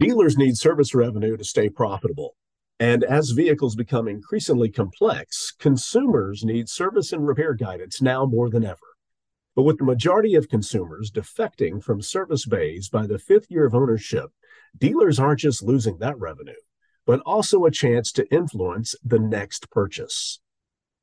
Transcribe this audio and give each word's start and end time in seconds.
Dealers 0.00 0.38
need 0.38 0.56
service 0.56 0.94
revenue 0.94 1.36
to 1.36 1.42
stay 1.42 1.68
profitable. 1.68 2.36
And 2.78 3.02
as 3.02 3.30
vehicles 3.30 3.74
become 3.74 4.06
increasingly 4.06 4.68
complex, 4.68 5.52
consumers 5.58 6.44
need 6.44 6.68
service 6.68 7.12
and 7.12 7.26
repair 7.26 7.52
guidance 7.52 8.00
now 8.00 8.24
more 8.24 8.48
than 8.48 8.64
ever. 8.64 8.78
But 9.56 9.64
with 9.64 9.78
the 9.78 9.84
majority 9.84 10.36
of 10.36 10.48
consumers 10.48 11.10
defecting 11.10 11.82
from 11.82 12.00
service 12.00 12.46
bays 12.46 12.88
by 12.88 13.08
the 13.08 13.18
fifth 13.18 13.50
year 13.50 13.66
of 13.66 13.74
ownership, 13.74 14.30
dealers 14.78 15.18
aren't 15.18 15.40
just 15.40 15.64
losing 15.64 15.98
that 15.98 16.16
revenue, 16.16 16.52
but 17.04 17.18
also 17.26 17.64
a 17.64 17.70
chance 17.72 18.12
to 18.12 18.32
influence 18.32 18.94
the 19.02 19.18
next 19.18 19.68
purchase. 19.68 20.38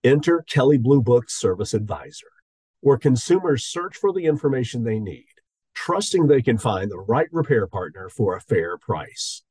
Enter 0.05 0.41
Kelley 0.47 0.77
Blue 0.77 1.01
Book 1.01 1.29
Service 1.29 1.73
Advisor, 1.73 2.31
where 2.79 2.97
consumers 2.97 3.65
search 3.65 3.97
for 3.97 4.13
the 4.13 4.23
information 4.23 4.85
they 4.85 4.99
need, 4.99 5.34
trusting 5.75 6.25
they 6.25 6.41
can 6.41 6.57
find 6.57 6.89
the 6.89 6.97
right 6.97 7.27
repair 7.31 7.67
partner 7.67 8.09
for 8.09 8.35
a 8.35 8.41
fair 8.41 8.77
price. 8.77 9.43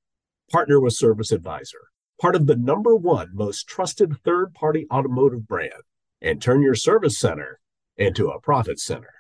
Partner 0.50 0.80
with 0.80 0.94
Service 0.94 1.30
Advisor, 1.30 1.90
part 2.20 2.34
of 2.34 2.46
the 2.46 2.56
number 2.56 2.96
one 2.96 3.28
most 3.32 3.68
trusted 3.68 4.16
third 4.24 4.54
party 4.54 4.86
automotive 4.90 5.46
brand, 5.46 5.84
and 6.20 6.42
turn 6.42 6.62
your 6.62 6.74
service 6.74 7.18
center 7.18 7.60
into 7.96 8.30
a 8.30 8.40
profit 8.40 8.80
center. 8.80 9.10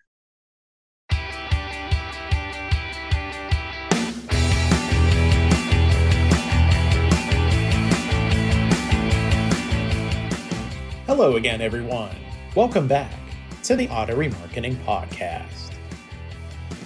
Hello 11.06 11.36
again, 11.36 11.60
everyone. 11.60 12.16
Welcome 12.56 12.88
back 12.88 13.12
to 13.64 13.76
the 13.76 13.88
Auto 13.88 14.16
Remarketing 14.16 14.76
Podcast. 14.84 15.63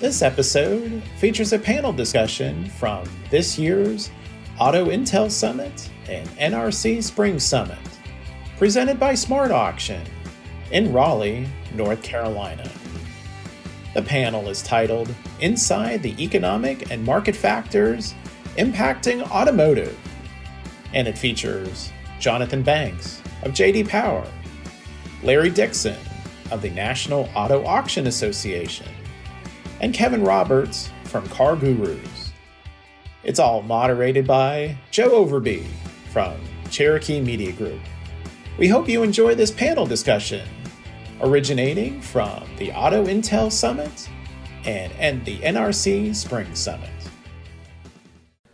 This 0.01 0.23
episode 0.23 1.03
features 1.19 1.53
a 1.53 1.59
panel 1.59 1.93
discussion 1.93 2.67
from 2.67 3.05
this 3.31 3.59
year's 3.59 4.13
Auto 4.61 4.91
Intel 4.91 5.29
Summit 5.29 5.91
and 6.09 6.29
NRC 6.39 7.03
Spring 7.03 7.41
Summit, 7.41 7.81
presented 8.59 9.01
by 9.01 9.17
Smart 9.17 9.51
Auction 9.51 10.01
in 10.71 10.93
Raleigh, 10.93 11.49
North 11.75 12.01
Carolina. 12.01 12.71
The 13.95 14.03
panel 14.03 14.49
is 14.49 14.63
titled 14.63 15.13
Inside 15.41 16.05
the 16.05 16.15
Economic 16.23 16.93
and 16.93 17.05
Market 17.05 17.35
Factors 17.35 18.15
Impacting 18.57 19.29
Automotive, 19.33 19.99
and 20.95 21.09
it 21.09 21.19
features 21.19 21.91
Jonathan 22.21 22.63
Banks 22.63 23.21
of 23.43 23.51
JD 23.51 23.89
Power, 23.89 24.29
Larry 25.25 25.51
Dixon 25.51 25.99
of 26.53 26.63
the 26.63 26.71
National 26.71 27.29
Auto 27.35 27.67
Auction 27.67 28.07
Association, 28.07 28.87
and 29.81 29.95
Kevin 29.95 30.23
Roberts 30.23 30.91
from 31.05 31.27
CarGurus. 31.29 32.31
It's 33.25 33.39
all 33.39 33.63
moderated 33.63 34.27
by 34.27 34.77
Joe 34.91 35.25
Overby 35.25 35.67
from 36.13 36.37
Cherokee 36.71 37.21
Media 37.21 37.53
Group. 37.53 37.81
We 38.59 38.69
hope 38.69 38.89
you 38.89 39.03
enjoy 39.03 39.35
this 39.35 39.51
panel 39.51 39.87
discussion 39.87 40.47
originating 41.21 42.01
from 42.01 42.45
the 42.59 42.73
Auto 42.73 43.07
Intel 43.07 43.51
Summit 43.51 44.09
and, 44.65 44.93
and 44.95 45.25
the 45.25 45.39
NRC 45.39 46.15
Spring 46.15 46.55
Summit. 46.55 46.91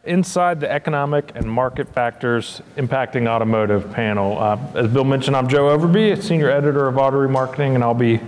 Inside 0.04 0.60
the 0.60 0.70
economic 0.70 1.32
and 1.34 1.50
market 1.50 1.88
factors 1.94 2.60
impacting 2.76 3.26
automotive 3.26 3.90
panel. 3.90 4.38
Uh, 4.38 4.58
as 4.74 4.88
Bill 4.88 5.04
mentioned, 5.04 5.34
I'm 5.34 5.48
Joe 5.48 5.76
Overby, 5.76 6.22
senior 6.22 6.50
editor 6.50 6.86
of 6.86 6.98
Auto 6.98 7.26
Remarketing, 7.26 7.74
and 7.74 7.82
I'll 7.82 7.94
be 7.94 8.20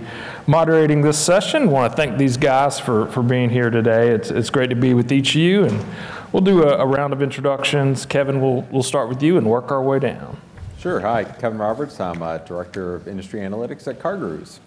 moderating 0.47 1.01
this 1.01 1.19
session. 1.19 1.63
I 1.63 1.65
want 1.65 1.91
to 1.91 1.95
thank 1.95 2.17
these 2.17 2.37
guys 2.37 2.79
for, 2.79 3.07
for 3.07 3.21
being 3.21 3.49
here 3.49 3.69
today. 3.69 4.09
It's, 4.09 4.31
it's 4.31 4.49
great 4.49 4.69
to 4.69 4.75
be 4.75 4.93
with 4.93 5.11
each 5.11 5.31
of 5.31 5.41
you, 5.41 5.65
and 5.65 5.85
we'll 6.31 6.41
do 6.41 6.63
a, 6.63 6.77
a 6.77 6.85
round 6.85 7.11
of 7.11 7.21
introductions. 7.21 8.05
Kevin, 8.05 8.41
we'll, 8.41 8.61
we'll 8.71 8.83
start 8.83 9.09
with 9.09 9.21
you 9.21 9.37
and 9.37 9.45
work 9.45 9.71
our 9.71 9.83
way 9.83 9.99
down. 9.99 10.39
Sure. 10.79 11.01
Hi, 11.01 11.25
Kevin 11.25 11.57
Roberts. 11.57 11.99
I'm 11.99 12.21
uh, 12.23 12.37
Director 12.37 12.95
of 12.95 13.07
Industry 13.07 13.41
Analytics 13.41 13.87
at 13.87 13.99
CarGurus. 13.99 14.59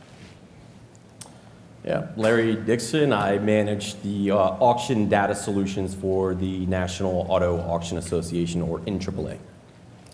Yeah, 1.85 2.09
Larry 2.15 2.57
Dixon. 2.57 3.11
I 3.11 3.39
manage 3.39 3.99
the 4.03 4.33
uh, 4.33 4.37
auction 4.37 5.09
data 5.09 5.35
solutions 5.35 5.95
for 5.95 6.35
the 6.35 6.67
National 6.67 7.25
Auto 7.31 7.59
Auction 7.59 7.97
Association, 7.97 8.61
or 8.61 8.81
NAAA. 8.81 9.39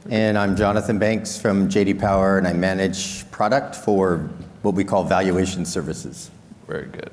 And 0.08 0.38
I'm 0.38 0.54
Jonathan 0.54 1.00
Banks 1.00 1.36
from 1.40 1.68
JD 1.68 1.98
Power, 1.98 2.38
and 2.38 2.46
I 2.46 2.52
manage 2.52 3.28
product 3.32 3.74
for 3.74 4.30
what 4.62 4.74
we 4.74 4.84
call 4.84 5.04
valuation 5.04 5.64
services. 5.64 6.30
Very 6.66 6.86
good. 6.86 7.10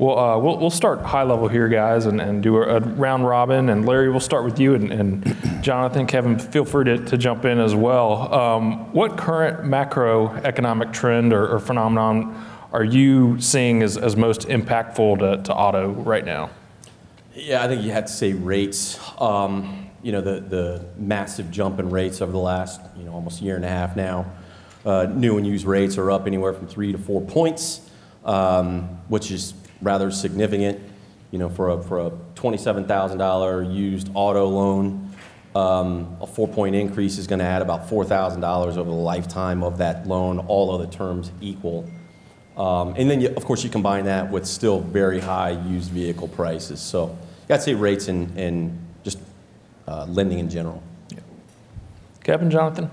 Well, 0.00 0.18
uh, 0.18 0.38
we'll, 0.38 0.56
we'll 0.56 0.70
start 0.70 1.02
high 1.02 1.24
level 1.24 1.46
here, 1.46 1.68
guys, 1.68 2.06
and, 2.06 2.22
and 2.22 2.42
do 2.42 2.56
a, 2.56 2.76
a 2.76 2.80
round 2.80 3.26
robin. 3.26 3.68
And 3.68 3.84
Larry, 3.84 4.08
we'll 4.08 4.18
start 4.18 4.44
with 4.46 4.58
you, 4.58 4.74
and, 4.74 4.90
and 4.90 5.62
Jonathan, 5.62 6.06
Kevin, 6.06 6.38
feel 6.38 6.64
free 6.64 6.86
to, 6.86 7.04
to 7.04 7.18
jump 7.18 7.44
in 7.44 7.58
as 7.58 7.74
well. 7.74 8.32
Um, 8.32 8.90
what 8.94 9.18
current 9.18 9.60
macroeconomic 9.60 10.94
trend 10.94 11.34
or, 11.34 11.46
or, 11.46 11.58
phenomenon 11.58 12.46
are 12.72 12.82
you 12.82 13.38
seeing 13.42 13.82
as, 13.82 13.98
as 13.98 14.16
most 14.16 14.48
impactful 14.48 15.18
to, 15.18 15.42
to 15.42 15.54
auto 15.54 15.90
right 15.90 16.24
now? 16.24 16.48
Yeah, 17.34 17.62
I 17.62 17.68
think 17.68 17.82
you 17.82 17.90
have 17.90 18.06
to 18.06 18.12
say 18.12 18.32
rates. 18.32 18.98
Um, 19.20 19.90
you 20.02 20.12
know, 20.12 20.22
the, 20.22 20.40
the 20.40 20.86
massive 20.96 21.50
jump 21.50 21.78
in 21.78 21.90
rates 21.90 22.22
over 22.22 22.32
the 22.32 22.38
last, 22.38 22.80
you 22.96 23.04
know, 23.04 23.12
almost 23.12 23.42
year 23.42 23.56
and 23.56 23.66
a 23.66 23.68
half 23.68 23.96
now. 23.96 24.24
Uh, 24.84 25.06
new 25.14 25.36
and 25.36 25.46
used 25.46 25.66
rates 25.66 25.98
are 25.98 26.10
up 26.10 26.26
anywhere 26.26 26.52
from 26.52 26.66
three 26.66 26.92
to 26.92 26.98
four 26.98 27.20
points, 27.20 27.80
um, 28.24 28.84
which 29.08 29.30
is 29.30 29.54
rather 29.82 30.10
significant. 30.10 30.80
You 31.30 31.38
know, 31.38 31.48
for 31.48 31.70
a, 31.70 31.82
for 31.82 32.06
a 32.06 32.10
$27,000 32.34 33.74
used 33.74 34.10
auto 34.14 34.46
loan, 34.46 35.12
um, 35.54 36.16
a 36.20 36.26
four 36.26 36.48
point 36.48 36.74
increase 36.74 37.18
is 37.18 37.26
going 37.26 37.38
to 37.38 37.44
add 37.44 37.62
about 37.62 37.88
$4,000 37.88 38.76
over 38.76 38.90
the 38.90 38.96
lifetime 38.96 39.62
of 39.62 39.78
that 39.78 40.06
loan, 40.06 40.38
all 40.40 40.72
other 40.72 40.86
terms 40.86 41.30
equal. 41.40 41.88
Um, 42.56 42.94
and 42.96 43.10
then, 43.10 43.20
you, 43.20 43.28
of 43.28 43.44
course, 43.44 43.62
you 43.62 43.70
combine 43.70 44.04
that 44.06 44.30
with 44.30 44.46
still 44.46 44.80
very 44.80 45.20
high 45.20 45.50
used 45.50 45.90
vehicle 45.90 46.28
prices. 46.28 46.80
So, 46.80 47.16
I'd 47.48 47.62
say 47.62 47.74
rates 47.74 48.08
and, 48.08 48.36
and 48.38 48.78
just 49.02 49.18
uh, 49.88 50.06
lending 50.06 50.38
in 50.38 50.48
general. 50.48 50.82
Yeah. 51.10 51.20
Kevin, 52.22 52.50
Jonathan? 52.50 52.90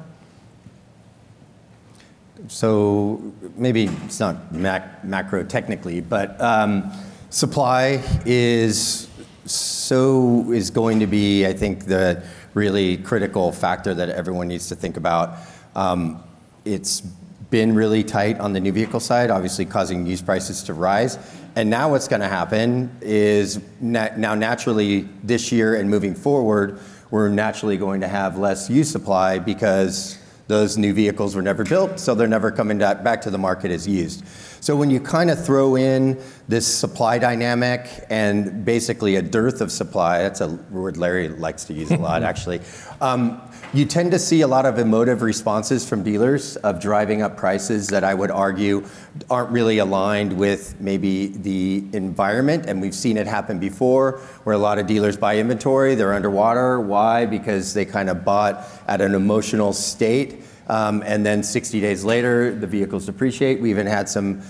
So 2.48 3.22
maybe 3.56 3.86
it's 4.06 4.20
not 4.20 4.54
mac- 4.54 5.04
macro 5.04 5.44
technically, 5.44 6.02
but 6.02 6.40
um, 6.42 6.92
supply 7.30 8.04
is 8.26 9.08
so 9.46 10.52
is 10.52 10.70
going 10.70 11.00
to 11.00 11.08
be, 11.08 11.46
I 11.46 11.54
think, 11.54 11.86
the 11.86 12.24
really 12.54 12.98
critical 12.98 13.52
factor 13.52 13.94
that 13.94 14.10
everyone 14.10 14.48
needs 14.48 14.68
to 14.70 14.76
think 14.76 14.98
about. 14.98 15.38
Um, 15.76 16.24
it's 16.66 17.02
been 17.50 17.76
really 17.76 18.04
tight 18.04 18.40
on 18.40 18.52
the 18.54 18.60
new 18.60 18.72
vehicle 18.72 19.00
side, 19.00 19.30
obviously 19.32 19.66
causing 19.66 20.06
used 20.06 20.26
prices 20.26 20.64
to 20.64 20.74
rise. 20.74 21.18
And 21.56 21.70
now 21.70 21.90
what's 21.92 22.08
going 22.08 22.22
to 22.22 22.28
happen 22.28 22.96
is 23.02 23.60
now 23.80 24.36
naturally 24.36 25.08
this 25.24 25.52
year 25.52 25.76
and 25.76 25.90
moving 25.90 26.14
forward, 26.14 26.80
we're 27.10 27.30
naturally 27.30 27.78
going 27.78 28.02
to 28.02 28.08
have 28.08 28.38
less 28.38 28.70
used 28.70 28.92
supply 28.92 29.40
because 29.40 30.17
those 30.48 30.78
new 30.78 30.94
vehicles 30.94 31.36
were 31.36 31.42
never 31.42 31.64
built, 31.64 32.00
so 32.00 32.16
they're 32.16 32.28
never 32.28 32.52
coming 32.52 32.78
back 32.78 33.22
to 33.22 33.30
the 33.30 33.38
market 33.38 33.70
as 33.70 33.88
used. 33.88 34.26
So 34.62 34.76
when 34.76 34.90
you 34.90 35.00
kind 35.00 35.30
of 35.30 35.44
throw 35.44 35.76
in 35.76 36.20
this 36.48 36.66
supply 36.66 37.20
dynamic 37.20 37.90
and 38.10 38.66
basically 38.66 39.18
a 39.18 39.22
dearth 39.22 39.62
of 39.62 39.72
supply, 39.72 40.20
that's 40.20 40.42
a 40.42 40.48
word 40.72 40.98
Larry 40.98 41.30
likes 41.30 41.66
to 41.66 41.74
use 41.74 41.92
a 41.92 41.98
lot 41.98 42.24
actually, 42.32 42.62
um, 43.02 43.42
you 43.74 43.86
tend 43.86 44.12
to 44.12 44.20
see 44.20 44.42
a 44.42 44.48
lot 44.48 44.66
of 44.66 44.80
emotive 44.80 45.22
responses 45.22 45.88
from 45.88 46.02
dealers 46.02 46.56
of 46.58 46.80
driving 46.80 47.22
up 47.22 47.36
prices 47.36 47.88
that 47.88 48.04
I 48.04 48.14
would 48.14 48.32
argue 48.32 48.86
aren't 49.30 49.50
really 49.50 49.80
aligned 49.80 50.38
with 50.38 50.80
maybe 50.80 51.28
the 51.28 51.84
environment. 51.92 52.66
And 52.66 52.82
we've 52.82 52.96
seen 52.96 53.18
it 53.18 53.28
happen 53.28 53.60
before 53.60 54.20
where 54.46 54.56
a 54.56 54.60
lot 54.60 54.80
of 54.80 54.88
dealers 54.88 55.18
buy 55.18 55.38
inventory, 55.38 55.96
they're 55.96 56.14
underwater. 56.14 56.80
Why? 56.80 57.26
Because 57.26 57.74
they 57.74 57.84
kind 57.84 58.10
of 58.10 58.24
bought 58.24 58.66
at 58.88 59.02
an 59.02 59.14
emotional 59.14 59.74
state. 59.74 60.44
Um, 60.70 61.04
and 61.06 61.26
then 61.26 61.44
60 61.44 61.82
days 61.82 62.06
later, 62.06 62.56
the 62.56 62.68
vehicles 62.68 63.06
depreciate. 63.06 63.60
We 63.60 63.70
even 63.70 63.88
had 63.88 64.08
some 64.08 64.42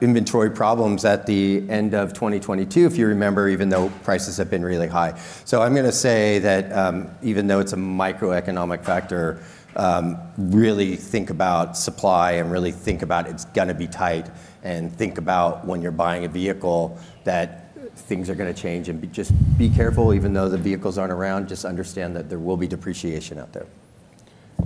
inventory 0.00 0.50
problems 0.50 1.04
at 1.04 1.26
the 1.26 1.68
end 1.70 1.94
of 1.94 2.12
2022, 2.12 2.86
if 2.86 2.96
you 2.96 3.06
remember, 3.06 3.48
even 3.48 3.68
though 3.68 3.88
prices 4.02 4.36
have 4.36 4.50
been 4.50 4.64
really 4.64 4.88
high. 4.88 5.18
So 5.44 5.62
I'm 5.62 5.72
going 5.72 5.86
to 5.86 5.92
say 5.92 6.38
that 6.40 6.70
um, 6.72 7.10
even 7.22 7.46
though 7.46 7.60
it's 7.60 7.72
a 7.72 7.76
microeconomic 7.76 8.84
factor, 8.84 9.40
um, 9.76 10.18
really 10.36 10.96
think 10.96 11.30
about 11.30 11.76
supply 11.76 12.32
and 12.32 12.50
really 12.50 12.72
think 12.72 13.02
about 13.02 13.28
it's 13.28 13.44
going 13.46 13.68
to 13.68 13.74
be 13.74 13.86
tight 13.86 14.30
and 14.62 14.92
think 14.94 15.18
about 15.18 15.64
when 15.64 15.80
you're 15.80 15.92
buying 15.92 16.24
a 16.24 16.28
vehicle 16.28 16.98
that 17.24 17.64
things 17.96 18.28
are 18.28 18.34
going 18.34 18.52
to 18.52 18.60
change 18.60 18.88
and 18.88 19.12
just 19.12 19.32
be 19.56 19.68
careful 19.68 20.12
even 20.14 20.32
though 20.32 20.48
the 20.48 20.58
vehicles 20.58 20.98
aren't 20.98 21.12
around 21.12 21.48
just 21.48 21.64
understand 21.64 22.14
that 22.14 22.28
there 22.28 22.38
will 22.38 22.56
be 22.56 22.66
depreciation 22.66 23.38
out 23.38 23.52
there 23.52 23.66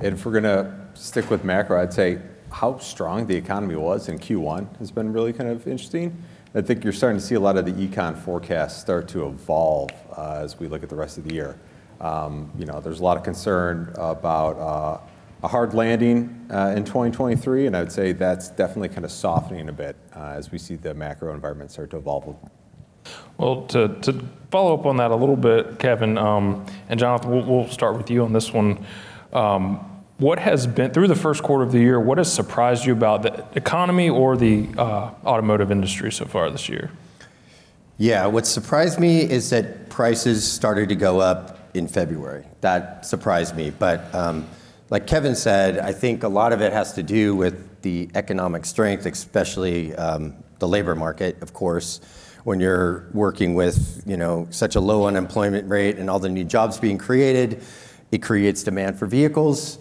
if 0.00 0.24
we're 0.24 0.32
going 0.32 0.44
to 0.44 0.74
stick 0.94 1.30
with 1.30 1.44
macro 1.44 1.80
i'd 1.82 1.92
say 1.92 2.18
how 2.52 2.78
strong 2.78 3.26
the 3.26 3.34
economy 3.34 3.76
was 3.76 4.08
in 4.08 4.18
Q1 4.18 4.78
has 4.78 4.90
been 4.90 5.12
really 5.12 5.32
kind 5.32 5.50
of 5.50 5.66
interesting. 5.66 6.22
I 6.54 6.60
think 6.60 6.84
you're 6.84 6.92
starting 6.92 7.18
to 7.18 7.24
see 7.24 7.34
a 7.34 7.40
lot 7.40 7.56
of 7.56 7.64
the 7.64 7.72
econ 7.72 8.16
forecasts 8.16 8.78
start 8.78 9.08
to 9.08 9.26
evolve 9.26 9.90
uh, 10.16 10.40
as 10.42 10.60
we 10.60 10.68
look 10.68 10.82
at 10.82 10.90
the 10.90 10.96
rest 10.96 11.16
of 11.16 11.24
the 11.24 11.32
year. 11.32 11.58
Um, 12.00 12.50
you 12.58 12.66
know, 12.66 12.80
there's 12.80 13.00
a 13.00 13.02
lot 13.02 13.16
of 13.16 13.22
concern 13.22 13.90
about 13.94 14.58
uh, 14.58 15.00
a 15.42 15.48
hard 15.48 15.72
landing 15.72 16.46
uh, 16.52 16.74
in 16.76 16.84
2023, 16.84 17.66
and 17.66 17.76
I 17.76 17.80
would 17.80 17.92
say 17.92 18.12
that's 18.12 18.48
definitely 18.50 18.90
kind 18.90 19.04
of 19.04 19.10
softening 19.10 19.68
a 19.70 19.72
bit 19.72 19.96
as 20.14 20.52
we 20.52 20.58
see 20.58 20.76
the 20.76 20.92
macro 20.92 21.32
environment 21.32 21.70
start 21.70 21.90
to 21.90 21.96
evolve. 21.96 22.36
Well, 23.38 23.62
to 23.68 24.24
follow 24.50 24.74
up 24.74 24.84
on 24.84 24.98
that 24.98 25.10
a 25.10 25.16
little 25.16 25.36
bit, 25.36 25.78
Kevin, 25.78 26.18
um, 26.18 26.66
and 26.88 27.00
Jonathan, 27.00 27.46
we'll 27.46 27.68
start 27.68 27.96
with 27.96 28.10
you 28.10 28.24
on 28.24 28.32
this 28.32 28.52
one. 28.52 28.84
Um, 29.32 29.91
What 30.22 30.38
has 30.38 30.68
been 30.68 30.92
through 30.92 31.08
the 31.08 31.16
first 31.16 31.42
quarter 31.42 31.64
of 31.64 31.72
the 31.72 31.80
year, 31.80 31.98
what 31.98 32.18
has 32.18 32.32
surprised 32.32 32.86
you 32.86 32.92
about 32.92 33.22
the 33.24 33.44
economy 33.56 34.08
or 34.08 34.36
the 34.36 34.68
automotive 34.78 35.72
industry 35.72 36.12
so 36.12 36.26
far 36.26 36.48
this 36.48 36.68
year? 36.68 36.92
Yeah. 37.98 38.26
What 38.26 38.46
surprised 38.46 39.00
me 39.00 39.28
is 39.28 39.50
that 39.50 39.90
prices 39.90 40.50
started 40.50 40.90
to 40.90 40.94
go 40.94 41.18
up 41.18 41.58
in 41.74 41.88
February. 41.88 42.44
That 42.60 43.04
surprised 43.04 43.56
me. 43.56 43.70
But 43.70 44.14
um 44.14 44.46
like 44.90 45.08
Kevin 45.08 45.34
said, 45.34 45.80
I 45.80 45.90
think 45.90 46.22
a 46.22 46.28
lot 46.28 46.52
of 46.52 46.60
it 46.60 46.72
has 46.72 46.92
to 46.92 47.02
do 47.02 47.34
with 47.34 47.82
the 47.82 48.08
economic 48.14 48.64
strength, 48.64 49.06
especially 49.06 49.90
the 49.90 50.68
labor 50.68 50.94
market, 50.94 51.42
of 51.42 51.52
course. 51.52 52.00
When 52.44 52.60
you're 52.60 53.08
working 53.12 53.56
with 53.56 54.04
you 54.06 54.16
know 54.16 54.46
such 54.50 54.76
a 54.76 54.80
low 54.80 55.06
unemployment 55.06 55.68
rate 55.68 55.96
and 55.98 56.08
all 56.08 56.20
the 56.20 56.28
new 56.28 56.44
jobs 56.44 56.78
being 56.78 56.96
created, 56.96 57.60
it 58.12 58.22
creates 58.22 58.62
demand 58.62 59.00
for 59.00 59.06
vehicles. 59.06 59.78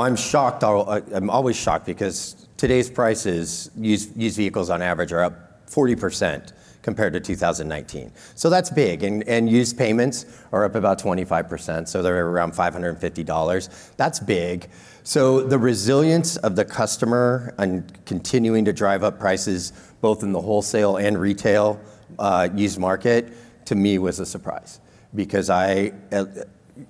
I'm 0.00 0.16
shocked. 0.16 0.62
I'm 0.64 1.30
always 1.30 1.56
shocked 1.56 1.86
because 1.86 2.48
today's 2.56 2.90
prices, 2.90 3.70
used 3.76 4.16
used 4.16 4.36
vehicles 4.36 4.70
on 4.70 4.82
average 4.82 5.12
are 5.12 5.22
up 5.22 5.66
40% 5.68 6.52
compared 6.82 7.12
to 7.12 7.20
2019. 7.20 8.12
So 8.34 8.50
That's 8.50 8.70
big. 8.70 9.04
And, 9.04 9.26
and 9.28 9.48
used 9.48 9.78
payments 9.78 10.26
are 10.52 10.64
up 10.64 10.74
about 10.74 11.00
25%, 11.00 11.88
so 11.88 12.02
they're 12.02 12.26
around 12.26 12.52
$550. 12.52 13.94
That's 13.96 14.20
big. 14.20 14.68
So 15.04 15.40
the 15.40 15.58
resilience 15.58 16.36
of 16.38 16.56
the 16.56 16.64
customer 16.64 17.54
and 17.58 18.04
continuing 18.04 18.64
to 18.64 18.72
drive 18.72 19.02
up 19.04 19.18
prices 19.18 19.72
both 20.00 20.22
in 20.22 20.32
the 20.32 20.40
wholesale 20.40 20.96
and 20.96 21.18
retail 21.18 21.80
uh, 22.18 22.48
used 22.54 22.78
market, 22.78 23.32
to 23.66 23.74
me, 23.74 23.98
was 23.98 24.18
a 24.18 24.26
surprise 24.26 24.80
because 25.14 25.50
I 25.50 25.92
uh, 26.10 26.24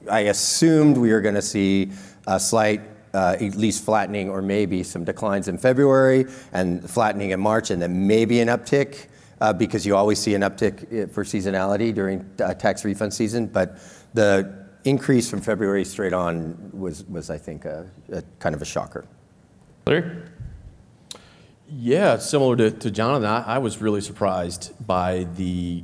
assumed 0.08 0.96
we 0.96 1.12
were 1.12 1.20
going 1.20 1.34
to 1.34 1.42
see 1.42 1.92
a 2.26 2.38
slight, 2.38 2.80
uh, 3.14 3.36
at 3.40 3.56
least 3.56 3.84
flattening 3.84 4.30
or 4.30 4.42
maybe 4.42 4.82
some 4.82 5.04
declines 5.04 5.48
in 5.48 5.58
February 5.58 6.26
and 6.52 6.88
flattening 6.88 7.30
in 7.30 7.40
March, 7.40 7.70
and 7.70 7.82
then 7.82 8.06
maybe 8.06 8.40
an 8.40 8.48
uptick, 8.48 9.06
uh, 9.40 9.52
because 9.52 9.84
you 9.84 9.96
always 9.96 10.18
see 10.18 10.34
an 10.34 10.42
uptick 10.42 10.82
uh, 10.84 11.06
for 11.12 11.24
seasonality 11.24 11.92
during 11.92 12.24
tax 12.58 12.84
refund 12.84 13.12
season. 13.12 13.46
But 13.46 13.78
the 14.14 14.66
increase 14.84 15.28
from 15.28 15.40
February 15.40 15.84
straight 15.84 16.12
on 16.12 16.70
was, 16.72 17.30
I 17.30 17.38
think, 17.38 17.62
kind 18.38 18.54
of 18.54 18.62
a 18.62 18.64
shocker. 18.64 19.04
Larry? 19.86 20.22
Yeah. 21.68 22.18
Similar 22.18 22.70
to 22.70 22.90
Jonathan, 22.90 23.28
I 23.28 23.58
was 23.58 23.80
really 23.80 24.00
surprised 24.00 24.72
by 24.86 25.26
the 25.36 25.82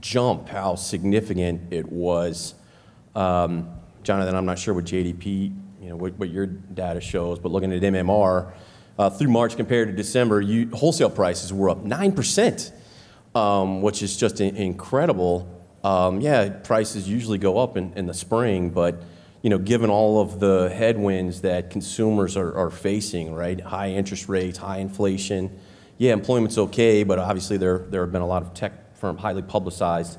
jump, 0.00 0.48
how 0.48 0.76
significant 0.76 1.72
it 1.72 1.90
was. 1.90 2.54
Um, 3.20 3.68
Jonathan, 4.02 4.34
I'm 4.34 4.46
not 4.46 4.58
sure 4.58 4.72
what 4.72 4.86
JDP, 4.86 5.54
you 5.82 5.88
know, 5.90 5.96
what 5.96 6.30
your 6.30 6.46
data 6.46 7.02
shows, 7.02 7.38
but 7.38 7.52
looking 7.52 7.70
at 7.70 7.82
MMR, 7.82 8.50
uh, 8.98 9.10
through 9.10 9.28
March 9.28 9.56
compared 9.56 9.88
to 9.88 9.94
December, 9.94 10.42
wholesale 10.74 11.10
prices 11.10 11.52
were 11.52 11.68
up 11.68 11.84
9%, 11.84 12.72
um, 13.34 13.82
which 13.82 14.02
is 14.02 14.16
just 14.16 14.40
incredible. 14.40 15.46
Um, 15.84 16.22
yeah, 16.22 16.48
prices 16.48 17.06
usually 17.06 17.36
go 17.36 17.58
up 17.58 17.76
in 17.76 18.06
the 18.06 18.14
spring, 18.14 18.70
but 18.70 19.02
you 19.42 19.50
know, 19.50 19.58
given 19.58 19.90
all 19.90 20.22
of 20.22 20.40
the 20.40 20.70
headwinds 20.70 21.42
that 21.42 21.68
consumers 21.68 22.38
are 22.38 22.70
facing, 22.70 23.34
right? 23.34 23.60
High 23.60 23.90
interest 23.90 24.30
rates, 24.30 24.56
high 24.56 24.78
inflation. 24.78 25.58
Yeah, 25.98 26.14
employment's 26.14 26.56
okay, 26.56 27.04
but 27.04 27.18
obviously 27.18 27.58
there 27.58 27.80
have 27.80 28.12
been 28.12 28.22
a 28.22 28.26
lot 28.26 28.42
of 28.42 28.54
tech 28.54 28.96
firm, 28.96 29.18
highly 29.18 29.42
publicized 29.42 30.18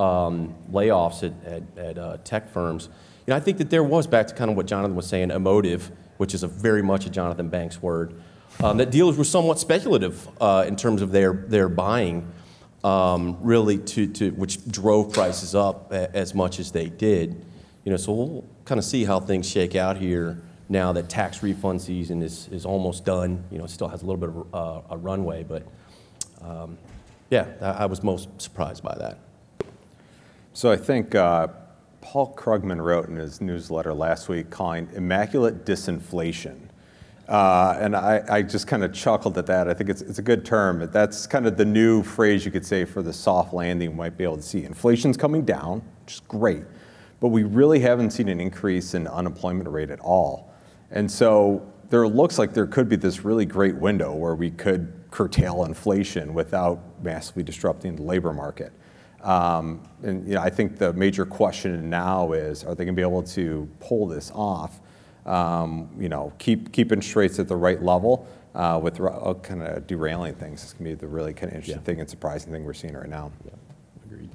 Um, 0.00 0.54
layoffs 0.72 1.20
at 1.76 1.98
uh, 1.98 2.16
tech 2.24 2.50
firms. 2.54 2.88
You 3.26 3.32
know, 3.32 3.36
I 3.36 3.40
think 3.40 3.58
that 3.58 3.68
there 3.68 3.84
was, 3.84 4.06
back 4.06 4.28
to 4.28 4.34
kind 4.34 4.50
of 4.50 4.56
what 4.56 4.66
Jonathan 4.66 4.96
was 4.96 5.06
saying, 5.06 5.30
emotive, 5.30 5.90
which 6.16 6.32
is 6.32 6.42
very 6.42 6.82
much 6.82 7.04
a 7.06 7.10
Jonathan 7.10 7.48
Banks 7.50 7.82
word, 7.82 8.14
um, 8.64 8.78
that 8.78 8.90
dealers 8.90 9.18
were 9.18 9.24
somewhat 9.24 9.58
speculative 9.58 10.26
uh, 10.40 10.64
in 10.66 10.76
terms 10.76 11.02
of 11.02 11.12
their 11.12 11.32
their 11.48 11.68
buying, 11.68 12.26
um, 12.82 13.36
really, 13.42 13.76
to 13.78 14.30
which 14.30 14.66
drove 14.68 15.12
prices 15.12 15.54
up 15.54 15.92
as 15.92 16.34
much 16.34 16.58
as 16.60 16.72
they 16.72 16.88
did. 16.88 17.28
You 17.84 17.90
know, 17.92 17.98
So 17.98 18.12
we'll 18.12 18.44
kind 18.64 18.78
of 18.78 18.84
see 18.84 19.04
how 19.04 19.20
things 19.20 19.46
shake 19.48 19.76
out 19.76 19.96
here 19.98 20.40
now 20.68 20.92
that 20.92 21.08
tax 21.10 21.42
refund 21.42 21.82
season 21.82 22.22
is 22.22 22.48
is 22.50 22.64
almost 22.64 23.04
done. 23.04 23.44
You 23.50 23.58
know, 23.58 23.64
It 23.64 23.70
still 23.70 23.88
has 23.88 24.02
a 24.02 24.06
little 24.06 24.20
bit 24.26 24.30
of 24.30 24.54
uh, 24.54 24.94
a 24.94 24.96
runway, 24.96 25.44
but 25.44 25.62
yeah, 27.30 27.46
I 27.60 27.86
was 27.86 28.02
most 28.02 28.28
surprised 28.40 28.82
by 28.82 28.96
that. 28.98 29.18
I 30.70 30.76
think 30.76 31.12
Paul 31.12 32.34
Krugman 32.34 32.82
wrote 32.82 33.08
in 33.08 33.16
his 33.16 33.40
newsletter 33.40 33.94
last 33.94 34.28
week 34.28 34.50
calling 34.50 34.88
immaculate 34.94 35.64
disinflation. 35.64 36.68
Uh, 37.28 37.76
and 37.78 37.94
I 37.94 38.42
just 38.42 38.66
kind 38.66 38.82
of 38.82 38.92
chuckled 38.92 39.38
at 39.38 39.46
that. 39.46 39.68
I 39.68 39.74
think 39.74 39.88
it's 39.88 40.18
a 40.18 40.22
good 40.22 40.44
term. 40.44 40.90
That's 40.90 41.28
kind 41.28 41.46
of 41.46 41.56
the 41.56 41.64
new 41.64 42.02
phrase 42.02 42.44
you 42.44 42.50
could 42.50 42.66
say 42.66 42.84
for 42.84 43.02
the 43.02 43.12
soft 43.12 43.54
landing 43.54 43.90
we 43.90 43.96
might 43.96 44.18
be 44.18 44.24
able 44.24 44.36
to 44.36 44.42
see. 44.42 44.64
Inflation's 44.64 45.16
coming 45.16 45.44
down, 45.44 45.82
which 46.04 46.14
is 46.14 46.20
great, 46.20 46.64
but 47.20 47.28
we 47.28 47.44
really 47.44 47.78
haven't 47.78 48.10
seen 48.10 48.28
an 48.28 48.40
increase 48.40 48.94
in 48.94 49.06
unemployment 49.06 49.68
rate 49.68 49.90
at 49.90 50.00
all. 50.00 50.52
And 50.90 51.08
so 51.08 51.64
there 51.88 52.08
looks 52.08 52.36
like 52.36 52.52
there 52.52 52.66
could 52.66 52.88
be 52.88 52.96
this 52.96 53.24
really 53.24 53.46
great 53.46 53.76
window 53.76 54.12
where 54.12 54.34
we 54.34 54.50
could 54.50 54.92
curtail 55.12 55.64
inflation 55.64 56.34
without 56.34 56.80
massively 57.00 57.44
disrupting 57.44 57.94
the 57.94 58.02
labor 58.02 58.32
market. 58.32 58.72
Um, 59.22 59.82
I 60.38 60.48
think 60.50 60.78
the 60.78 60.92
major 60.92 61.26
question 61.26 61.90
now 61.90 62.32
is, 62.32 62.64
are 62.64 62.74
they 62.74 62.84
going 62.84 62.94
to 62.94 63.00
be 63.00 63.06
able 63.06 63.22
to 63.24 63.68
pull 63.80 64.06
this 64.06 64.30
off, 64.34 64.80
um, 65.26 65.90
You 65.98 66.08
know, 66.08 66.32
keep 66.38 66.78
interest 66.78 67.16
rates 67.16 67.38
at 67.38 67.46
the 67.48 67.56
right 67.56 67.82
level, 67.82 68.26
uh, 68.54 68.80
without 68.82 69.22
uh, 69.22 69.34
kind 69.34 69.62
of 69.62 69.86
derailing 69.86 70.34
things? 70.34 70.62
It's 70.62 70.72
going 70.72 70.90
to 70.90 70.96
be 70.96 71.00
the 71.00 71.06
really 71.06 71.34
kind 71.34 71.52
of 71.52 71.56
interesting 71.56 71.82
thing 71.84 72.00
and 72.00 72.08
surprising 72.08 72.50
thing 72.50 72.64
we're 72.64 72.72
seeing 72.72 72.94
right 72.94 73.08
now. 73.08 73.30
Yeah. 73.44 73.52
Agreed. 74.06 74.30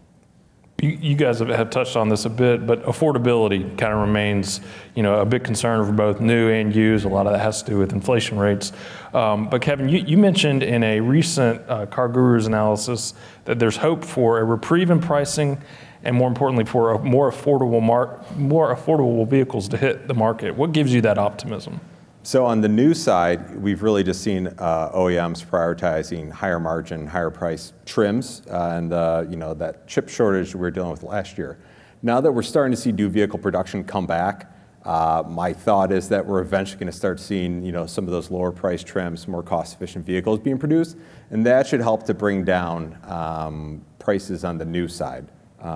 You 0.88 1.16
guys 1.16 1.40
have 1.40 1.70
touched 1.70 1.96
on 1.96 2.10
this 2.10 2.26
a 2.26 2.30
bit, 2.30 2.66
but 2.66 2.84
affordability 2.84 3.78
kind 3.78 3.94
of 3.94 4.00
remains 4.00 4.62
you 4.94 5.04
know, 5.04 5.20
a 5.20 5.26
big 5.26 5.44
concern 5.44 5.86
for 5.86 5.92
both 5.92 6.20
new 6.20 6.50
and 6.50 6.76
used. 6.76 7.06
A 7.06 7.10
lot 7.10 7.28
of 7.28 7.34
that 7.34 7.40
has 7.40 7.64
to 7.64 7.72
do 7.72 7.78
with 7.78 7.92
inflation 7.94 8.38
rates. 8.38 8.72
Um, 9.14 9.50
but 9.50 9.62
Kevin, 9.62 9.90
you 9.90 10.18
mentioned 10.18 10.64
in 10.64 10.84
a 10.84 11.00
recent 11.00 11.66
CarGurus 11.68 12.48
analysis 12.48 13.14
that 13.46 13.60
there's 13.60 13.78
hope 13.78 14.04
for 14.04 14.40
a 14.40 14.44
reprieve 14.44 14.90
in 14.90 15.00
pricing, 15.00 15.62
and 16.04 16.16
more 16.16 16.28
importantly, 16.28 16.66
for 16.66 17.00
more 17.00 17.32
affordable 17.32 17.82
more 17.82 18.76
affordable 18.76 19.28
vehicles 19.28 19.68
to 19.70 19.78
hit 19.78 20.08
the 20.08 20.14
market. 20.14 20.56
What 20.56 20.72
gives 20.72 20.94
you 20.94 21.02
that 21.02 21.18
optimism? 21.18 21.80
So 22.26 22.44
on 22.44 22.60
the 22.60 22.68
new 22.68 22.96
side, 22.96 23.56
we've 23.56 23.84
really 23.84 24.02
just 24.02 24.24
seen 24.24 24.48
uh, 24.48 24.90
OEMs 24.96 25.46
prioritizing 25.46 26.32
higher 26.32 26.60
margin, 26.60 27.06
higher 27.06 27.30
price 27.30 27.72
trims, 27.86 28.42
uh, 28.50 28.72
and 28.74 28.92
uh, 28.92 29.54
that 29.54 29.86
chip 29.86 30.10
shortage 30.10 30.56
we 30.56 30.62
were 30.62 30.72
dealing 30.72 30.90
with 30.90 31.04
last 31.04 31.38
year. 31.38 31.60
Now 32.02 32.20
that 32.22 32.32
we're 32.32 32.42
starting 32.42 32.72
to 32.72 32.82
see 32.82 32.92
new 32.92 33.10
vehicle 33.10 33.38
production 33.38 33.84
come 33.84 34.08
back, 34.08 34.52
my 34.84 35.54
thought 35.54 35.92
is 35.92 36.10
that 36.10 36.26
we're 36.26 36.42
eventually 36.42 36.80
going 36.80 36.92
to 36.92 36.98
start 36.98 37.20
seeing 37.20 37.62
some 37.88 38.06
of 38.06 38.12
those 38.12 38.32
lower 38.32 38.52
price 38.52 38.84
trims, 38.84 39.28
more 39.28 39.44
cost-efficient 39.44 40.04
vehicles 40.04 40.40
being 40.40 40.58
produced, 40.58 40.98
and 41.30 41.46
that 41.46 41.68
should 41.68 41.82
help 41.82 42.08
to 42.08 42.16
bring 42.16 42.44
down 42.44 42.98
um, 43.04 43.86
prices 44.00 44.44
on 44.44 44.58
the 44.58 44.66
new 44.66 44.88
side, 44.88 45.28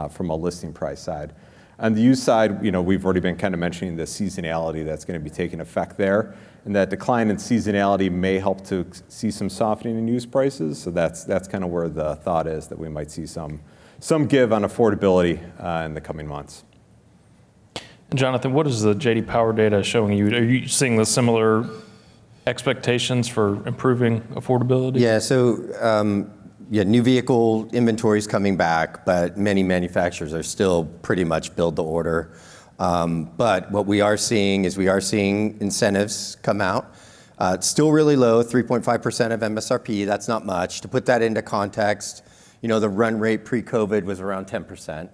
from 0.10 0.32
a 0.32 0.36
listing 0.36 0.74
price 0.74 1.00
side. 1.00 1.32
On 1.80 1.94
the 1.94 2.02
used 2.02 2.24
side, 2.24 2.64
you 2.64 2.72
know, 2.72 2.82
we've 2.82 3.06
already 3.06 3.22
been 3.22 3.38
kind 3.38 3.54
of 3.54 3.60
mentioning 3.60 3.96
the 3.96 4.04
seasonality 4.04 4.86
that's 4.86 5.06
going 5.06 5.18
to 5.18 5.24
be 5.24 5.30
taking 5.30 5.62
effect 5.62 5.98
there, 5.98 6.36
and 6.66 6.76
that 6.76 6.90
decline 6.90 7.30
in 7.30 7.38
seasonality 7.38 8.12
may 8.12 8.38
help 8.38 8.66
to 8.66 8.86
see 9.08 9.32
some 9.32 9.50
softening 9.50 9.98
in 9.98 10.08
used 10.08 10.30
prices. 10.30 10.78
So 10.78 10.92
that's 10.92 11.24
that's 11.24 11.48
kind 11.48 11.64
of 11.64 11.70
where 11.70 11.88
the 11.88 12.18
thought 12.18 12.48
is 12.48 12.68
that 12.68 12.78
we 12.78 12.90
might 12.90 13.10
see 13.10 13.26
some 13.26 13.62
some 14.00 14.26
give 14.26 14.52
on 14.52 14.64
affordability 14.64 15.40
uh, 15.64 15.86
in 15.86 15.94
the 15.94 16.02
coming 16.02 16.28
months. 16.28 16.66
Jonathan, 18.14 18.54
what 18.54 18.68
is 18.68 18.82
the 18.82 18.96
J.D. 18.96 19.22
Power 19.22 19.54
data 19.54 19.82
showing 19.84 20.18
you? 20.18 20.28
Are 20.36 20.44
you 20.44 20.68
seeing 20.68 20.98
the 20.98 21.06
similar 21.06 21.66
expectations 22.48 23.30
for 23.30 23.66
improving 23.68 24.22
affordability? 24.34 24.98
Um, 25.80 26.34
Yeah, 26.72 26.84
new 26.84 27.02
vehicle 27.02 27.68
inventory's 27.74 28.28
coming 28.28 28.56
back, 28.56 29.04
but 29.04 29.38
many 29.40 29.64
manufacturers 29.64 30.36
are 30.36 30.44
still 30.44 30.86
pretty 30.86 31.24
much 31.24 31.56
build 31.56 31.76
to 31.78 31.82
order. 31.82 32.32
But 32.78 33.72
what 33.72 33.88
we 33.88 34.02
are 34.02 34.18
seeing 34.18 34.66
is 34.66 34.78
we 34.78 34.88
are 34.88 35.02
seeing 35.02 35.60
incentives 35.62 36.38
come 36.44 36.62
out. 36.62 36.94
Uh, 37.40 37.54
it's 37.58 37.66
still 37.66 37.92
really 37.92 38.16
low, 38.16 38.44
3.5% 38.44 39.32
of 39.32 39.40
MSRP. 39.40 40.06
That's 40.06 40.28
not 40.28 40.46
much. 40.46 40.82
To 40.82 40.88
put 40.88 41.08
that 41.08 41.24
into 41.24 41.42
context, 41.42 42.22
you 42.62 42.70
know, 42.70 42.80
the 42.80 42.90
run 42.90 43.18
rate 43.18 43.46
pre-COVID 43.46 44.04
was 44.04 44.20
around 44.20 44.46
10%. 44.46 45.10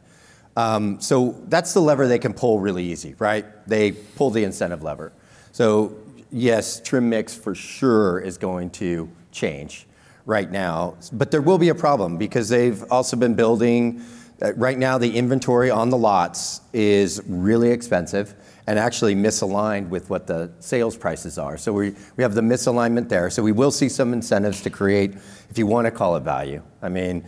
Um, 0.57 0.99
so 0.99 1.41
that's 1.47 1.73
the 1.73 1.81
lever 1.81 2.07
they 2.07 2.19
can 2.19 2.33
pull 2.33 2.59
really 2.59 2.83
easy, 2.83 3.15
right? 3.19 3.45
They 3.65 3.93
pull 3.93 4.29
the 4.29 4.43
incentive 4.43 4.83
lever. 4.83 5.13
So 5.53 5.95
yes, 6.31 6.81
trim 6.81 7.09
mix 7.09 7.33
for 7.33 7.55
sure 7.55 8.19
is 8.19 8.37
going 8.37 8.71
to 8.71 9.09
change 9.31 9.87
right 10.25 10.49
now, 10.49 10.97
but 11.11 11.31
there 11.31 11.41
will 11.41 11.57
be 11.57 11.69
a 11.69 11.75
problem 11.75 12.17
because 12.17 12.49
they've 12.49 12.83
also 12.91 13.15
been 13.15 13.35
building. 13.35 14.01
Uh, 14.41 14.53
right 14.55 14.77
now, 14.77 14.97
the 14.97 15.15
inventory 15.15 15.69
on 15.71 15.89
the 15.89 15.97
lots 15.97 16.61
is 16.73 17.21
really 17.27 17.69
expensive 17.69 18.35
and 18.67 18.79
actually 18.79 19.15
misaligned 19.15 19.87
with 19.89 20.09
what 20.09 20.25
the 20.25 20.51
sales 20.59 20.97
prices 20.97 21.37
are. 21.37 21.57
So 21.57 21.71
we, 21.71 21.95
we 22.17 22.23
have 22.23 22.33
the 22.33 22.41
misalignment 22.41 23.07
there. 23.07 23.29
So 23.29 23.43
we 23.43 23.51
will 23.51 23.71
see 23.71 23.87
some 23.87 24.11
incentives 24.11 24.61
to 24.61 24.69
create, 24.69 25.13
if 25.49 25.57
you 25.57 25.67
want 25.67 25.85
to 25.85 25.91
call 25.91 26.15
it 26.15 26.21
value. 26.21 26.63
I 26.81 26.89
mean, 26.89 27.25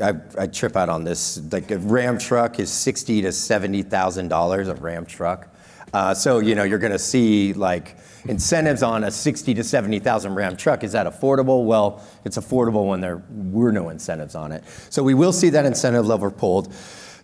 I, 0.00 0.14
I 0.38 0.46
trip 0.46 0.76
out 0.76 0.88
on 0.88 1.04
this. 1.04 1.40
Like 1.50 1.70
a 1.70 1.78
Ram 1.78 2.18
truck 2.18 2.60
is 2.60 2.70
sixty 2.70 3.22
to 3.22 3.32
seventy 3.32 3.82
thousand 3.82 4.28
dollars 4.28 4.68
a 4.68 4.74
Ram 4.74 5.06
truck. 5.06 5.54
Uh, 5.92 6.14
so 6.14 6.38
you 6.38 6.54
know 6.54 6.62
you're 6.62 6.78
going 6.78 6.92
to 6.92 6.98
see 6.98 7.52
like 7.54 7.96
incentives 8.26 8.82
on 8.82 9.04
a 9.04 9.10
sixty 9.10 9.54
to 9.54 9.64
seventy 9.64 9.98
thousand 9.98 10.34
Ram 10.34 10.56
truck. 10.56 10.84
Is 10.84 10.92
that 10.92 11.06
affordable? 11.06 11.64
Well, 11.64 12.04
it's 12.24 12.36
affordable 12.38 12.88
when 12.88 13.00
there 13.00 13.22
were 13.28 13.72
no 13.72 13.88
incentives 13.88 14.34
on 14.34 14.52
it. 14.52 14.64
So 14.90 15.02
we 15.02 15.14
will 15.14 15.32
see 15.32 15.50
that 15.50 15.64
incentive 15.64 16.06
lever 16.06 16.30
pulled. 16.30 16.72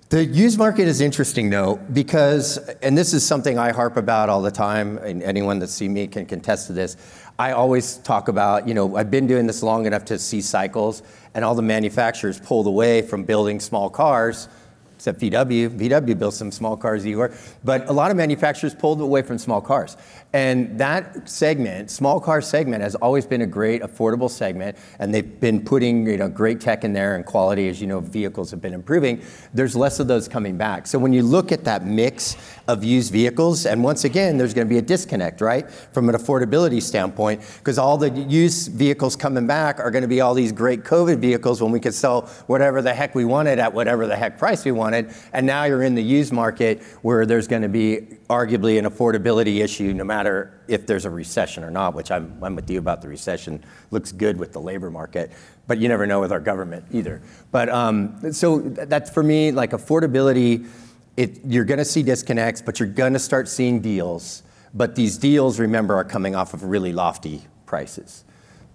The 0.09 0.25
used 0.25 0.57
market 0.57 0.87
is 0.87 1.01
interesting 1.01 1.51
though, 1.51 1.81
because, 1.93 2.59
and 2.81 2.97
this 2.97 3.13
is 3.13 3.27
something 3.27 3.59
I 3.59 3.73
harp 3.73 3.97
about 3.97 4.29
all 4.29 4.41
the 4.41 4.53
time, 4.53 4.99
and 4.99 5.21
anyone 5.21 5.59
that 5.59 5.69
see 5.69 5.89
me 5.89 6.07
can 6.07 6.27
contest 6.27 6.69
to 6.69 6.73
this. 6.73 6.97
I 7.41 7.53
always 7.53 7.97
talk 7.99 8.29
about, 8.29 8.69
you 8.69 8.73
know, 8.73 8.97
I've 8.97 9.11
been 9.11 9.27
doing 9.27 9.49
this 9.49 9.65
long 9.65 9.85
enough 9.85 10.05
to 10.07 10.19
see 10.19 10.41
cycles, 10.41 11.03
and 11.35 11.45
all 11.45 11.57
the 11.57 11.63
manufacturers 11.63 12.39
pulled 12.39 12.69
away 12.69 13.03
from 13.03 13.25
building 13.25 13.59
small 13.59 13.91
cars 13.91 14.49
except 14.97 15.21
VW. 15.21 15.69
VW 15.69 16.19
built 16.19 16.35
some 16.35 16.51
small 16.51 16.77
cars, 16.77 17.07
Igor. 17.07 17.33
But 17.65 17.89
a 17.89 17.93
lot 17.93 18.11
of 18.11 18.17
manufacturers 18.17 18.75
pulled 18.75 19.01
away 19.01 19.23
from 19.23 19.37
small 19.37 19.61
cars. 19.61 19.97
And 20.33 20.79
that 20.79 21.29
segment, 21.29 21.91
small 21.91 22.19
car 22.19 22.41
segment, 22.41 22.83
has 22.83 22.95
always 22.95 23.27
been 23.27 23.43
a 23.43 23.47
great 23.47 23.83
affordable 23.83 24.31
segment. 24.31 24.77
And 24.99 25.15
they've 25.15 25.39
been 25.41 25.63
putting 25.65 26.07
you 26.07 26.17
know, 26.17 26.29
great 26.29 26.61
tech 26.61 26.83
in 26.83 26.95
there 26.95 27.15
and 27.15 27.27
quality, 27.27 27.69
as 27.69 27.81
you 27.81 27.87
know, 27.87 28.01
vehicles 28.01 28.51
have 28.51 28.63
been 28.63 28.73
improving. 28.73 29.23
There's 29.53 29.77
less 29.77 30.01
of 30.01 30.09
those 30.09 30.29
coming 30.29 30.57
back. 30.57 30.87
So 30.87 30.99
when 30.99 31.13
you 31.13 31.23
look 31.23 31.53
at 31.53 31.65
that 31.65 31.87
mix 31.87 32.37
of 32.67 32.83
used 32.83 33.13
vehicles, 33.13 33.67
and 33.67 33.85
once 33.85 34.05
again, 34.05 34.39
there's 34.39 34.55
going 34.55 34.67
to 34.67 34.73
be 34.73 34.79
a 34.79 34.83
disconnect, 34.83 35.41
right, 35.43 35.71
from 35.71 36.09
an 36.09 36.15
affordability 36.15 36.83
standpoint, 36.83 37.43
because 37.59 37.79
all 37.79 37.99
the 37.99 38.11
used 38.11 38.73
vehicles 38.73 39.15
coming 39.15 39.47
back 39.47 39.79
are 39.79 39.91
going 39.91 40.03
to 40.03 40.09
be 40.09 40.23
all 40.23 40.35
these 40.35 40.53
great 40.53 40.85
COVID 40.85 41.19
vehicles 41.19 41.63
when 41.63 41.71
we 41.71 41.81
could 41.81 41.95
sell 41.95 42.23
whatever 42.47 42.81
the 42.81 42.95
heck 42.95 43.15
we 43.15 43.25
wanted 43.27 43.59
at 43.59 43.73
whatever 43.73 44.07
the 44.07 44.17
heck 44.17 44.39
price 44.39 44.65
we 44.65 44.73
wanted 44.73 44.86
wanted. 44.87 45.13
And 45.33 45.45
now 45.47 45.65
you're 45.65 45.83
in 45.83 45.95
the 45.97 46.03
used 46.03 46.33
market 46.33 46.83
where 47.03 47.27
there's 47.27 47.49
going 47.49 47.63
to 47.63 47.69
be 47.69 48.19
arguably 48.31 48.79
an 48.79 48.85
affordability 48.85 49.65
issue 49.65 49.93
no 49.93 50.05
matter 50.05 50.61
if 50.69 50.87
there's 50.87 51.05
a 51.05 51.11
recession 51.11 51.65
or 51.65 51.71
not, 51.71 51.95
which 51.95 52.11
I'm, 52.13 52.39
I'm 52.43 52.55
with 52.55 52.71
you 52.71 52.79
about 52.79 53.03
the 53.03 53.09
recession. 53.09 53.65
Looks 53.91 54.13
good 54.13 54.39
with 54.39 54.53
the 54.53 54.61
labor 54.61 54.91
market, 54.91 55.33
but 55.67 55.79
you 55.79 55.89
never 55.89 56.07
know 56.07 56.21
with 56.21 56.31
our 56.31 56.41
government 56.41 56.85
either. 56.93 57.21
But 57.51 57.69
um, 57.69 58.33
so 58.33 58.61
that's 58.61 59.11
for 59.11 59.25
me, 59.25 59.51
like 59.51 59.73
affordability, 59.73 60.69
it, 61.17 61.41
you're 61.45 61.65
going 61.65 61.79
to 61.79 61.85
see 61.85 62.05
disconnects, 62.05 62.63
but 62.63 62.79
you're 62.79 62.89
going 62.89 63.15
to 63.15 63.19
start 63.19 63.49
seeing 63.49 63.81
deals. 63.81 64.45
But 64.73 64.95
these 64.95 65.19
deals, 65.19 65.59
remember, 65.59 65.97
are 65.97 66.05
coming 66.05 66.37
off 66.37 66.55
of 66.55 66.63
really 66.63 66.93
lofty 66.93 67.43
prices. 67.65 68.25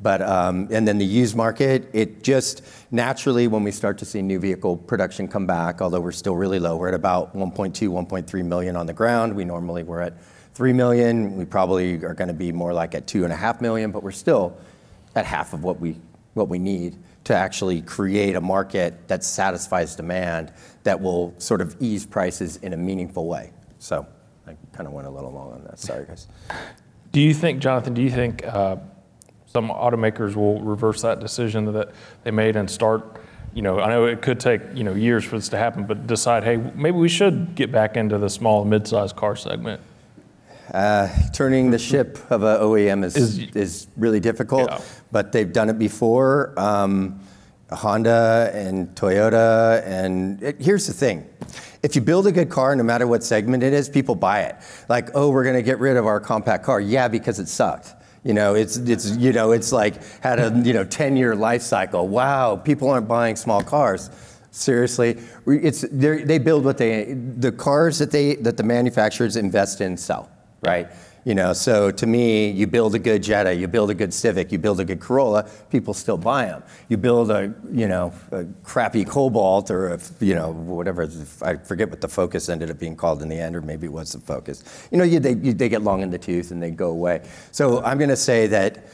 But 0.01 0.21
um, 0.21 0.67
and 0.71 0.87
then 0.87 0.97
the 0.97 1.05
used 1.05 1.35
market, 1.35 1.89
it 1.93 2.23
just 2.23 2.63
naturally 2.89 3.47
when 3.47 3.63
we 3.63 3.71
start 3.71 3.99
to 3.99 4.05
see 4.05 4.21
new 4.21 4.39
vehicle 4.39 4.77
production 4.77 5.27
come 5.27 5.45
back, 5.45 5.81
although 5.81 5.99
we're 5.99 6.11
still 6.11 6.35
really 6.35 6.59
low, 6.59 6.75
we're 6.75 6.87
at 6.87 6.93
about 6.93 7.35
1.2, 7.35 7.73
1.3 7.73 8.45
million 8.45 8.75
on 8.75 8.87
the 8.87 8.93
ground. 8.93 9.35
We 9.35 9.45
normally 9.45 9.83
were 9.83 10.01
at 10.01 10.13
3 10.55 10.73
million. 10.73 11.37
We 11.37 11.45
probably 11.45 12.03
are 12.03 12.15
going 12.15 12.29
to 12.29 12.33
be 12.33 12.51
more 12.51 12.73
like 12.73 12.95
at 12.95 13.05
2.5 13.05 13.61
million, 13.61 13.91
but 13.91 14.01
we're 14.01 14.11
still 14.11 14.57
at 15.15 15.25
half 15.25 15.53
of 15.53 15.63
what 15.63 15.79
we 15.79 15.97
what 16.33 16.47
we 16.47 16.57
need 16.57 16.97
to 17.25 17.35
actually 17.35 17.81
create 17.81 18.35
a 18.35 18.41
market 18.41 19.07
that 19.07 19.23
satisfies 19.23 19.95
demand 19.95 20.51
that 20.83 20.99
will 20.99 21.33
sort 21.37 21.61
of 21.61 21.75
ease 21.79 22.05
prices 22.05 22.55
in 22.57 22.73
a 22.73 22.77
meaningful 22.77 23.27
way. 23.27 23.51
So 23.79 24.07
I 24.47 24.55
kind 24.73 24.87
of 24.87 24.93
went 24.93 25.07
a 25.07 25.11
little 25.11 25.31
long 25.31 25.51
on 25.53 25.63
that. 25.65 25.77
Sorry, 25.77 26.05
guys. 26.05 26.27
Do 27.11 27.19
you 27.19 27.33
think, 27.33 27.59
Jonathan? 27.59 27.93
Do 27.93 28.01
you 28.01 28.09
think? 28.09 28.45
Uh, 28.45 28.77
some 29.51 29.69
automakers 29.69 30.35
will 30.35 30.61
reverse 30.61 31.01
that 31.01 31.19
decision 31.19 31.71
that 31.73 31.93
they 32.23 32.31
made 32.31 32.55
and 32.55 32.69
start 32.69 33.21
you 33.53 33.61
know, 33.61 33.79
I 33.79 33.89
know 33.89 34.05
it 34.05 34.21
could 34.21 34.39
take, 34.39 34.61
you 34.73 34.83
know, 34.83 34.93
years 34.93 35.25
for 35.25 35.37
this 35.37 35.49
to 35.49 35.57
happen, 35.57 35.85
but 35.85 36.07
decide, 36.07 36.43
hey, 36.43 36.55
maybe 36.55 36.97
we 36.97 37.09
should 37.09 37.53
get 37.55 37.71
back 37.71 37.97
into 37.97 38.17
the 38.17 38.29
small 38.29 38.61
and 38.61 38.69
mid-sized 38.69 39.15
car 39.15 39.35
segment. 39.35 39.81
Uh, 40.73 41.09
turning 41.33 41.69
the 41.69 41.77
ship 41.77 42.17
of 42.29 42.43
a 42.43 42.59
OEM 42.59 43.03
is, 43.03 43.17
is, 43.17 43.39
is 43.55 43.87
really 43.97 44.21
difficult, 44.21 44.69
yeah. 44.69 44.79
but 45.11 45.33
they've 45.33 45.51
done 45.51 45.69
it 45.69 45.77
before. 45.77 46.57
Um, 46.57 47.19
Honda 47.69 48.51
and 48.53 48.93
Toyota, 48.95 49.85
and 49.85 50.41
it, 50.41 50.61
here's 50.61 50.87
the 50.87 50.93
thing. 50.93 51.27
If 51.83 51.95
you 51.95 52.01
build 52.01 52.27
a 52.27 52.31
good 52.31 52.49
car, 52.49 52.75
no 52.75 52.83
matter 52.83 53.07
what 53.07 53.23
segment 53.23 53.63
it 53.63 53.73
is, 53.73 53.89
people 53.89 54.15
buy 54.15 54.43
it. 54.43 54.55
Like, 54.87 55.09
oh, 55.13 55.29
we're 55.29 55.43
going 55.43 55.55
to 55.55 55.61
get 55.61 55.79
rid 55.79 55.97
of 55.97 56.05
our 56.05 56.19
compact 56.19 56.63
car. 56.63 56.79
Yeah, 56.79 57.07
because 57.07 57.39
it 57.39 57.47
sucked. 57.47 57.93
You 58.23 58.33
know, 58.33 58.53
it's 58.53 58.77
it's 58.77 59.17
you 59.17 59.33
know, 59.33 59.51
it's 59.51 59.71
like 59.71 60.03
had 60.21 60.39
a 60.39 60.61
you 60.63 60.73
know 60.73 60.83
10 60.83 61.17
year 61.17 61.35
life 61.35 61.61
cycle. 61.61 62.07
Wow, 62.07 62.55
people 62.55 62.89
aren't 62.89 63.07
buying 63.07 63.35
small 63.35 63.63
cars. 63.63 64.09
Seriously, 64.51 65.17
it's 65.47 65.81
they 65.91 66.37
build 66.37 66.65
what 66.65 66.77
they 66.77 67.13
the 67.13 67.51
cars 67.51 67.97
that 67.99 68.11
they 68.11 68.35
that 68.35 68.57
the 68.57 68.63
manufacturers 68.63 69.37
invest 69.37 69.81
in 69.81 69.97
sell, 69.97 70.29
right? 70.61 70.89
You 71.23 71.35
know, 71.35 71.53
so 71.53 71.91
to 71.91 72.07
me, 72.07 72.49
you 72.49 72.65
build 72.65 72.95
a 72.95 72.99
good 72.99 73.21
Jetta, 73.21 73.53
you 73.53 73.67
build 73.67 73.91
a 73.91 73.93
good 73.93 74.11
Civic, 74.11 74.51
you 74.51 74.57
build 74.57 74.79
a 74.79 74.85
good 74.85 74.99
Corolla, 74.99 75.47
people 75.69 75.93
still 75.93 76.17
buy 76.17 76.45
them. 76.45 76.63
You 76.89 76.97
build 76.97 77.29
a, 77.29 77.53
you 77.71 77.87
know, 77.87 78.11
a 78.31 78.45
crappy 78.63 79.05
Cobalt 79.05 79.69
or 79.69 79.89
a, 79.89 79.99
you 80.19 80.33
know, 80.33 80.51
whatever, 80.51 81.07
I 81.43 81.57
forget 81.57 81.91
what 81.91 82.01
the 82.01 82.07
Focus 82.07 82.49
ended 82.49 82.71
up 82.71 82.79
being 82.79 82.95
called 82.95 83.21
in 83.21 83.29
the 83.29 83.39
end, 83.39 83.55
or 83.55 83.61
maybe 83.61 83.85
it 83.85 83.93
was 83.93 84.13
the 84.13 84.19
Focus. 84.19 84.63
You 84.91 84.97
know, 84.97 85.03
you, 85.03 85.19
they, 85.19 85.35
you, 85.35 85.53
they 85.53 85.69
get 85.69 85.83
long 85.83 86.01
in 86.01 86.09
the 86.09 86.17
tooth 86.17 86.49
and 86.49 86.61
they 86.61 86.71
go 86.71 86.89
away. 86.89 87.21
So 87.51 87.83
I'm 87.83 87.99
going 87.99 88.09
to 88.09 88.15
say 88.15 88.47
that 88.47 88.87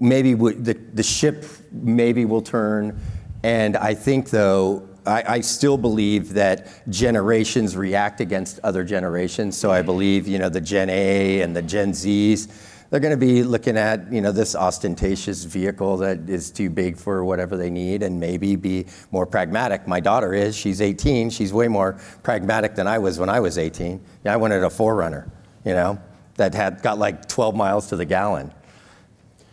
maybe 0.00 0.32
the, 0.32 0.78
the 0.94 1.02
ship 1.02 1.44
maybe 1.70 2.24
will 2.24 2.40
turn, 2.40 2.98
and 3.42 3.76
I 3.76 3.92
think 3.92 4.30
though 4.30 4.88
I, 5.06 5.24
I, 5.26 5.40
still 5.40 5.76
believe 5.76 6.34
that 6.34 6.68
generations 6.88 7.76
react 7.76 8.20
against 8.20 8.58
other 8.60 8.84
generations. 8.84 9.56
So 9.56 9.70
I 9.70 9.82
believe, 9.82 10.26
you 10.26 10.38
know, 10.38 10.48
the 10.48 10.60
Gen 10.60 10.88
A 10.90 11.42
and 11.42 11.54
the 11.54 11.62
Gen 11.62 11.92
Zs, 11.92 12.48
they're 12.90 13.00
going 13.00 13.18
to 13.18 13.26
be 13.26 13.42
looking 13.42 13.76
at, 13.76 14.12
you 14.12 14.20
know, 14.20 14.32
this 14.32 14.54
ostentatious 14.54 15.44
vehicle 15.44 15.96
that 15.98 16.28
is 16.28 16.50
too 16.50 16.70
big 16.70 16.96
for 16.96 17.24
whatever 17.24 17.56
they 17.56 17.70
need 17.70 18.02
and 18.02 18.20
maybe 18.20 18.56
be 18.56 18.86
more 19.10 19.26
pragmatic. 19.26 19.88
My 19.88 20.00
daughter 20.00 20.32
is, 20.32 20.56
she's 20.56 20.80
18. 20.80 21.30
She's 21.30 21.52
way 21.52 21.68
more 21.68 21.98
pragmatic 22.22 22.74
than 22.74 22.86
I 22.86 22.98
was 22.98 23.18
when 23.18 23.28
I 23.28 23.40
was 23.40 23.58
18. 23.58 24.00
Yeah, 24.24 24.32
I 24.32 24.36
wanted 24.36 24.62
a 24.62 24.68
4Runner, 24.68 25.28
you 25.64 25.72
know, 25.72 25.98
that 26.36 26.54
had 26.54 26.82
got 26.82 26.98
like 26.98 27.26
12 27.28 27.54
miles 27.54 27.88
to 27.88 27.96
the 27.96 28.04
gallon 28.04 28.52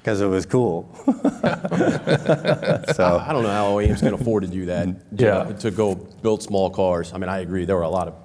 because 0.01 0.19
it 0.19 0.25
was 0.25 0.47
cool. 0.47 0.89
so 1.05 1.11
I 3.23 3.29
don't 3.31 3.43
know 3.43 3.51
how 3.51 3.71
OEMs 3.73 3.99
can 3.99 4.15
afford 4.15 4.43
to 4.43 4.49
do 4.49 4.65
that. 4.65 5.17
To, 5.17 5.23
yeah. 5.23 5.43
to 5.43 5.69
go 5.69 5.93
build 5.93 6.41
small 6.41 6.71
cars. 6.71 7.13
I 7.13 7.19
mean, 7.19 7.29
I 7.29 7.39
agree. 7.39 7.65
There 7.65 7.75
were 7.75 7.83
a 7.83 7.89
lot 7.89 8.07
of 8.07 8.15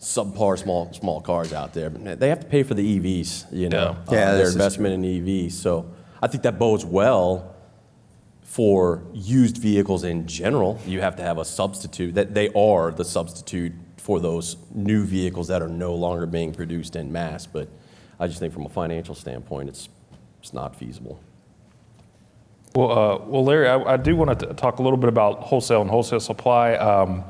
subpar 0.00 0.58
small 0.58 0.90
small 0.94 1.20
cars 1.20 1.52
out 1.52 1.74
there. 1.74 1.90
But 1.90 2.18
they 2.18 2.30
have 2.30 2.40
to 2.40 2.46
pay 2.46 2.62
for 2.62 2.72
the 2.72 2.98
EVs. 2.98 3.52
You 3.52 3.68
know, 3.68 3.96
yeah. 4.10 4.14
yeah 4.14 4.30
uh, 4.30 4.36
their 4.36 4.50
investment 4.50 4.94
in 4.94 5.02
EVs. 5.02 5.52
So 5.52 5.92
I 6.22 6.28
think 6.28 6.44
that 6.44 6.58
bodes 6.58 6.86
well 6.86 7.54
for 8.42 9.02
used 9.12 9.58
vehicles 9.58 10.02
in 10.02 10.26
general. 10.26 10.80
You 10.86 11.02
have 11.02 11.16
to 11.16 11.22
have 11.22 11.36
a 11.36 11.44
substitute. 11.44 12.14
That 12.14 12.32
they 12.32 12.48
are 12.54 12.90
the 12.90 13.04
substitute 13.04 13.74
for 13.98 14.18
those 14.18 14.56
new 14.74 15.04
vehicles 15.04 15.48
that 15.48 15.60
are 15.60 15.68
no 15.68 15.94
longer 15.94 16.24
being 16.24 16.54
produced 16.54 16.96
in 16.96 17.12
mass. 17.12 17.46
But 17.46 17.68
I 18.18 18.26
just 18.26 18.38
think 18.38 18.54
from 18.54 18.64
a 18.64 18.70
financial 18.70 19.14
standpoint, 19.14 19.68
it's 19.68 19.90
it's 20.40 20.52
not 20.52 20.74
feasible. 20.74 21.20
Well, 22.74 22.90
uh, 22.90 23.18
well, 23.26 23.44
Larry, 23.44 23.68
I, 23.68 23.94
I 23.94 23.96
do 23.96 24.16
want 24.16 24.38
to 24.38 24.46
talk 24.54 24.78
a 24.78 24.82
little 24.82 24.96
bit 24.96 25.08
about 25.08 25.40
wholesale 25.40 25.80
and 25.80 25.90
wholesale 25.90 26.20
supply. 26.20 26.74
Um, 26.74 27.24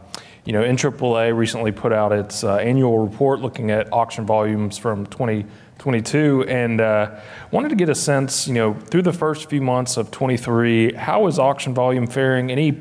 you 0.45 0.53
know, 0.53 0.63
NAAA 0.63 1.37
recently 1.37 1.73
put 1.73 1.93
out 1.93 2.13
its 2.13 2.45
uh, 2.45 2.57
annual 2.57 2.99
report 2.99 3.41
looking 3.41 3.71
at 3.71 3.93
auction 3.93 4.27
volumes 4.27 4.79
from 4.79 5.07
2022, 5.07 6.45
and 6.49 6.81
uh, 6.81 7.19
wanted 7.51 7.71
to 7.71 7.75
get 7.75 7.89
a 7.89 7.95
sense, 7.95 8.47
you 8.47 8.55
know, 8.55 8.75
through 8.75 9.03
the 9.03 9.13
first 9.13 9.49
few 9.49 9.61
months 9.61 9.97
of 9.97 10.11
23, 10.11 10.95
how 10.95 11.27
is 11.27 11.39
auction 11.39 11.75
volume 11.75 12.07
faring? 12.07 12.51
Any 12.51 12.73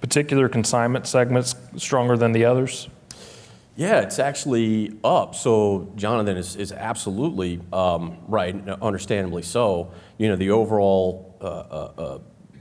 particular 0.00 0.48
consignment 0.48 1.06
segments 1.06 1.54
stronger 1.76 2.16
than 2.16 2.32
the 2.32 2.44
others? 2.44 2.88
Yeah, 3.78 4.00
it's 4.00 4.18
actually 4.18 4.98
up. 5.04 5.36
So 5.36 5.92
Jonathan 5.94 6.36
is, 6.36 6.56
is 6.56 6.72
absolutely 6.72 7.60
um, 7.72 8.18
right, 8.26 8.52
understandably 8.82 9.42
so. 9.42 9.92
You 10.18 10.26
know, 10.26 10.34
the 10.34 10.50
overall 10.50 11.36
uh, 11.40 11.44
uh, 11.44 11.92
uh, 11.96 12.18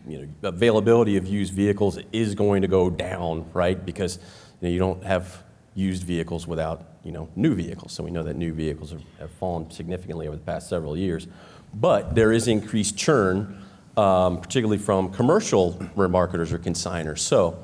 you 0.08 0.20
know, 0.20 0.28
availability 0.48 1.18
of 1.18 1.26
used 1.26 1.54
vehicles 1.54 1.98
is 2.12 2.36
going 2.36 2.62
to 2.62 2.68
go 2.68 2.92
down, 2.92 3.50
right? 3.52 3.84
Because 3.84 4.20
you, 4.62 4.68
know, 4.68 4.70
you 4.70 4.78
don't 4.78 5.04
have 5.04 5.44
used 5.74 6.04
vehicles 6.04 6.46
without 6.46 6.86
you 7.04 7.12
know, 7.12 7.28
new 7.36 7.56
vehicles. 7.56 7.94
So 7.94 8.04
we 8.04 8.12
know 8.12 8.22
that 8.22 8.36
new 8.36 8.54
vehicles 8.54 8.92
have, 8.92 9.02
have 9.18 9.32
fallen 9.32 9.72
significantly 9.72 10.28
over 10.28 10.38
the 10.38 10.44
past 10.44 10.70
several 10.70 10.96
years. 10.96 11.26
But 11.74 12.14
there 12.14 12.32
is 12.32 12.48
increased 12.48 12.96
churn, 12.96 13.60
um, 13.98 14.40
particularly 14.40 14.78
from 14.78 15.12
commercial 15.12 15.74
remarketers 15.96 16.52
or 16.52 16.60
consigners. 16.60 17.20
So 17.20 17.58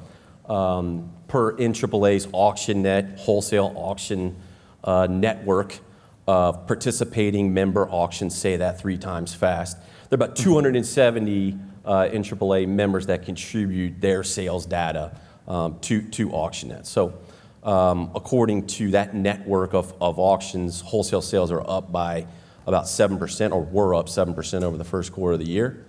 um, 0.45 1.13
per 1.33 1.53
NAAA's 1.53 2.27
AuctionNet 2.27 3.17
wholesale 3.17 3.73
auction 3.75 4.35
uh, 4.83 5.07
network 5.09 5.79
of 6.27 6.67
participating 6.67 7.51
member 7.51 7.89
auctions, 7.89 8.37
say 8.37 8.55
that 8.57 8.79
three 8.79 8.99
times 8.99 9.33
fast. 9.33 9.79
There 10.09 10.19
are 10.19 10.23
about 10.23 10.35
270 10.35 11.57
uh, 11.85 12.09
NAAA 12.13 12.67
members 12.67 13.07
that 13.07 13.25
contribute 13.25 13.99
their 13.99 14.23
sales 14.23 14.67
data 14.67 15.17
um, 15.47 15.79
to, 15.79 16.03
to 16.09 16.29
AuctionNet. 16.29 16.85
So 16.85 17.15
um, 17.63 18.11
according 18.13 18.67
to 18.67 18.91
that 18.91 19.15
network 19.15 19.73
of, 19.73 19.91
of 19.99 20.19
auctions, 20.19 20.81
wholesale 20.81 21.23
sales 21.23 21.51
are 21.51 21.67
up 21.67 21.91
by 21.91 22.27
about 22.67 22.83
7%, 22.83 23.51
or 23.51 23.61
were 23.63 23.95
up 23.95 24.05
7% 24.05 24.61
over 24.61 24.77
the 24.77 24.83
first 24.83 25.11
quarter 25.11 25.33
of 25.33 25.39
the 25.39 25.49
year. 25.49 25.83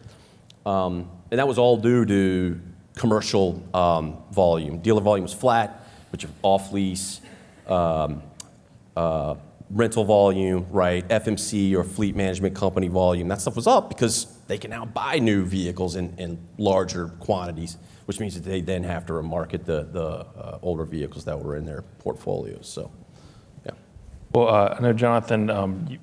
Um, 0.64 1.10
and 1.30 1.38
that 1.38 1.46
was 1.46 1.58
all 1.58 1.76
due 1.76 2.06
to 2.06 2.60
commercial 2.94 3.62
um, 3.74 4.16
volume. 4.30 4.78
Dealer 4.78 5.00
volume 5.00 5.24
was 5.24 5.34
flat, 5.34 5.84
which 6.12 6.26
off 6.42 6.72
lease, 6.72 7.20
um, 7.66 8.22
uh, 8.96 9.34
rental 9.70 10.04
volume, 10.04 10.66
right? 10.70 11.06
FMC 11.08 11.74
or 11.74 11.82
fleet 11.82 12.14
management 12.14 12.54
company 12.54 12.88
volume. 12.88 13.28
That 13.28 13.40
stuff 13.40 13.56
was 13.56 13.66
up 13.66 13.88
because 13.88 14.26
they 14.46 14.58
can 14.58 14.70
now 14.70 14.84
buy 14.84 15.18
new 15.18 15.44
vehicles 15.44 15.96
in, 15.96 16.14
in 16.18 16.38
larger 16.58 17.08
quantities, 17.18 17.76
which 18.04 18.20
means 18.20 18.34
that 18.34 18.48
they 18.48 18.60
then 18.60 18.84
have 18.84 19.06
to 19.06 19.20
market 19.22 19.64
the, 19.64 19.88
the 19.90 20.06
uh, 20.06 20.58
older 20.62 20.84
vehicles 20.84 21.24
that 21.24 21.38
were 21.38 21.56
in 21.56 21.64
their 21.64 21.82
portfolios. 21.98 22.68
So, 22.68 22.92
yeah. 23.64 23.72
Well, 24.32 24.48
uh, 24.48 24.76
I 24.78 24.80
know, 24.80 24.92
Jonathan, 24.92 25.50
um, 25.50 25.98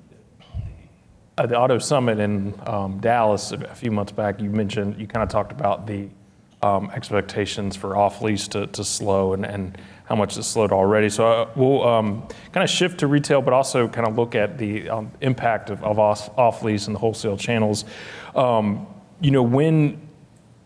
at 1.38 1.48
the 1.48 1.58
Auto 1.58 1.78
Summit 1.78 2.18
in 2.18 2.50
Dallas 3.00 3.52
a 3.52 3.74
few 3.74 3.90
months 3.90 4.12
back, 4.12 4.40
you 4.40 4.50
mentioned, 4.50 5.00
you 5.00 5.06
kind 5.06 5.22
of 5.22 5.30
talked 5.30 5.52
about 5.52 5.86
the 5.86 6.08
expectations 6.94 7.76
for 7.76 7.96
off 7.96 8.22
lease 8.22 8.48
to, 8.48 8.66
slow 8.84 9.32
and, 9.32 9.44
how 10.04 10.16
much 10.16 10.36
it's 10.36 10.48
slowed 10.48 10.72
already. 10.72 11.08
So 11.08 11.26
uh, 11.26 11.48
we'll 11.56 11.86
um, 11.88 12.28
kind 12.52 12.62
of 12.62 12.68
shift 12.68 12.98
to 13.00 13.06
retail, 13.06 13.40
but 13.40 13.54
also 13.54 13.88
kind 13.88 14.06
of 14.06 14.18
look 14.18 14.34
at 14.34 14.58
the 14.58 14.90
um, 14.90 15.10
impact 15.22 15.70
of, 15.70 15.82
of 15.82 15.98
off, 15.98 16.36
off 16.36 16.62
lease 16.62 16.86
and 16.86 16.94
the 16.94 16.98
wholesale 16.98 17.36
channels. 17.36 17.86
Um, 18.34 18.86
you 19.20 19.30
know, 19.30 19.42
when 19.42 20.08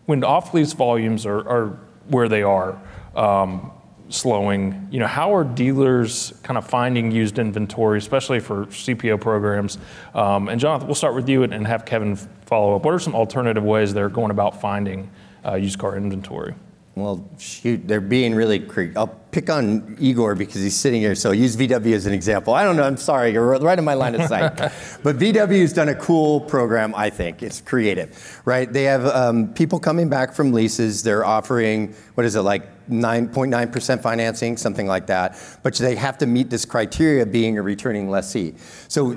when 0.07 0.23
off 0.23 0.53
lease 0.53 0.73
volumes 0.73 1.25
are, 1.25 1.79
where 2.07 2.27
they 2.27 2.41
are, 2.41 2.81
um, 3.15 3.71
slowing, 4.09 4.87
you 4.91 4.99
know, 4.99 5.07
how 5.07 5.35
are 5.35 5.43
dealers 5.43 6.33
kind 6.43 6.57
of 6.57 6.67
finding 6.67 7.11
used 7.11 7.39
inventory, 7.39 7.97
especially 7.97 8.39
for 8.39 8.65
CPO 8.67 9.19
programs? 9.19 9.77
Um, 10.13 10.49
and 10.49 10.59
Jonathan, 10.59 10.87
we'll 10.87 10.95
start 10.95 11.15
with 11.15 11.27
you 11.27 11.43
and, 11.43 11.67
have 11.67 11.85
Kevin 11.85 12.15
follow 12.15 12.75
up. 12.75 12.85
What 12.85 12.93
are 12.93 12.99
some 12.99 13.15
alternative 13.15 13.63
ways 13.63 13.93
they're 13.93 14.09
going 14.09 14.31
about 14.31 14.61
finding 14.61 15.09
uh, 15.45 15.55
used 15.55 15.79
car 15.79 15.97
inventory? 15.97 16.55
Well, 16.97 17.29
shoot, 17.37 17.87
they're 17.87 18.01
being 18.01 18.33
really 18.33 18.57
cre- 18.59 18.91
I'll 18.95 19.15
pick 19.29 19.51
on 19.51 19.97
Igor 19.99 20.33
because 20.33 20.63
he's 20.63 20.75
sitting 20.75 20.99
here, 20.99 21.13
so 21.13 21.31
use 21.31 21.55
VW 21.55 21.93
as 21.93 22.07
an 22.07 22.13
example. 22.13 22.55
I 22.55 22.63
don't 22.63 22.75
know, 22.75 22.81
I'm 22.81 22.97
sorry, 22.97 23.33
you're 23.33 23.59
right 23.59 23.77
in 23.77 23.85
my 23.85 23.93
line 23.93 24.15
of 24.15 24.27
sight. 24.27 24.57
but 25.03 25.19
VW's 25.19 25.73
done 25.73 25.89
a 25.89 25.95
cool 25.95 26.41
program, 26.41 26.95
I 26.95 27.11
think. 27.11 27.43
It's 27.43 27.61
creative, 27.61 28.41
right? 28.45 28.73
They 28.73 28.85
have 28.85 29.05
um, 29.05 29.53
people 29.53 29.79
coming 29.79 30.09
back 30.09 30.33
from 30.33 30.53
leases. 30.53 31.03
They're 31.03 31.23
offering, 31.23 31.93
what 32.15 32.25
is 32.25 32.35
it, 32.35 32.41
like 32.41 32.87
9.9% 32.89 34.01
financing, 34.01 34.57
something 34.57 34.87
like 34.87 35.05
that. 35.05 35.37
But 35.61 35.75
they 35.75 35.95
have 35.97 36.17
to 36.17 36.25
meet 36.25 36.49
this 36.49 36.65
criteria 36.65 37.27
being 37.27 37.59
a 37.59 37.61
returning 37.61 38.09
lessee. 38.09 38.55
So, 38.87 39.11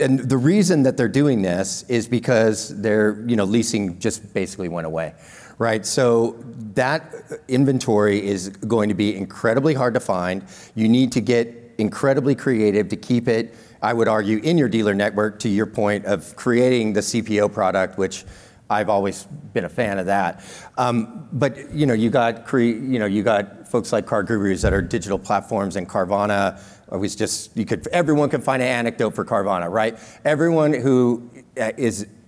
and 0.00 0.20
the 0.20 0.38
reason 0.38 0.82
that 0.84 0.96
they're 0.96 1.08
doing 1.08 1.42
this 1.42 1.82
is 1.90 2.08
because 2.08 2.80
their, 2.80 3.22
you 3.26 3.36
know, 3.36 3.44
leasing 3.44 3.98
just 3.98 4.32
basically 4.32 4.70
went 4.70 4.86
away 4.86 5.12
right? 5.58 5.84
So 5.84 6.36
that 6.74 7.14
inventory 7.48 8.24
is 8.24 8.48
going 8.48 8.88
to 8.88 8.94
be 8.94 9.16
incredibly 9.16 9.74
hard 9.74 9.94
to 9.94 10.00
find. 10.00 10.44
You 10.74 10.88
need 10.88 11.12
to 11.12 11.20
get 11.20 11.74
incredibly 11.78 12.34
creative 12.34 12.88
to 12.88 12.96
keep 12.96 13.28
it, 13.28 13.54
I 13.82 13.92
would 13.92 14.08
argue, 14.08 14.38
in 14.38 14.58
your 14.58 14.68
dealer 14.68 14.94
network 14.94 15.38
to 15.40 15.48
your 15.48 15.66
point 15.66 16.04
of 16.06 16.34
creating 16.36 16.92
the 16.92 17.00
CPO 17.00 17.52
product, 17.52 17.98
which 17.98 18.24
I've 18.70 18.90
always 18.90 19.24
been 19.24 19.64
a 19.64 19.68
fan 19.68 19.98
of 19.98 20.06
that. 20.06 20.44
Um, 20.76 21.28
but 21.32 21.72
you 21.72 21.86
know, 21.86 21.94
you 21.94 22.10
got 22.10 22.44
cre- 22.44 22.60
you 22.60 22.98
know, 22.98 23.06
you 23.06 23.22
got 23.22 23.68
folks 23.68 23.92
like 23.92 24.06
CarGurus 24.06 24.62
that 24.62 24.72
are 24.72 24.82
digital 24.82 25.18
platforms 25.18 25.76
and 25.76 25.88
Carvana 25.88 26.60
was 26.90 27.14
just 27.14 27.56
you 27.56 27.64
could 27.64 27.86
everyone 27.88 28.30
can 28.30 28.40
find 28.40 28.62
an 28.62 28.68
anecdote 28.68 29.14
for 29.14 29.24
Carvana, 29.24 29.70
right? 29.70 29.98
Everyone 30.24 30.72
who 30.72 31.30
uh, 31.60 31.72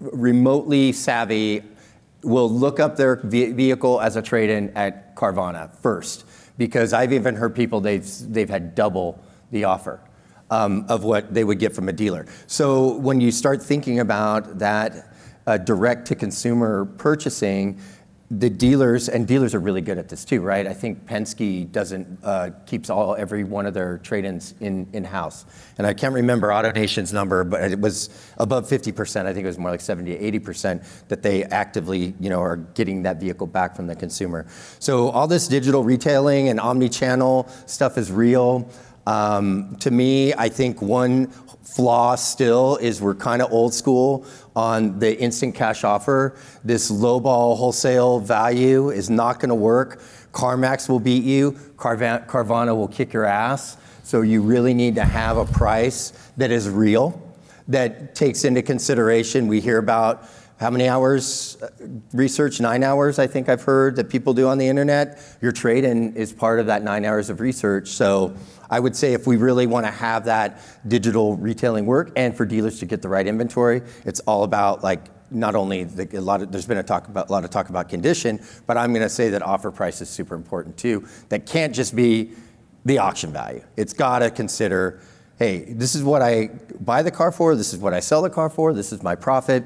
remotely 0.00 0.92
savvy 0.92 1.62
will 2.22 2.50
look 2.50 2.80
up 2.80 2.96
their 2.96 3.16
vehicle 3.16 4.00
as 4.00 4.16
a 4.16 4.22
trade-in 4.22 4.70
at 4.76 5.16
Carvana 5.16 5.74
first, 5.76 6.24
because 6.58 6.92
I've 6.92 7.12
even 7.12 7.34
heard 7.34 7.54
people 7.54 7.80
they've 7.80 8.06
they've 8.32 8.50
had 8.50 8.74
double 8.74 9.22
the 9.50 9.64
offer 9.64 10.00
um, 10.50 10.84
of 10.88 11.04
what 11.04 11.32
they 11.32 11.44
would 11.44 11.58
get 11.58 11.74
from 11.74 11.88
a 11.88 11.92
dealer. 11.92 12.26
So 12.46 12.96
when 12.98 13.20
you 13.20 13.30
start 13.30 13.62
thinking 13.62 14.00
about 14.00 14.58
that 14.58 15.08
uh, 15.46 15.56
direct 15.56 16.06
to 16.08 16.14
consumer 16.14 16.84
purchasing, 16.84 17.80
the 18.32 18.48
dealers 18.48 19.08
and 19.08 19.26
dealers 19.26 19.56
are 19.56 19.58
really 19.58 19.80
good 19.80 19.98
at 19.98 20.08
this 20.08 20.24
too, 20.24 20.40
right? 20.40 20.64
I 20.64 20.72
think 20.72 21.04
Penske 21.04 21.70
doesn't 21.72 22.20
uh, 22.22 22.50
keeps 22.64 22.88
all 22.88 23.16
every 23.16 23.42
one 23.42 23.66
of 23.66 23.74
their 23.74 23.98
trade-ins 23.98 24.54
in 24.60 24.86
in 24.92 25.02
house, 25.02 25.44
and 25.78 25.86
I 25.86 25.94
can't 25.94 26.14
remember 26.14 26.48
AutoNation's 26.48 27.12
number, 27.12 27.42
but 27.42 27.72
it 27.72 27.80
was 27.80 28.08
above 28.38 28.68
50 28.68 28.92
percent. 28.92 29.26
I 29.26 29.34
think 29.34 29.44
it 29.44 29.48
was 29.48 29.58
more 29.58 29.72
like 29.72 29.80
70, 29.80 30.12
80 30.12 30.38
percent 30.38 30.82
that 31.08 31.22
they 31.22 31.42
actively, 31.44 32.14
you 32.20 32.30
know, 32.30 32.40
are 32.40 32.56
getting 32.56 33.02
that 33.02 33.18
vehicle 33.18 33.48
back 33.48 33.74
from 33.74 33.88
the 33.88 33.96
consumer. 33.96 34.46
So 34.78 35.10
all 35.10 35.26
this 35.26 35.48
digital 35.48 35.82
retailing 35.82 36.48
and 36.50 36.60
omni-channel 36.60 37.48
stuff 37.66 37.98
is 37.98 38.12
real. 38.12 38.70
Um, 39.10 39.74
to 39.80 39.90
me, 39.90 40.32
I 40.34 40.48
think 40.48 40.80
one 40.80 41.26
flaw 41.64 42.14
still 42.14 42.76
is 42.76 43.02
we're 43.02 43.16
kind 43.16 43.42
of 43.42 43.50
old 43.50 43.74
school 43.74 44.24
on 44.54 45.00
the 45.00 45.18
instant 45.18 45.56
cash 45.56 45.82
offer. 45.82 46.36
This 46.62 46.92
lowball 46.92 47.56
wholesale 47.56 48.20
value 48.20 48.90
is 48.90 49.10
not 49.10 49.40
going 49.40 49.48
to 49.48 49.56
work. 49.56 50.00
CarMax 50.30 50.88
will 50.88 51.00
beat 51.00 51.24
you. 51.24 51.52
Carvana 51.76 52.76
will 52.76 52.86
kick 52.86 53.12
your 53.12 53.24
ass. 53.24 53.78
So 54.04 54.20
you 54.20 54.42
really 54.42 54.74
need 54.74 54.94
to 54.94 55.04
have 55.04 55.38
a 55.38 55.44
price 55.44 56.12
that 56.36 56.52
is 56.52 56.68
real, 56.70 57.20
that 57.66 58.14
takes 58.14 58.44
into 58.44 58.62
consideration. 58.62 59.48
We 59.48 59.60
hear 59.60 59.78
about 59.78 60.24
how 60.60 60.68
many 60.68 60.86
hours 60.86 61.56
uh, 61.62 61.70
research? 62.12 62.60
Nine 62.60 62.84
hours, 62.84 63.18
I 63.18 63.26
think 63.26 63.48
I've 63.48 63.62
heard 63.62 63.96
that 63.96 64.10
people 64.10 64.34
do 64.34 64.46
on 64.46 64.58
the 64.58 64.68
internet. 64.68 65.18
Your 65.40 65.52
trade 65.52 65.84
in 65.84 66.14
is 66.14 66.34
part 66.34 66.60
of 66.60 66.66
that 66.66 66.82
nine 66.82 67.06
hours 67.06 67.30
of 67.30 67.40
research. 67.40 67.88
So 67.88 68.36
I 68.68 68.78
would 68.78 68.94
say 68.94 69.14
if 69.14 69.26
we 69.26 69.38
really 69.38 69.66
want 69.66 69.86
to 69.86 69.90
have 69.90 70.26
that 70.26 70.60
digital 70.86 71.34
retailing 71.38 71.86
work 71.86 72.12
and 72.14 72.36
for 72.36 72.44
dealers 72.44 72.78
to 72.80 72.86
get 72.86 73.00
the 73.00 73.08
right 73.08 73.26
inventory, 73.26 73.80
it's 74.04 74.20
all 74.20 74.44
about 74.44 74.84
like 74.84 75.08
not 75.30 75.54
only 75.54 75.84
the, 75.84 76.18
a 76.18 76.20
lot 76.20 76.42
of 76.42 76.52
there's 76.52 76.66
been 76.66 76.76
a 76.76 76.82
talk 76.82 77.08
about 77.08 77.30
a 77.30 77.32
lot 77.32 77.42
of 77.42 77.48
talk 77.48 77.70
about 77.70 77.88
condition, 77.88 78.38
but 78.66 78.76
I'm 78.76 78.92
going 78.92 79.02
to 79.02 79.08
say 79.08 79.30
that 79.30 79.40
offer 79.40 79.70
price 79.70 80.02
is 80.02 80.10
super 80.10 80.34
important 80.34 80.76
too. 80.76 81.08
That 81.30 81.46
can't 81.46 81.74
just 81.74 81.96
be 81.96 82.32
the 82.84 82.98
auction 82.98 83.32
value. 83.32 83.64
It's 83.78 83.94
got 83.94 84.18
to 84.18 84.30
consider, 84.30 85.00
hey, 85.38 85.72
this 85.72 85.94
is 85.94 86.02
what 86.02 86.20
I 86.20 86.48
buy 86.80 87.02
the 87.02 87.10
car 87.10 87.32
for. 87.32 87.56
This 87.56 87.72
is 87.72 87.78
what 87.78 87.94
I 87.94 88.00
sell 88.00 88.20
the 88.20 88.28
car 88.28 88.50
for. 88.50 88.74
This 88.74 88.92
is 88.92 89.02
my 89.02 89.14
profit 89.14 89.64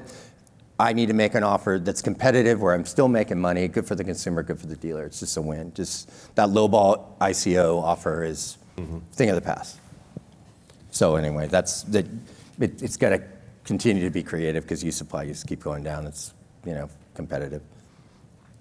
I 0.79 0.93
need 0.93 1.07
to 1.07 1.13
make 1.13 1.35
an 1.35 1.43
offer 1.43 1.79
that's 1.81 2.01
competitive 2.01 2.61
where 2.61 2.73
I'm 2.73 2.85
still 2.85 3.07
making 3.07 3.39
money, 3.39 3.67
good 3.67 3.87
for 3.87 3.95
the 3.95 4.03
consumer, 4.03 4.43
good 4.43 4.59
for 4.59 4.67
the 4.67 4.75
dealer. 4.75 5.05
It's 5.05 5.21
just 5.21 5.37
a 5.37 5.41
win. 5.41 5.73
Just 5.73 6.35
that 6.35 6.49
lowball 6.49 7.17
ICO 7.19 7.81
offer 7.81 8.23
is 8.23 8.57
mm-hmm. 8.77 8.99
thing 9.13 9.29
of 9.29 9.35
the 9.35 9.41
past. 9.41 9.79
So 10.91 11.15
anyway, 11.15 11.47
that's 11.47 11.83
the, 11.83 12.05
it, 12.59 12.81
has 12.81 12.97
got 12.97 13.09
to 13.09 13.23
continue 13.63 14.03
to 14.03 14.09
be 14.09 14.23
creative 14.23 14.63
because 14.63 14.83
used 14.83 14.97
supply 14.97 15.25
just 15.25 15.47
keep 15.47 15.61
going 15.61 15.83
down. 15.83 16.07
It's 16.07 16.33
you 16.65 16.73
know 16.73 16.89
competitive. 17.13 17.61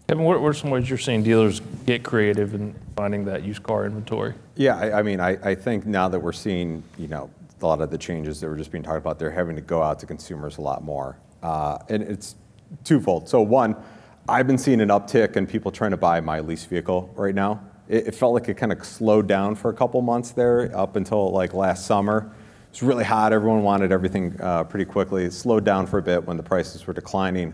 Kevin, 0.09 0.25
what 0.25 0.37
are 0.37 0.53
some 0.53 0.71
ways 0.71 0.89
you're 0.89 0.99
seeing 0.99 1.23
dealers 1.23 1.61
get 1.87 2.03
creative 2.03 2.55
in 2.55 2.75
finding 2.95 3.25
that 3.25 3.43
used 3.43 3.63
car 3.63 3.87
inventory? 3.87 4.35
Yeah, 4.55 4.77
I, 4.77 4.99
I 4.99 5.03
mean, 5.03 5.19
I, 5.19 5.39
I 5.43 5.55
think 5.55 5.87
now 5.87 6.09
that 6.09 6.21
we're 6.21 6.33
seeing, 6.33 6.83
you 6.99 7.09
know, 7.09 7.31
a 7.63 7.67
lot 7.67 7.81
of 7.81 7.91
the 7.91 7.97
changes 7.97 8.39
that 8.41 8.49
were 8.49 8.57
just 8.57 8.71
being 8.71 8.85
talked 8.85 8.99
about, 8.99 9.19
they're 9.19 9.31
having 9.31 9.57
to 9.57 9.63
go 9.63 9.83
out 9.83 9.99
to 10.01 10.07
consumers 10.07 10.59
a 10.59 10.61
lot 10.61 10.85
more. 10.85 11.17
Uh, 11.45 11.79
and 11.91 12.03
it's 12.03 12.37
twofold. 12.85 13.29
So 13.29 13.43
one, 13.43 13.77
I've 14.29 14.47
been 14.47 14.57
seeing 14.57 14.81
an 14.81 14.89
uptick 14.89 15.37
in 15.37 15.47
people 15.47 15.71
trying 15.71 15.91
to 15.91 15.99
buy 15.99 16.21
my 16.21 16.41
lease 16.41 16.65
vehicle 16.65 17.13
right 17.15 17.35
now. 17.35 17.61
it 17.87 18.15
felt 18.15 18.33
like 18.33 18.49
it 18.49 18.57
kind 18.57 18.73
of 18.73 18.83
slowed 18.83 19.29
down 19.29 19.55
for 19.55 19.69
a 19.69 19.75
couple 19.75 20.01
months 20.01 20.31
there 20.31 20.75
up 20.75 20.97
until 20.97 21.31
like 21.31 21.53
last 21.53 21.85
summer. 21.85 22.33
It 22.69 22.73
was 22.73 22.83
really 22.83 23.05
hot. 23.05 23.35
Everyone 23.35 23.63
wanted 23.63 23.93
everything 23.93 24.41
uh, 24.41 24.65
pretty 24.65 24.87
quickly. 24.87 25.25
It 25.27 25.35
slowed 25.35 25.65
down 25.65 25.87
for 25.87 25.99
a 25.99 26.03
bit 26.03 26.25
when 26.27 26.39
the 26.39 26.43
prices 26.43 26.87
were 26.87 26.95
declining. 26.95 27.53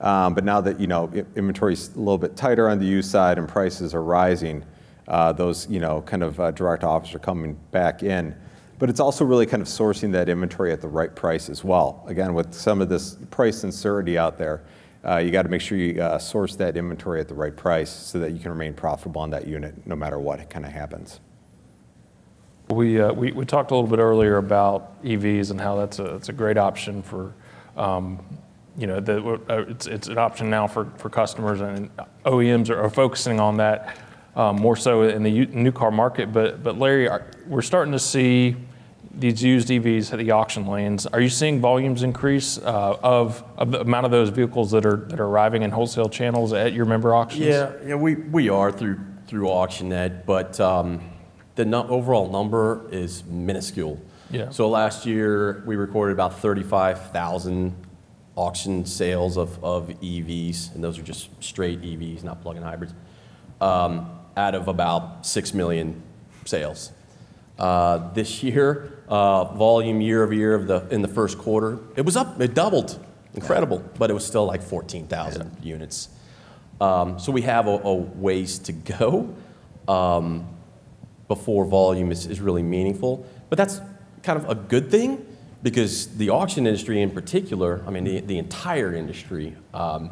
Um, 0.00 0.34
but 0.34 0.44
now 0.44 0.60
that 0.60 0.78
you 0.78 0.86
know 0.86 1.10
inventory's 1.34 1.92
a 1.96 1.98
little 1.98 2.18
bit 2.18 2.36
tighter 2.36 2.68
on 2.68 2.78
the 2.78 2.86
used 2.86 3.10
side 3.10 3.36
and 3.36 3.48
prices 3.48 3.94
are 3.94 4.02
rising, 4.02 4.64
uh, 5.08 5.32
those 5.32 5.68
you 5.68 5.80
know 5.80 6.02
kind 6.02 6.22
of 6.22 6.38
uh, 6.38 6.52
direct 6.52 6.84
offers 6.84 7.12
are 7.14 7.18
coming 7.18 7.54
back 7.72 8.04
in. 8.04 8.36
But 8.78 8.90
it's 8.90 9.00
also 9.00 9.24
really 9.24 9.46
kind 9.46 9.62
of 9.62 9.68
sourcing 9.68 10.12
that 10.12 10.28
inventory 10.28 10.72
at 10.72 10.80
the 10.80 10.88
right 10.88 11.14
price 11.14 11.48
as 11.48 11.62
well. 11.62 12.04
Again, 12.08 12.34
with 12.34 12.52
some 12.52 12.80
of 12.80 12.88
this 12.88 13.16
price 13.30 13.62
uncertainty 13.62 14.18
out 14.18 14.36
there, 14.36 14.64
uh, 15.06 15.18
you 15.18 15.30
got 15.30 15.42
to 15.42 15.48
make 15.48 15.60
sure 15.60 15.78
you 15.78 16.02
uh, 16.02 16.18
source 16.18 16.56
that 16.56 16.76
inventory 16.76 17.20
at 17.20 17.28
the 17.28 17.34
right 17.34 17.54
price 17.54 17.90
so 17.90 18.18
that 18.18 18.32
you 18.32 18.40
can 18.40 18.50
remain 18.50 18.74
profitable 18.74 19.20
on 19.20 19.30
that 19.30 19.46
unit 19.46 19.86
no 19.86 19.94
matter 19.94 20.18
what 20.18 20.48
kind 20.50 20.64
of 20.64 20.72
happens. 20.72 21.20
Uh, 22.70 22.74
we 22.74 23.32
we 23.32 23.44
talked 23.44 23.70
a 23.70 23.74
little 23.74 23.90
bit 23.90 23.98
earlier 23.98 24.38
about 24.38 25.02
EVs 25.04 25.50
and 25.50 25.60
how 25.60 25.76
that's 25.76 26.28
a 26.28 26.32
great 26.32 26.56
option 26.56 27.02
for 27.02 27.34
um, 27.76 28.18
you 28.76 28.86
know, 28.86 29.00
the, 29.00 29.40
it's 29.68 29.86
it's 29.86 30.08
an 30.08 30.18
option 30.18 30.50
now 30.50 30.66
for 30.66 30.84
customers, 30.84 31.60
and 31.60 31.90
OEMs 32.24 32.70
are 32.70 32.90
focusing 32.90 33.38
on 33.38 33.56
that 33.58 33.96
Um, 34.36 34.56
more 34.56 34.74
so 34.74 35.02
in 35.02 35.22
the 35.22 35.46
new 35.46 35.70
car 35.70 35.92
market. 35.92 36.32
But 36.32 36.62
but 36.62 36.78
Larry, 36.78 37.08
we're 37.46 37.62
starting 37.62 37.92
to 37.92 38.00
see 38.00 38.56
these 39.16 39.42
used 39.42 39.68
EVs 39.68 40.12
at 40.12 40.18
the 40.18 40.32
auction 40.32 40.66
lanes. 40.66 41.06
Are 41.06 41.20
you 41.20 41.28
seeing 41.28 41.60
volumes 41.60 42.02
increase 42.02 42.58
uh, 42.58 42.98
of 43.02 43.44
the 43.70 43.80
amount 43.80 44.06
of 44.06 44.10
those 44.10 44.30
vehicles 44.30 44.72
that 44.72 44.84
are 44.84 44.96
that 45.08 45.20
are 45.20 45.26
arriving 45.26 45.62
in 45.62 45.70
wholesale 45.70 46.08
channels 46.08 46.52
at 46.52 46.72
your 46.72 46.84
member 46.84 47.14
auctions? 47.14 47.44
Yeah, 47.44 47.72
yeah 47.86 47.94
we 47.94 48.16
we 48.16 48.48
are 48.48 48.72
through 48.72 48.98
through 49.26 49.46
AuctionNet, 49.46 50.26
but 50.26 50.58
um, 50.60 51.00
the 51.54 51.64
overall 51.88 52.30
number 52.30 52.86
is 52.90 53.24
minuscule. 53.24 54.00
Yeah. 54.30 54.50
So 54.50 54.68
last 54.68 55.06
year, 55.06 55.62
we 55.66 55.76
recorded 55.76 56.12
about 56.12 56.40
35,000 56.40 57.74
auction 58.36 58.84
sales 58.84 59.38
of 59.38 59.58
EVs, 59.60 60.74
and 60.74 60.82
those 60.82 60.98
are 60.98 61.02
just 61.02 61.30
straight 61.42 61.80
EVs, 61.80 62.24
not 62.24 62.42
plug-in 62.42 62.62
hybrids, 62.62 62.94
um, 63.60 64.13
out 64.36 64.54
of 64.54 64.68
about 64.68 65.26
6 65.26 65.54
million 65.54 66.02
sales. 66.44 66.92
Uh, 67.58 68.12
this 68.14 68.42
year, 68.42 68.98
uh, 69.08 69.44
volume 69.54 70.00
year-over-year 70.00 70.54
of 70.54 70.66
the, 70.66 70.86
in 70.88 71.02
the 71.02 71.08
first 71.08 71.38
quarter, 71.38 71.78
it 71.96 72.04
was 72.04 72.16
up, 72.16 72.40
it 72.40 72.54
doubled. 72.54 73.04
Incredible, 73.34 73.82
but 73.98 74.10
it 74.10 74.14
was 74.14 74.24
still 74.24 74.46
like 74.46 74.62
14,000 74.62 75.56
units. 75.62 76.08
Um, 76.80 77.18
so 77.18 77.32
we 77.32 77.42
have 77.42 77.66
a 77.66 77.94
ways 77.94 78.58
to 78.60 78.72
go 78.72 79.34
um, 79.88 80.48
before 81.28 81.64
volume 81.64 82.12
is 82.12 82.26
is 82.26 82.40
really 82.40 82.62
meaningful. 82.62 83.26
But 83.48 83.58
that's 83.58 83.80
kind 84.22 84.38
of 84.38 84.48
a 84.48 84.54
good 84.54 84.90
thing 84.90 85.24
because 85.62 86.16
the 86.16 86.30
auction 86.30 86.66
industry 86.66 87.00
in 87.00 87.10
particular, 87.10 87.82
I 87.86 87.90
mean, 87.90 88.26
the 88.26 88.38
entire 88.38 88.94
industry 88.94 89.56
um, 89.72 90.10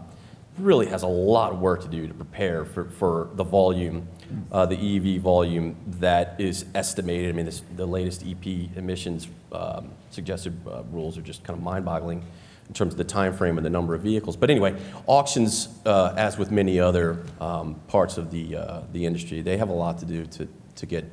really 0.58 0.86
has 0.86 1.02
a 1.02 1.08
lot 1.08 1.52
of 1.52 1.60
work 1.60 1.82
to 1.82 1.88
do 1.88 2.06
to 2.06 2.14
prepare 2.14 2.64
for 2.64 2.84
for 2.84 3.30
the 3.34 3.44
volume, 3.44 4.06
uh, 4.50 4.66
the 4.66 4.76
EV 4.76 5.20
volume 5.20 5.76
that 5.86 6.36
is 6.38 6.66
estimated. 6.74 7.30
I 7.30 7.32
mean, 7.32 7.50
the 7.76 7.86
latest 7.86 8.24
EP 8.26 8.46
emissions 8.76 9.28
um, 9.52 9.90
suggested 10.10 10.54
uh, 10.66 10.82
rules 10.90 11.16
are 11.16 11.22
just 11.22 11.42
kind 11.44 11.56
of 11.56 11.62
mind-boggling 11.64 12.22
in 12.68 12.74
terms 12.74 12.94
of 12.94 12.98
the 12.98 13.04
time 13.04 13.32
frame 13.34 13.56
and 13.56 13.64
the 13.64 13.70
number 13.70 13.94
of 13.94 14.02
vehicles. 14.02 14.36
But 14.36 14.50
anyway, 14.50 14.78
auctions, 15.06 15.68
uh, 15.86 16.14
as 16.16 16.38
with 16.38 16.50
many 16.50 16.78
other 16.78 17.24
um, 17.40 17.76
parts 17.88 18.18
of 18.18 18.30
the 18.30 18.84
the 18.92 19.06
industry, 19.06 19.40
they 19.40 19.56
have 19.56 19.70
a 19.70 19.74
lot 19.74 19.98
to 19.98 20.04
do 20.04 20.26
to 20.26 20.48
to 20.76 20.86
get 20.86 21.10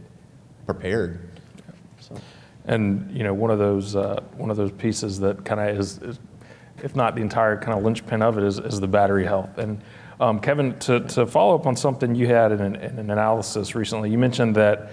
prepared. 0.65 1.30
So. 2.02 2.15
And 2.65 3.10
you 3.15 3.23
know, 3.23 3.34
one 3.34 3.52
of 3.52 3.58
those 3.58 3.95
one 4.36 4.52
of 4.52 4.58
those 4.58 4.71
pieces 4.73 5.19
that 5.21 5.45
kind 5.45 5.62
of 5.62 5.80
is, 5.80 6.19
if 6.83 6.95
not 6.95 7.15
the 7.15 7.21
entire 7.21 7.57
kind 7.57 7.77
of 7.77 7.83
linchpin 7.83 8.21
of 8.21 8.37
it, 8.37 8.43
is 8.43 8.79
the 8.79 8.87
battery 8.87 9.25
health. 9.25 9.57
And 9.57 9.81
um, 10.19 10.41
Kevin, 10.41 10.77
to 10.79 11.25
follow 11.25 11.55
up 11.55 11.65
on 11.65 11.77
something 11.77 12.13
you 12.13 12.27
had 12.27 12.51
in 12.51 12.59
an 12.59 13.09
analysis 13.09 13.73
recently, 13.73 14.11
you 14.11 14.17
mentioned 14.17 14.55
that 14.55 14.91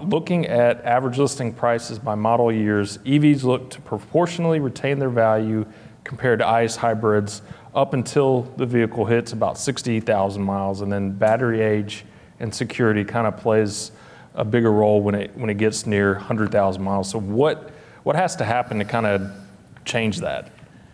looking 0.00 0.46
at 0.46 0.82
average 0.84 1.18
listing 1.18 1.52
prices 1.52 1.98
by 1.98 2.14
model 2.14 2.50
years, 2.50 2.98
EVs 2.98 3.42
look 3.42 3.68
to 3.70 3.80
proportionally 3.82 4.58
retain 4.58 4.98
their 4.98 5.10
value 5.10 5.66
compared 6.04 6.38
to 6.38 6.46
ICE 6.46 6.74
hybrids 6.74 7.42
up 7.74 7.92
until 7.92 8.42
the 8.56 8.64
vehicle 8.64 9.04
hits 9.04 9.32
about 9.32 9.58
60,000 9.58 10.42
miles, 10.42 10.80
and 10.80 10.90
then 10.90 11.10
battery 11.10 11.60
age 11.60 12.06
and 12.40 12.54
security 12.54 13.04
kind 13.04 13.26
of 13.26 13.36
plays 13.36 13.92
a 14.34 14.44
bigger 14.44 14.72
role 14.72 15.02
when 15.02 15.14
it 15.14 15.36
when 15.36 15.50
it 15.50 15.58
gets 15.58 15.86
near 15.86 16.14
100,000 16.14 16.82
miles. 16.82 17.10
So 17.10 17.18
what 17.18 17.70
what 18.04 18.16
has 18.16 18.36
to 18.36 18.44
happen 18.44 18.78
to 18.78 18.84
kind 18.84 19.06
of 19.06 19.30
change 19.84 20.20
that? 20.20 20.52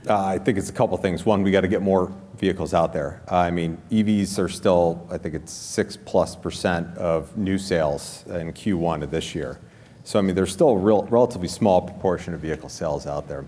Uh, 0.09 0.25
I 0.25 0.39
think 0.39 0.59
it's 0.59 0.69
a 0.69 0.73
couple 0.73 0.97
things. 0.97 1.25
One, 1.25 1.43
we 1.43 1.53
got 1.53 1.61
to 1.61 1.69
get 1.69 1.81
more 1.81 2.13
vehicles 2.37 2.75
out 2.75 2.93
there. 2.93 3.23
I 3.29 3.53
mean, 3.53 3.79
EVs 3.91 4.39
are 4.39 4.49
still, 4.49 5.07
I 5.11 5.17
think 5.17 5.35
it's 5.35 5.53
6%+ 5.53 6.97
of 6.97 7.37
new 7.37 7.57
sales 7.57 8.25
in 8.27 8.53
Q1 8.53 9.03
of 9.03 9.13
this 9.13 9.35
year. 9.35 9.61
So 10.05 10.19
I 10.19 10.23
mean, 10.23 10.35
there's 10.35 10.53
still 10.53 10.71
a 10.71 10.77
relatively 10.77 11.47
small 11.47 11.81
proportion 11.81 12.35
of 12.35 12.41
vehicle 12.41 12.69
sales 12.69 13.07
out 13.07 13.29
there. 13.29 13.45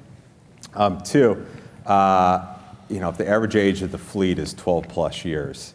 Um, 0.75 1.01
two, 1.01 1.45
uh, 1.87 2.55
if 2.89 3.17
the 3.17 3.29
average 3.29 3.57
age 3.57 3.83
of 3.83 3.91
the 3.91 3.99
fleet 3.99 4.39
is 4.39 4.55
12+ 4.55 5.25
years, 5.25 5.75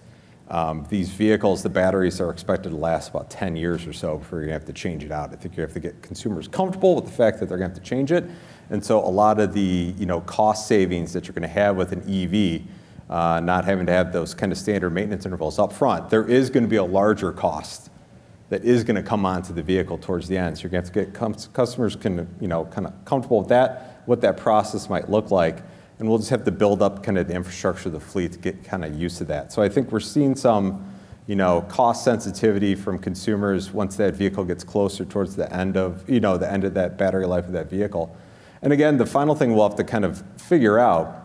um, 0.49 0.87
these 0.89 1.09
vehicles, 1.09 1.61
the 1.61 1.69
batteries 1.69 2.19
are 2.21 2.31
expected 2.31 2.69
to 2.69 2.75
last 2.75 3.09
about 3.09 3.29
10 3.29 3.55
years 3.55 3.85
or 3.85 3.93
so 3.93 4.17
before 4.17 4.41
to 4.41 4.51
have 4.51 4.65
to 4.65 4.73
change 4.73 5.03
it 5.03 5.11
out. 5.11 5.31
I 5.31 5.35
think 5.35 5.57
you 5.57 5.61
have 5.61 5.73
to 5.73 5.79
get 5.79 6.01
consumers 6.01 6.47
comfortable 6.47 6.95
with 6.95 7.05
the 7.05 7.11
fact 7.11 7.39
that 7.39 7.49
they're 7.49 7.57
going 7.57 7.69
to 7.69 7.75
have 7.75 7.83
to 7.83 7.87
change 7.87 8.11
it. 8.11 8.23
And 8.69 8.83
so 8.83 8.99
a 8.99 9.09
lot 9.09 9.39
of 9.39 9.53
the 9.53 9.93
you 9.97 10.05
know 10.05 10.21
cost 10.21 10.67
savings 10.67 11.13
that 11.13 11.27
you're 11.27 11.33
going 11.33 11.41
to 11.41 11.47
have 11.47 11.75
with 11.75 11.91
an 11.91 12.01
EV, 12.01 12.61
uh, 13.09 13.39
not 13.39 13.65
having 13.65 13.85
to 13.87 13.91
have 13.91 14.13
those 14.13 14.33
kind 14.33 14.51
of 14.51 14.57
standard 14.57 14.91
maintenance 14.91 15.25
intervals 15.25 15.59
up 15.59 15.73
front, 15.73 16.09
there 16.09 16.27
is 16.27 16.49
going 16.49 16.63
to 16.63 16.69
be 16.69 16.75
a 16.75 16.83
larger 16.83 17.31
cost 17.31 17.89
that 18.49 18.63
is 18.63 18.83
going 18.83 18.95
to 18.95 19.03
come 19.03 19.25
onto 19.25 19.53
the 19.53 19.61
vehicle 19.63 19.97
towards 19.97 20.27
the 20.27 20.37
end. 20.37 20.57
So 20.57 20.63
you're 20.63 20.71
going 20.71 20.83
to 20.83 20.99
have 20.99 21.15
to 21.15 21.29
get 21.37 21.53
customers 21.53 21.95
kind 21.95 22.19
of 22.19 23.05
comfortable 23.05 23.39
with 23.39 23.49
that, 23.49 24.01
what 24.05 24.21
that 24.21 24.37
process 24.37 24.89
might 24.89 25.09
look 25.09 25.31
like. 25.31 25.61
And 25.99 26.07
we'll 26.07 26.17
just 26.17 26.31
have 26.31 26.45
to 26.45 26.51
build 26.51 26.81
up 26.81 27.03
kind 27.03 27.17
of 27.17 27.27
the 27.27 27.35
infrastructure 27.35 27.89
of 27.89 27.93
the 27.93 27.99
fleet 27.99 28.31
to 28.33 28.39
get 28.39 28.63
kind 28.63 28.85
of 28.85 28.95
used 28.95 29.17
to 29.19 29.25
that. 29.25 29.51
So 29.51 29.61
I 29.61 29.69
think 29.69 29.91
we're 29.91 29.99
seeing 29.99 30.35
some 30.35 30.85
you 31.27 31.35
know 31.35 31.61
cost 31.69 32.03
sensitivity 32.03 32.73
from 32.73 32.97
consumers 32.97 33.71
once 33.71 33.95
that 33.97 34.15
vehicle 34.15 34.43
gets 34.45 34.63
closer 34.63 35.05
towards 35.05 35.35
the 35.35 35.53
end 35.53 35.77
of 35.77 36.09
you 36.09 36.19
know 36.19 36.37
the 36.37 36.51
end 36.51 36.63
of 36.63 36.73
that 36.73 36.97
battery 36.97 37.27
life 37.27 37.45
of 37.45 37.51
that 37.51 37.69
vehicle. 37.69 38.15
And 38.61 38.73
again, 38.73 38.97
the 38.97 39.05
final 39.05 39.35
thing 39.35 39.53
we'll 39.53 39.67
have 39.67 39.77
to 39.77 39.83
kind 39.83 40.05
of 40.05 40.23
figure 40.39 40.79
out 40.79 41.15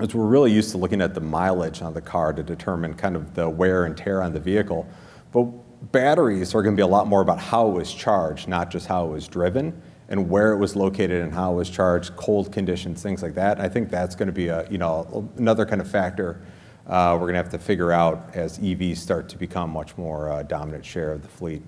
is 0.00 0.14
we're 0.14 0.26
really 0.26 0.52
used 0.52 0.70
to 0.72 0.78
looking 0.78 1.00
at 1.00 1.14
the 1.14 1.20
mileage 1.20 1.82
on 1.82 1.94
the 1.94 2.00
car 2.00 2.32
to 2.32 2.42
determine 2.42 2.94
kind 2.94 3.16
of 3.16 3.34
the 3.34 3.48
wear 3.48 3.84
and 3.84 3.96
tear 3.96 4.22
on 4.22 4.32
the 4.32 4.40
vehicle. 4.40 4.86
But 5.32 5.44
batteries 5.92 6.54
are 6.54 6.62
going 6.62 6.74
to 6.74 6.80
be 6.80 6.84
a 6.84 6.86
lot 6.86 7.06
more 7.06 7.20
about 7.20 7.38
how 7.38 7.68
it 7.68 7.72
was 7.72 7.92
charged, 7.92 8.48
not 8.48 8.70
just 8.70 8.86
how 8.86 9.06
it 9.06 9.10
was 9.10 9.26
driven 9.26 9.80
and 10.08 10.30
where 10.30 10.52
it 10.52 10.58
was 10.58 10.74
located 10.74 11.22
and 11.22 11.32
how 11.32 11.52
it 11.52 11.56
was 11.56 11.70
charged, 11.70 12.16
cold 12.16 12.52
conditions, 12.52 13.02
things 13.02 13.22
like 13.22 13.34
that. 13.34 13.60
I 13.60 13.68
think 13.68 13.90
that's 13.90 14.14
going 14.14 14.28
to 14.28 14.32
be 14.32 14.48
a, 14.48 14.68
you 14.70 14.78
know, 14.78 15.28
another 15.36 15.66
kind 15.66 15.80
of 15.80 15.90
factor 15.90 16.40
uh, 16.88 17.12
we're 17.14 17.26
going 17.26 17.34
to 17.34 17.42
have 17.42 17.50
to 17.50 17.58
figure 17.58 17.92
out 17.92 18.30
as 18.34 18.58
EVs 18.58 18.96
start 18.96 19.28
to 19.28 19.36
become 19.36 19.68
much 19.70 19.96
more 19.98 20.30
uh, 20.30 20.42
dominant 20.42 20.84
share 20.84 21.12
of 21.12 21.20
the 21.20 21.28
fleet. 21.28 21.62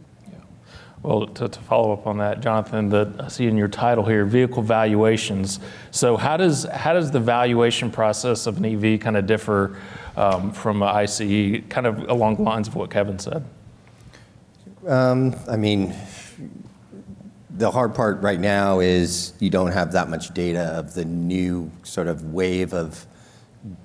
Well, 1.03 1.27
to 1.29 1.49
follow 1.49 1.95
up 1.95 2.07
on 2.07 2.19
that, 2.19 2.43
Jonathan, 2.43 2.93
I 3.19 3.29
see 3.29 3.47
in 3.47 3.57
your 3.57 3.69
title 3.69 4.05
here, 4.05 4.27
vehicle 4.27 4.63
valuations. 4.63 5.59
So 5.91 6.19
how 6.19 6.37
does 6.37 6.65
how 6.65 6.93
does 6.93 7.11
the 7.11 7.21
valuation 7.21 7.91
process 7.91 8.47
of 8.47 8.59
an 8.59 8.67
EV 8.67 9.01
kind 9.01 9.17
of 9.17 9.27
differ 9.27 9.79
um, 10.17 10.53
from 10.53 10.83
an 10.83 10.89
ICE, 10.89 11.63
kind 11.71 11.87
of 11.87 12.11
along 12.11 12.37
the 12.37 12.43
lines 12.43 12.69
of 12.69 12.75
what 12.75 12.91
Kevin 12.91 13.19
said? 13.19 13.45
Um, 14.87 15.35
I 15.49 15.57
mean, 15.57 15.95
the 17.49 17.71
hard 17.71 17.95
part 17.95 18.21
right 18.21 18.41
now 18.41 18.81
is 18.81 19.33
you 19.41 19.49
don't 19.49 19.73
have 19.73 19.93
that 19.93 20.11
much 20.11 20.35
data 20.35 20.65
of 20.65 20.93
the 20.93 21.07
new 21.07 21.71
sort 21.83 22.09
of 22.09 22.33
wave 22.35 22.75
of 22.75 23.07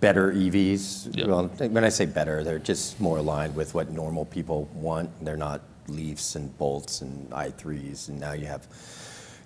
better 0.01 0.34
EVs. 0.34 1.28
Well, 1.28 1.47
when 1.69 1.86
I 1.86 1.89
say 1.89 2.06
better, 2.06 2.43
they're 2.43 2.60
just 2.60 2.99
more 2.99 3.17
aligned 3.19 3.56
with 3.56 3.73
what 3.73 3.89
normal 3.89 4.25
people 4.25 4.69
want. 4.73 5.10
They're 5.23 5.38
not 5.38 5.62
Leafs 5.88 6.36
and 6.36 6.56
Bolts 6.58 7.02
and 7.02 7.30
i3s. 7.32 8.10
And 8.10 8.19
now 8.19 8.34
you 8.34 8.45
have 8.48 8.67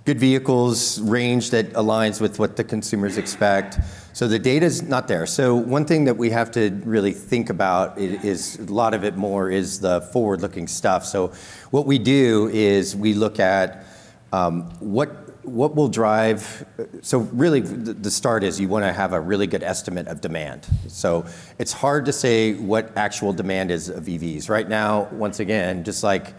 good 0.05 0.19
vehicles 0.19 0.99
range 1.01 1.51
that 1.51 1.71
aligns 1.73 2.19
with 2.19 2.39
what 2.39 2.55
the 2.55 2.63
consumers 2.63 3.17
expect. 3.17 3.77
So 4.13 4.27
the 4.27 4.39
data 4.39 4.65
is 4.65 4.81
not 4.81 5.07
there. 5.07 5.25
So 5.25 5.55
one 5.55 5.85
thing 5.85 6.05
that 6.05 6.17
we 6.17 6.31
have 6.31 6.49
to 6.51 6.71
really 6.83 7.11
think 7.11 7.49
about 7.49 7.97
is 7.97 8.57
a 8.57 8.63
lot 8.73 8.93
of 8.93 9.03
it 9.03 9.17
more 9.17 9.51
is 9.51 9.79
the 9.79 10.01
forward-looking 10.01 10.67
stuff. 10.67 11.05
So 11.05 11.33
what 11.69 11.85
we 11.85 11.99
do 11.99 12.49
is 12.51 12.95
we 12.95 13.13
look 13.13 13.39
at 13.39 13.85
um, 14.33 14.71
what 14.79 15.28
will 15.75 15.87
drive? 15.87 16.65
So 17.01 17.19
really, 17.19 17.61
the 17.61 18.11
start 18.11 18.43
is 18.43 18.59
you 18.59 18.67
want 18.67 18.85
to 18.85 18.93
have 18.93 19.13
a 19.13 19.19
really 19.19 19.47
good 19.47 19.63
estimate 19.63 20.07
of 20.07 20.21
demand. 20.21 20.67
So 20.87 21.25
it's 21.57 21.73
hard 21.73 22.05
to 22.05 22.13
say 22.13 22.53
what 22.53 22.95
actual 22.95 23.33
demand 23.33 23.71
is 23.71 23.89
of 23.89 24.05
EVs 24.05 24.49
right 24.49 24.67
now. 24.67 25.09
Once 25.11 25.39
again, 25.39 25.83
just 25.83 26.03
like 26.03 26.33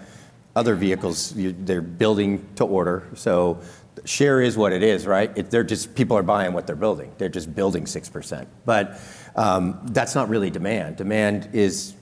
other 0.57 0.75
vehicles, 0.75 1.33
they're 1.37 1.81
building 1.81 2.47
to 2.57 2.65
order. 2.65 3.09
So 3.15 3.61
share 4.05 4.41
is 4.41 4.57
what 4.57 4.73
it 4.73 4.83
is, 4.83 5.07
right? 5.07 5.51
They're 5.51 5.65
just 5.65 5.95
people 5.95 6.17
are 6.17 6.23
buying 6.23 6.53
what 6.53 6.67
they're 6.67 6.77
building. 6.77 7.13
They're 7.19 7.29
just 7.29 7.55
building 7.55 7.85
6%. 7.85 8.47
But 8.65 9.01
um, 9.37 9.81
that's 9.93 10.15
not 10.15 10.29
really 10.29 10.51
demand. 10.51 10.97
Demand 10.97 11.51
is 11.53 11.95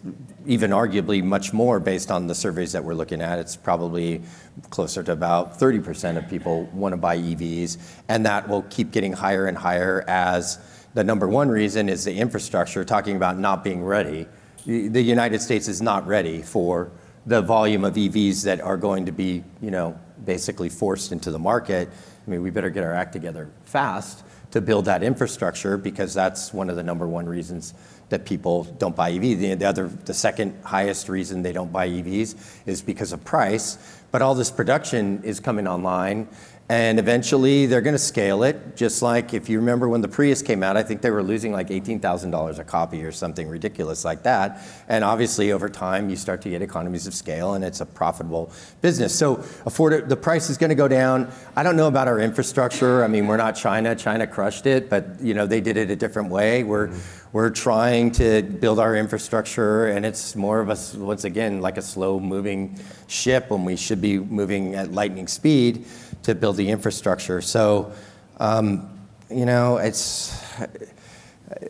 even 0.49 0.71
arguably 0.71 1.23
much 1.23 1.53
more 1.53 1.79
based 1.79 2.11
on 2.11 2.27
the 2.27 2.35
surveys 2.35 2.73
that 2.73 2.83
we're 2.83 2.95
looking 2.95 3.21
at. 3.21 3.39
It's 3.39 3.55
probably 3.55 4.23
closer 4.71 5.03
to 5.03 5.13
about 5.13 5.61
30% 5.61 6.17
of 6.17 6.29
people 6.29 6.65
want 6.73 6.95
to 6.95 6.97
buy 6.97 7.19
EVs. 7.19 7.77
And 8.09 8.25
that 8.25 8.49
will 8.49 8.63
keep 8.63 8.91
getting 8.91 9.13
higher 9.13 9.47
and 9.47 9.59
higher 9.59 10.07
as 10.09 10.59
the 10.95 11.05
number 11.05 11.29
one 11.29 11.51
reason 11.51 11.91
is 11.91 12.05
the 12.05 12.15
infrastructure, 12.15 12.83
talking 12.83 13.15
about 13.15 13.39
not 13.39 13.63
being 13.63 13.85
ready. 13.85 14.27
The 14.65 15.03
United 15.03 15.43
States 15.43 15.69
is 15.69 15.83
not 15.83 16.07
ready 16.07 16.41
for 16.41 16.91
the 17.27 17.43
volume 17.43 17.85
of 17.85 17.95
EVs 17.95 18.43
that 18.45 18.63
are 18.63 18.79
going 18.79 19.05
to 19.05 19.13
be 19.13 19.45
you 19.61 19.71
know, 19.71 20.01
basically 20.25 20.71
forced 20.71 21.13
into 21.13 21.31
the 21.31 21.39
market. 21.39 21.91
I 22.27 22.31
mean, 22.31 22.41
we 22.41 22.49
better 22.49 22.71
get 22.71 22.85
our 22.85 22.95
act 22.95 23.13
together 23.13 23.51
fast 23.67 24.25
to 24.51 24.63
build 24.63 24.87
that 24.87 25.03
infrastructure 25.03 25.77
because 25.77 26.15
that's 26.15 26.55
one 26.55 26.71
of 26.71 26.77
the 26.77 26.83
number 26.83 27.07
one 27.07 27.27
reasons 27.27 27.75
that 28.09 28.25
people 28.25 28.65
don't 28.65 28.97
buy 28.97 29.13
EVs. 29.13 29.59
The 29.59 29.65
other, 29.67 29.89
the 29.89 30.15
second 30.15 30.59
highest 30.65 31.09
reason 31.09 31.43
they 31.43 31.53
don't 31.53 31.73
buy 31.73 31.89
EVs 31.89 32.37
is 32.67 32.83
because 32.83 33.13
of 33.13 33.25
price. 33.25 33.79
But 34.11 34.23
all 34.23 34.35
this 34.35 34.51
production 34.51 35.23
is 35.23 35.41
coming 35.41 35.67
online. 35.67 36.29
And 36.71 36.99
eventually, 36.99 37.65
they're 37.65 37.81
going 37.81 37.95
to 37.95 37.99
scale 37.99 38.43
it. 38.43 38.77
Just 38.77 39.01
like 39.01 39.33
if 39.33 39.49
you 39.49 39.59
remember 39.59 39.89
when 39.89 40.03
the 40.03 40.09
Prius 40.09 40.43
came 40.43 40.63
out, 40.63 40.77
I 40.77 40.83
think 40.83 41.01
they 41.01 41.11
were 41.11 41.23
losing 41.23 41.51
like 41.51 41.69
$18,000 41.69 42.59
a 42.59 42.65
copy 42.65 43.03
or 43.05 43.11
something 43.11 43.49
ridiculous 43.49 44.05
like 44.05 44.23
that. 44.25 44.63
And 44.87 45.03
obviously, 45.03 45.51
over 45.51 45.71
time, 45.71 46.11
you 46.11 46.17
start 46.17 46.43
to 46.43 46.51
get 46.51 46.61
economies 46.61 47.07
of 47.07 47.15
scale, 47.15 47.55
and 47.55 47.65
it's 47.65 47.81
a 47.81 47.87
profitable 47.87 48.53
business. 48.83 49.15
So 49.15 49.37
the 49.37 50.19
price 50.21 50.51
is 50.51 50.59
going 50.59 50.69
to 50.69 50.77
go 50.77 50.89
down. 50.89 51.33
I 51.57 51.63
don't 51.63 51.77
know 51.77 51.89
about 51.89 52.07
our 52.07 52.21
infrastructure. 52.21 53.03
I 53.03 53.09
mean, 53.09 53.27
we're 53.27 53.39
not 53.39 53.53
China. 53.57 53.97
China 53.97 54.27
crushed 54.27 54.67
it, 54.67 54.91
but 54.91 55.23
you 55.23 55.33
know, 55.33 55.47
they 55.47 55.63
did 55.63 55.79
it 55.79 55.91
a 55.91 55.97
different 55.97 56.29
way. 56.29 56.65
We're 56.65 57.51
trying 57.51 58.11
to 58.13 58.43
build 58.43 58.79
our 58.79 58.95
infrastructure, 58.95 59.87
and 59.87 60.05
it's 60.05 60.37
more 60.37 60.61
of 60.61 60.69
a, 60.69 60.99
once 60.99 61.25
again, 61.25 61.63
like 61.63 61.79
a 61.79 61.83
slow-moving 61.83 62.79
ship 63.07 63.49
when 63.49 63.65
we 63.65 63.77
should 63.77 64.03
be 64.03 64.19
moving 64.19 64.75
at 64.75 64.93
lightning 64.93 65.29
speed 65.29 65.87
to 66.29 66.35
build 66.35 66.57
the 66.57 66.69
infrastructure. 66.69 67.41
So 67.41 67.93
um, 68.39 68.89
you 69.31 69.47
know, 69.47 69.79
it's 69.79 70.43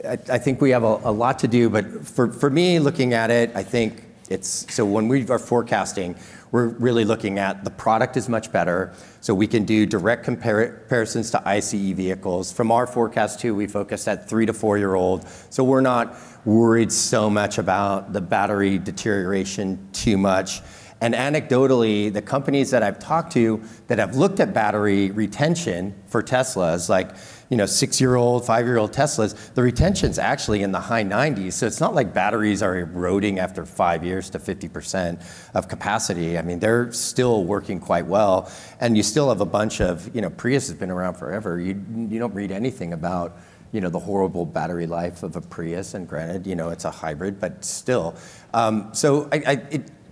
I 0.05 0.39
think 0.39 0.61
we 0.61 0.71
have 0.71 0.83
a 0.83 1.11
lot 1.11 1.39
to 1.41 1.49
do. 1.49 1.71
But 1.71 2.07
for 2.07 2.51
me, 2.51 2.79
looking 2.79 3.15
at 3.15 3.31
it, 3.31 3.53
I 3.55 3.63
think 3.63 4.05
it's 4.29 4.73
so 4.75 4.85
when 4.85 5.09
we 5.09 5.27
are 5.29 5.39
forecasting, 5.39 6.17
we're 6.51 6.67
really 6.67 7.05
looking 7.05 7.39
at 7.39 7.65
the 7.65 7.71
product 7.71 8.17
is 8.17 8.29
much 8.29 8.51
better. 8.53 8.93
So 9.21 9.35
we 9.35 9.47
can 9.47 9.65
do 9.65 9.87
direct 9.87 10.25
comparisons 10.25 11.31
to 11.33 11.49
ICE 11.49 11.73
vehicles. 11.73 12.53
From 12.53 12.73
our 12.73 12.87
forecast 12.87 13.41
too, 13.41 13.55
we 13.55 13.67
focus 13.67 14.09
at 14.09 14.29
three 14.29 14.47
to 14.47 14.53
four-year-old. 14.53 15.27
So 15.51 15.63
we're 15.63 15.81
not 15.81 16.17
worried 16.45 16.93
so 16.93 17.31
much 17.31 17.59
about 17.59 18.13
the 18.13 18.21
battery 18.21 18.79
deterioration 18.79 19.89
too 19.93 20.19
much. 20.19 20.61
And 21.01 21.15
anecdotally, 21.15 22.13
the 22.13 22.23
companies 22.23 22.71
that 22.71 22.83
I've 22.83 22.99
talked 22.99 23.33
to 23.35 23.63
that 23.87 23.99
have 23.99 24.17
looked 24.17 24.41
at 24.41 24.53
battery 24.53 25.11
retention 25.11 25.95
for 26.07 26.23
Teslas, 26.23 26.89
like 26.89 27.11
you 27.51 27.57
know, 27.57 27.67
six-year-old, 27.67 28.45
five-year-old 28.45 28.93
Teslas, 28.93 29.55
the 29.55 29.63
retention's 29.63 30.19
actually 30.19 30.63
in 30.63 30.71
the 30.71 30.81
high 30.81 31.05
90s. 31.05 31.55
So 31.55 31.67
it's 31.67 31.81
not 31.81 31.95
like 31.95 32.13
batteries 32.13 32.63
are 32.63 32.77
eroding 32.77 33.39
after 33.39 33.65
five 33.65 34.05
years 34.05 34.29
to 34.31 34.39
50% 34.39 35.25
of 35.55 35.67
capacity. 35.67 36.37
I 36.37 36.43
mean, 36.43 36.59
they're 36.59 36.93
still 36.93 37.45
working 37.45 37.81
quite 37.81 38.07
well. 38.07 38.51
And 38.81 38.97
you 38.97 39.03
still 39.03 39.31
have 39.31 39.41
a 39.41 39.47
bunch 39.47 39.81
of 39.81 40.15
you 40.15 40.21
know, 40.21 40.31
Prius 40.31 40.69
has 40.69 40.77
been 40.77 40.91
around 40.91 41.15
forever. 41.15 41.59
You 41.59 41.83
you 41.97 42.19
don't 42.19 42.35
read 42.35 42.51
anything 42.51 42.93
about 42.93 43.39
you 43.73 43.81
know 43.81 43.91
the 43.91 43.99
horrible 43.99 44.47
battery 44.47 44.87
life 44.87 45.23
of 45.23 45.37
a 45.37 45.41
Prius. 45.41 45.95
And 45.95 46.09
granted, 46.09 46.47
you 46.47 46.55
know 46.55 46.71
it's 46.71 46.85
a 46.85 46.91
hybrid, 46.91 47.41
but 47.41 47.65
still. 47.65 48.17
Um, 48.53 48.91
so 48.93 49.29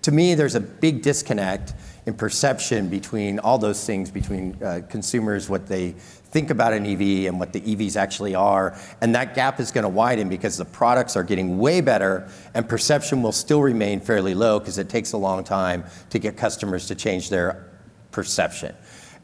to 0.06 0.12
me, 0.12 0.36
there's 0.36 0.54
a 0.54 0.60
big 0.60 1.02
disconnect 1.02 1.74
in 2.06 2.14
perception 2.14 2.88
between 2.88 3.40
all 3.40 3.58
those 3.58 3.84
things, 3.84 4.08
between 4.08 4.56
uh, 4.62 4.80
consumers, 4.88 5.50
what 5.50 5.66
they 5.66 5.90
think 5.90 6.50
about 6.50 6.72
an 6.72 6.86
EV 6.86 7.26
and 7.26 7.40
what 7.40 7.52
the 7.52 7.60
EVs 7.60 7.96
actually 7.96 8.32
are. 8.32 8.78
And 9.00 9.16
that 9.16 9.34
gap 9.34 9.58
is 9.58 9.72
going 9.72 9.82
to 9.82 9.88
widen 9.88 10.28
because 10.28 10.58
the 10.58 10.64
products 10.64 11.16
are 11.16 11.24
getting 11.24 11.58
way 11.58 11.80
better, 11.80 12.30
and 12.54 12.68
perception 12.68 13.20
will 13.20 13.32
still 13.32 13.60
remain 13.60 13.98
fairly 13.98 14.32
low 14.32 14.60
because 14.60 14.78
it 14.78 14.88
takes 14.88 15.10
a 15.10 15.16
long 15.16 15.42
time 15.42 15.82
to 16.10 16.20
get 16.20 16.36
customers 16.36 16.86
to 16.86 16.94
change 16.94 17.28
their 17.28 17.68
perception. 18.12 18.76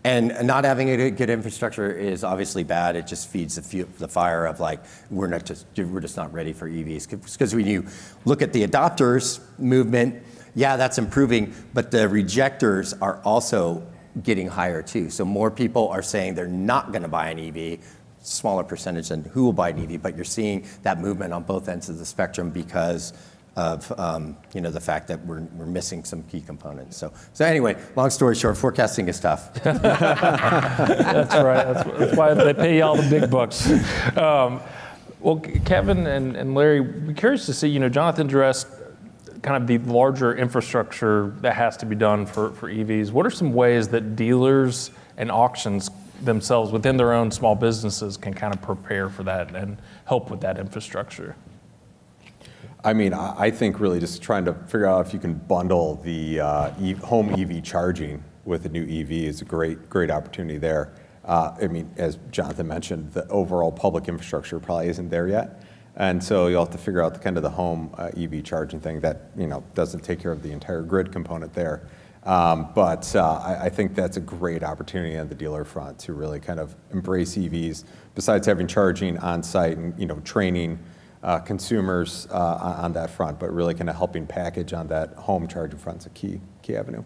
And 0.03 0.35
not 0.45 0.64
having 0.64 0.90
a 0.90 1.12
good 1.12 1.31
infrastructure 1.31 1.92
is 1.92 2.25
obviously 2.25 2.64
bad. 2.64 2.97
It 2.97 3.07
just 3.07 3.29
feeds 3.29 3.55
the 3.55 4.09
fire 4.09 4.47
of 4.47 4.59
like, 4.59 4.81
we're 5.12 5.38
just 5.38 6.16
not 6.16 6.33
ready 6.33 6.53
for 6.53 6.68
EVs. 6.68 7.09
Because 7.09 7.55
when 7.55 7.68
you 7.68 7.87
look 8.25 8.42
at 8.42 8.53
the 8.53 8.66
adopters 8.66 9.38
movement, 9.61 10.25
yeah, 10.55 10.77
that's 10.77 10.99
improving, 10.99 11.55
but 11.73 11.91
the 11.91 12.09
rejectors 12.09 12.93
are 12.95 13.21
also 13.25 13.87
getting 14.23 14.49
higher 14.49 14.83
too. 14.83 15.09
So 15.11 15.25
more 15.25 15.51
people 15.51 15.88
are 15.88 16.03
saying 16.03 16.35
they're 16.35 16.47
not 16.47 16.93
going 16.93 17.03
to 17.03 17.09
buy 17.09 17.31
an 17.31 17.38
EV, 17.38 17.79
smaller 18.21 18.62
percentage 18.62 19.09
than 19.09 19.25
who 19.25 19.45
will 19.45 19.53
buy 19.53 19.71
an 19.71 19.83
EV. 19.83 20.03
But 20.03 20.17
you're 20.17 20.25
seeing 20.25 20.67
that 20.83 21.01
movement 21.01 21.33
on 21.33 21.45
both 21.45 21.69
ends 21.69 21.88
of 21.88 21.99
the 21.99 22.05
spectrum 22.05 22.51
because 22.51 23.15
of 23.55 23.93
um, 23.99 24.37
you 24.55 24.62
know 24.62 24.71
the 24.71 24.81
fact 24.81 25.09
that 25.09 25.25
we're 25.27 25.43
we're 25.57 25.67
missing 25.67 26.05
some 26.05 26.23
key 26.25 26.41
components. 26.41 26.97
So 26.97 27.12
so 27.33 27.45
anyway, 27.45 27.77
long 27.97 28.11
story 28.11 28.35
short, 28.35 28.57
forecasting 28.57 29.09
is 29.09 29.21
tough. 29.21 29.53
That's 29.62 31.35
right. 31.35 31.75
That's 31.99 32.17
why 32.17 32.35
they 32.35 32.55
pay 32.55 32.77
you 32.77 32.83
all 32.83 32.97
the 32.97 33.09
big 33.09 33.31
bucks. 33.31 33.71
Um, 34.17 34.61
well, 35.21 35.38
Kevin 35.65 36.07
and 36.07 36.37
and 36.37 36.55
Larry, 36.55 36.81
we're 36.81 37.15
curious 37.15 37.47
to 37.47 37.55
see, 37.55 37.69
You 37.69 37.81
know, 37.81 37.88
Jonathan 37.88 38.27
addressed 38.27 38.69
kind 39.43 39.61
of 39.61 39.67
the 39.67 39.79
larger 39.91 40.37
infrastructure 40.37 41.35
that 41.41 41.55
has 41.55 41.77
to 41.79 41.87
be 41.87 41.97
done 41.97 42.25
for 42.25 42.53
for 42.53 42.71
EVs. 42.71 43.11
What 43.11 43.27
are 43.27 43.31
some 43.31 43.53
ways 43.53 43.89
that 43.89 44.17
dealers 44.17 44.91
and 45.17 45.31
auctions 45.31 45.91
themselves 46.23 46.71
within 46.71 46.97
their 46.97 47.13
own 47.13 47.31
small 47.31 47.57
businesses 47.57 48.17
can 48.17 48.33
kind 48.33 48.55
of 48.55 48.63
prepare 48.63 49.09
for 49.09 49.25
that 49.25 49.55
and 49.55 49.77
help 50.05 50.31
with 50.31 50.41
that 50.41 50.59
infrastructure? 50.59 51.35
I 52.85 52.95
mean, 52.95 53.15
I 53.15 53.51
think 53.51 53.79
really 53.79 54.01
just 54.01 54.23
trying 54.23 54.45
to 54.47 54.55
figure 54.55 54.87
out 54.87 55.07
if 55.07 55.13
you 55.13 55.21
can 55.21 55.35
bundle 55.35 55.97
the 55.97 56.41
uh, 56.41 56.71
home 57.05 57.31
EV 57.31 57.63
charging 57.63 58.25
with 58.45 58.67
a 58.67 58.69
new 58.69 58.83
EV 58.83 59.13
is 59.13 59.41
a 59.41 59.45
great 59.45 59.89
great 59.89 60.11
opportunity 60.11 60.59
there. 60.59 60.93
Uh, 61.25 61.55
I 61.63 61.69
mean, 61.69 61.89
as 61.97 62.19
Jonathan 62.33 62.67
mentioned, 62.67 63.13
the 63.13 63.27
overall 63.29 63.71
public 63.71 64.09
infrastructure 64.09 64.59
probably 64.59 64.89
isn't 64.89 65.09
there 65.11 65.29
yet. 65.29 65.63
And 65.97 66.23
so 66.23 66.47
you'll 66.47 66.65
have 66.65 66.73
to 66.73 66.79
figure 66.79 67.03
out 67.03 67.13
the 67.15 67.21
kind 67.21 67.37
of 67.37 67.43
the 67.43 67.51
home 67.51 67.95
uh, 67.99 68.11
EV 68.17 68.45
charging 68.45 68.81
thing 68.81 69.01
that 69.01 69.31
you 69.37 69.47
know 69.47 69.63
doesn't 69.75 70.01
take 70.01 70.21
care 70.21 70.33
of 70.33 70.43
the 70.43 70.53
entire 70.53 70.83
grid 70.83 71.13
component 71.13 71.53
there. 71.53 71.89
Um, 72.25 72.69
but 72.73 73.15
uh, 73.17 73.59
I 73.61 73.69
think 73.69 73.97
that's 73.97 74.17
a 74.17 74.21
great 74.21 74.63
opportunity 74.63 75.19
on 75.19 75.29
the 75.29 75.35
dealer 75.35 75.65
front 75.65 75.99
to 76.01 76.13
really 76.13 76.39
kind 76.39 76.61
of 76.61 76.77
embrace 76.93 77.35
EVs 77.37 77.83
besides 78.15 78.47
having 78.47 78.69
charging 78.69 79.19
on 79.19 79.43
site 79.43 79.77
and 79.77 79.99
you 79.99 80.07
know 80.07 80.21
training 80.21 80.79
uh, 81.25 81.41
consumers 81.41 82.27
on 82.29 82.93
that 82.93 83.11
front, 83.11 83.39
but 83.39 83.53
really 83.53 83.75
kind 83.75 83.91
of 83.91 83.97
helping 83.97 84.27
package 84.27 84.73
on 84.73 84.87
that 84.89 85.15
home 85.15 85.49
charging 85.49 85.79
front 85.79 85.99
is 85.99 86.07
a 86.07 86.11
key 86.11 86.41
avenue. 86.75 87.03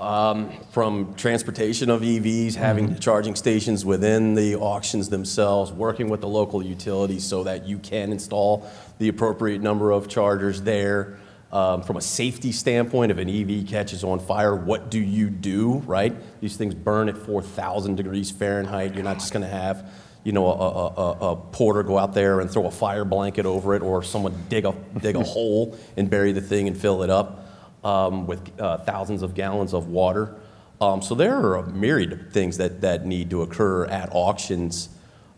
Um, 0.00 0.50
from 0.70 1.14
transportation 1.16 1.90
of 1.90 2.00
EVs, 2.00 2.54
having 2.54 2.88
mm-hmm. 2.88 2.98
charging 2.98 3.34
stations 3.34 3.84
within 3.84 4.34
the 4.34 4.56
auctions 4.56 5.10
themselves, 5.10 5.70
working 5.70 6.08
with 6.08 6.22
the 6.22 6.28
local 6.28 6.62
utilities 6.62 7.26
so 7.26 7.44
that 7.44 7.66
you 7.66 7.78
can 7.78 8.10
install 8.10 8.66
the 8.98 9.08
appropriate 9.08 9.60
number 9.60 9.90
of 9.90 10.08
chargers 10.08 10.62
there. 10.62 11.18
Um, 11.52 11.82
from 11.82 11.98
a 11.98 12.00
safety 12.00 12.52
standpoint, 12.52 13.10
if 13.12 13.18
an 13.18 13.28
EV 13.28 13.66
catches 13.68 14.02
on 14.02 14.18
fire, 14.20 14.56
what 14.56 14.90
do 14.90 14.98
you 14.98 15.28
do, 15.28 15.78
right? 15.78 16.14
These 16.40 16.56
things 16.56 16.74
burn 16.74 17.10
at 17.10 17.18
4,000 17.18 17.96
degrees 17.96 18.30
Fahrenheit. 18.30 18.94
You're 18.94 19.04
not 19.04 19.18
just 19.18 19.32
going 19.32 19.42
to 19.42 19.48
have 19.48 19.92
you 20.24 20.32
know, 20.32 20.46
a 20.50 21.36
porter 21.36 21.82
go 21.82 21.98
out 21.98 22.14
there 22.14 22.40
and 22.40 22.50
throw 22.50 22.66
a 22.66 22.70
fire 22.70 23.04
blanket 23.04 23.46
over 23.46 23.74
it 23.74 23.82
or 23.82 24.02
someone 24.02 24.34
dig 24.48 24.64
a, 24.64 24.74
dig 25.00 25.16
a 25.16 25.22
hole 25.24 25.78
and 25.96 26.08
bury 26.08 26.32
the 26.32 26.42
thing 26.42 26.68
and 26.68 26.76
fill 26.76 27.02
it 27.02 27.10
up 27.10 27.49
with 27.82 28.56
thousands 28.84 29.22
of 29.22 29.34
gallons 29.34 29.72
of 29.72 29.88
water. 29.88 30.34
So 30.80 31.14
there 31.14 31.36
are 31.36 31.56
a 31.56 31.70
myriad 31.70 32.12
of 32.12 32.32
things 32.32 32.56
that 32.58 32.80
that 32.80 33.06
need 33.06 33.30
to 33.30 33.42
occur 33.42 33.86
at 33.86 34.08
auctions 34.12 34.88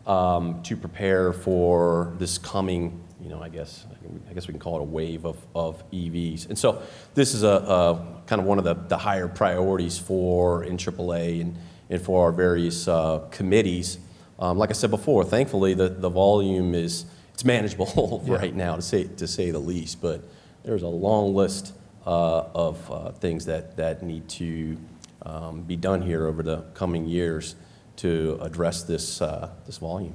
to 0.07 0.77
prepare 0.81 1.33
for 1.33 2.15
this 2.19 2.39
coming, 2.39 3.03
you 3.21 3.29
know, 3.29 3.43
I 3.43 3.49
guess 3.49 3.87
I 4.29 4.35
guess 4.35 4.47
we 4.47 4.53
can 4.53 4.61
call 4.61 4.77
it 4.77 4.81
a 4.81 4.85
wave 4.85 5.25
of 5.25 5.37
of 5.55 5.89
EVs. 5.91 6.49
And 6.49 6.59
so 6.59 6.83
this 7.15 7.35
is 7.35 7.43
a 7.43 8.23
kind 8.27 8.41
of 8.41 8.47
one 8.47 8.59
of 8.59 8.65
the, 8.65 8.75
the 8.75 8.99
higher 8.99 9.29
priorities 9.29 9.99
for 9.99 10.65
NAAA 10.65 11.41
and, 11.41 11.57
and 11.91 12.01
for 12.01 12.25
our 12.25 12.33
various 12.33 12.89
uh, 12.89 13.21
committees. 13.31 13.99
Um, 14.39 14.59
like 14.59 14.71
I 14.71 14.73
said 14.73 14.91
before, 14.91 15.25
thankfully 15.25 15.75
the, 15.75 15.89
the 15.89 16.09
volume 16.09 16.75
is 16.75 17.05
it's 17.35 17.45
manageable 17.45 18.23
right 18.27 18.55
now 18.55 18.77
to 18.77 18.83
say 18.83 19.05
to 19.05 19.27
say 19.27 19.51
the 19.51 19.59
least. 19.59 20.01
But 20.01 20.23
there's 20.65 20.83
a 20.83 20.89
long 20.89 21.35
list 21.35 21.75
uh, 21.75 21.82
of 22.05 22.91
uh, 22.91 23.13
things 23.13 23.47
that 23.47 23.77
that 23.77 24.03
need 24.03 24.29
to 24.29 24.77
um, 25.25 25.63
be 25.63 25.77
done 25.77 26.03
here 26.03 26.27
over 26.27 26.43
the 26.43 26.63
coming 26.75 27.07
years 27.07 27.55
to 27.97 28.39
address 28.43 28.83
this 28.83 29.21
uh, 29.23 29.51
this 29.67 29.79
volume. 29.79 30.15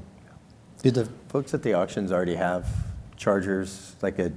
Do 0.83 0.91
the 0.91 1.05
folks 1.29 1.53
at 1.53 1.63
the 1.63 1.73
auctions 1.73 2.11
already 2.11 2.35
have 2.35 2.67
chargers? 3.15 3.95
Like 4.01 4.19
a, 4.19 4.31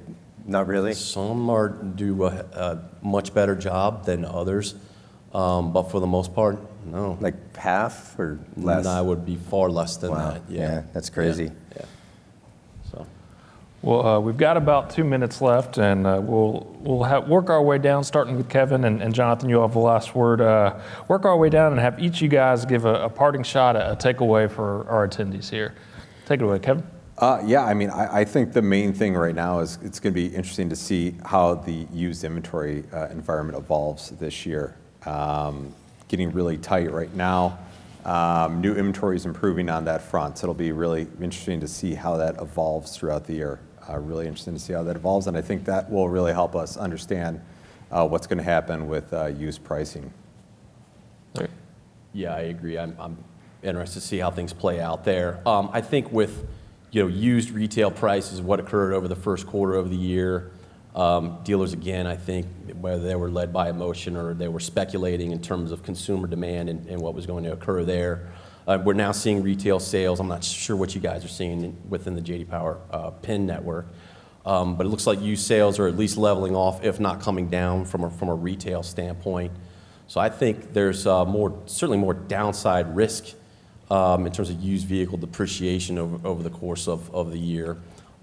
not 0.46 0.66
really? 0.66 0.94
Some 0.94 1.50
are 1.50 1.68
do 1.68 2.24
a, 2.24 2.28
a 2.52 2.78
much 3.02 3.34
better 3.34 3.54
job 3.54 4.04
than 4.06 4.24
others, 4.24 4.74
um, 5.34 5.72
but 5.72 5.84
for 5.90 6.00
the 6.00 6.06
most 6.06 6.34
part, 6.34 6.58
no. 6.86 7.18
Like 7.20 7.56
half 7.56 8.18
or 8.18 8.38
less? 8.56 8.86
I 8.86 9.00
would 9.00 9.26
be 9.26 9.36
far 9.36 9.68
less 9.68 9.96
than 9.98 10.12
Wow. 10.12 10.30
that. 10.30 10.42
Yeah, 10.48 10.82
that's 10.94 11.10
crazy. 11.10 11.44
Yeah. 11.44 11.50
yeah. 11.76 11.84
Well, 13.82 14.06
uh, 14.06 14.20
we've 14.20 14.36
got 14.36 14.58
about 14.58 14.90
two 14.90 15.04
minutes 15.04 15.40
left, 15.40 15.78
and 15.78 16.06
uh, 16.06 16.20
we'll 16.22 16.76
we'll 16.80 17.02
have, 17.04 17.28
work 17.28 17.48
our 17.48 17.62
way 17.62 17.78
down, 17.78 18.04
starting 18.04 18.36
with 18.36 18.50
Kevin 18.50 18.84
and, 18.84 19.02
and 19.02 19.14
Jonathan. 19.14 19.48
You'll 19.48 19.62
have 19.62 19.72
the 19.72 19.78
last 19.78 20.14
word. 20.14 20.42
Uh, 20.42 20.78
work 21.08 21.24
our 21.24 21.36
way 21.36 21.48
down 21.48 21.72
and 21.72 21.80
have 21.80 21.98
each 21.98 22.16
of 22.16 22.22
you 22.22 22.28
guys 22.28 22.66
give 22.66 22.84
a, 22.84 23.04
a 23.04 23.08
parting 23.08 23.42
shot, 23.42 23.76
a, 23.76 23.92
a 23.92 23.96
takeaway 23.96 24.50
for 24.50 24.86
our 24.86 25.08
attendees 25.08 25.48
here. 25.48 25.74
Take 26.26 26.40
it 26.40 26.44
away, 26.44 26.58
Kevin. 26.58 26.86
Uh, 27.16 27.42
yeah, 27.44 27.64
I 27.64 27.72
mean, 27.72 27.88
I, 27.88 28.20
I 28.20 28.24
think 28.24 28.52
the 28.52 28.62
main 28.62 28.92
thing 28.92 29.14
right 29.14 29.34
now 29.34 29.60
is 29.60 29.78
it's 29.82 29.98
going 29.98 30.12
to 30.12 30.20
be 30.20 30.26
interesting 30.26 30.68
to 30.68 30.76
see 30.76 31.14
how 31.24 31.54
the 31.54 31.86
used 31.90 32.22
inventory 32.22 32.84
uh, 32.92 33.08
environment 33.08 33.56
evolves 33.56 34.10
this 34.10 34.44
year. 34.44 34.76
Um, 35.06 35.74
getting 36.08 36.30
really 36.32 36.58
tight 36.58 36.90
right 36.90 37.14
now. 37.14 37.58
Um, 38.04 38.60
new 38.60 38.74
inventory 38.74 39.16
is 39.16 39.24
improving 39.26 39.70
on 39.70 39.84
that 39.86 40.02
front, 40.02 40.38
so 40.38 40.46
it'll 40.46 40.54
be 40.54 40.72
really 40.72 41.06
interesting 41.20 41.60
to 41.60 41.68
see 41.68 41.94
how 41.94 42.16
that 42.18 42.40
evolves 42.40 42.96
throughout 42.96 43.26
the 43.26 43.34
year. 43.34 43.60
Uh, 43.90 43.98
really 43.98 44.26
interesting 44.26 44.54
to 44.54 44.60
see 44.60 44.72
how 44.72 44.82
that 44.84 44.94
evolves, 44.94 45.26
and 45.26 45.36
I 45.36 45.40
think 45.40 45.64
that 45.64 45.90
will 45.90 46.08
really 46.08 46.32
help 46.32 46.54
us 46.54 46.76
understand 46.76 47.40
uh, 47.90 48.06
what's 48.06 48.26
going 48.26 48.38
to 48.38 48.44
happen 48.44 48.88
with 48.88 49.12
uh, 49.12 49.26
used 49.26 49.64
pricing. 49.64 50.12
Yeah, 52.12 52.34
I 52.34 52.40
agree. 52.40 52.78
I'm, 52.78 52.96
I'm 52.98 53.16
interested 53.62 54.00
to 54.00 54.06
see 54.06 54.18
how 54.18 54.30
things 54.30 54.52
play 54.52 54.80
out 54.80 55.04
there. 55.04 55.40
Um, 55.46 55.70
I 55.72 55.80
think 55.80 56.12
with 56.12 56.46
you 56.90 57.02
know 57.02 57.08
used 57.08 57.50
retail 57.50 57.90
prices, 57.90 58.40
what 58.40 58.60
occurred 58.60 58.92
over 58.92 59.08
the 59.08 59.16
first 59.16 59.46
quarter 59.46 59.74
of 59.74 59.90
the 59.90 59.96
year, 59.96 60.50
um, 60.94 61.38
dealers 61.44 61.72
again, 61.72 62.06
I 62.06 62.16
think 62.16 62.46
whether 62.80 63.02
they 63.02 63.14
were 63.14 63.30
led 63.30 63.52
by 63.52 63.70
emotion 63.70 64.16
or 64.16 64.34
they 64.34 64.48
were 64.48 64.60
speculating 64.60 65.30
in 65.30 65.40
terms 65.40 65.70
of 65.72 65.82
consumer 65.82 66.26
demand 66.26 66.68
and, 66.68 66.86
and 66.86 67.00
what 67.00 67.14
was 67.14 67.26
going 67.26 67.44
to 67.44 67.52
occur 67.52 67.84
there. 67.84 68.32
Uh, 68.70 68.78
we're 68.84 68.92
now 68.92 69.10
seeing 69.10 69.42
retail 69.42 69.80
sales. 69.80 70.20
I'm 70.20 70.28
not 70.28 70.44
sure 70.44 70.76
what 70.76 70.94
you 70.94 71.00
guys 71.00 71.24
are 71.24 71.28
seeing 71.28 71.76
within 71.88 72.14
the 72.14 72.20
JD 72.20 72.48
Power 72.48 72.78
uh, 72.92 73.10
PIN 73.10 73.44
network. 73.44 73.88
Um, 74.46 74.76
but 74.76 74.86
it 74.86 74.90
looks 74.90 75.08
like 75.08 75.20
used 75.20 75.44
sales 75.44 75.80
are 75.80 75.88
at 75.88 75.96
least 75.96 76.16
leveling 76.16 76.54
off, 76.54 76.84
if 76.84 77.00
not 77.00 77.20
coming 77.20 77.48
down 77.48 77.84
from 77.84 78.04
a, 78.04 78.10
from 78.10 78.28
a 78.28 78.34
retail 78.34 78.84
standpoint. 78.84 79.50
So 80.06 80.20
I 80.20 80.28
think 80.28 80.72
there's 80.72 81.04
uh, 81.04 81.24
more, 81.24 81.60
certainly 81.66 81.98
more 81.98 82.14
downside 82.14 82.94
risk 82.94 83.34
um, 83.90 84.24
in 84.24 84.32
terms 84.32 84.50
of 84.50 84.60
used 84.60 84.86
vehicle 84.86 85.18
depreciation 85.18 85.98
over, 85.98 86.24
over 86.24 86.44
the 86.44 86.50
course 86.50 86.86
of, 86.86 87.12
of 87.12 87.32
the 87.32 87.40
year 87.40 87.76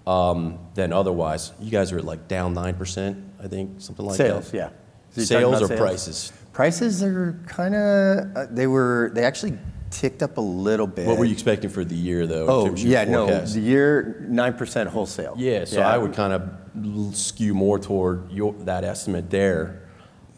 um, 0.07 0.59
than 0.75 0.93
otherwise. 0.93 1.51
You 1.59 1.71
guys 1.71 1.91
are 1.91 1.97
at 1.97 2.05
like 2.05 2.29
down 2.29 2.55
9%, 2.55 3.21
I 3.43 3.47
think, 3.49 3.81
something 3.81 4.05
like 4.05 4.15
Sales, 4.15 4.51
that. 4.51 4.57
yeah. 4.57 4.69
So 5.11 5.39
you're 5.39 5.41
talking 5.41 5.57
Sales 5.59 5.71
or 5.71 5.75
prices? 5.75 6.33
Prices 6.53 7.03
are 7.03 7.37
kind 7.47 7.75
of, 7.75 8.37
uh, 8.37 8.45
they 8.49 8.67
were, 8.67 9.11
they 9.13 9.25
actually 9.25 9.57
ticked 9.91 10.23
up 10.23 10.37
a 10.37 10.41
little 10.41 10.87
bit. 10.87 11.07
What 11.07 11.17
were 11.17 11.25
you 11.25 11.33
expecting 11.33 11.69
for 11.69 11.83
the 11.85 11.95
year, 11.95 12.27
though? 12.27 12.47
Oh, 12.47 12.75
yeah, 12.75 13.03
no, 13.05 13.41
the 13.45 13.59
year, 13.59 14.25
9% 14.29 14.87
wholesale. 14.87 15.35
Yeah, 15.37 15.65
so 15.65 15.81
I 15.81 15.97
would 15.97 16.13
kind 16.13 16.33
of 16.33 17.15
skew 17.15 17.53
more 17.53 17.79
toward 17.79 18.31
your, 18.31 18.53
that 18.65 18.83
estimate 18.83 19.29
there. 19.29 19.81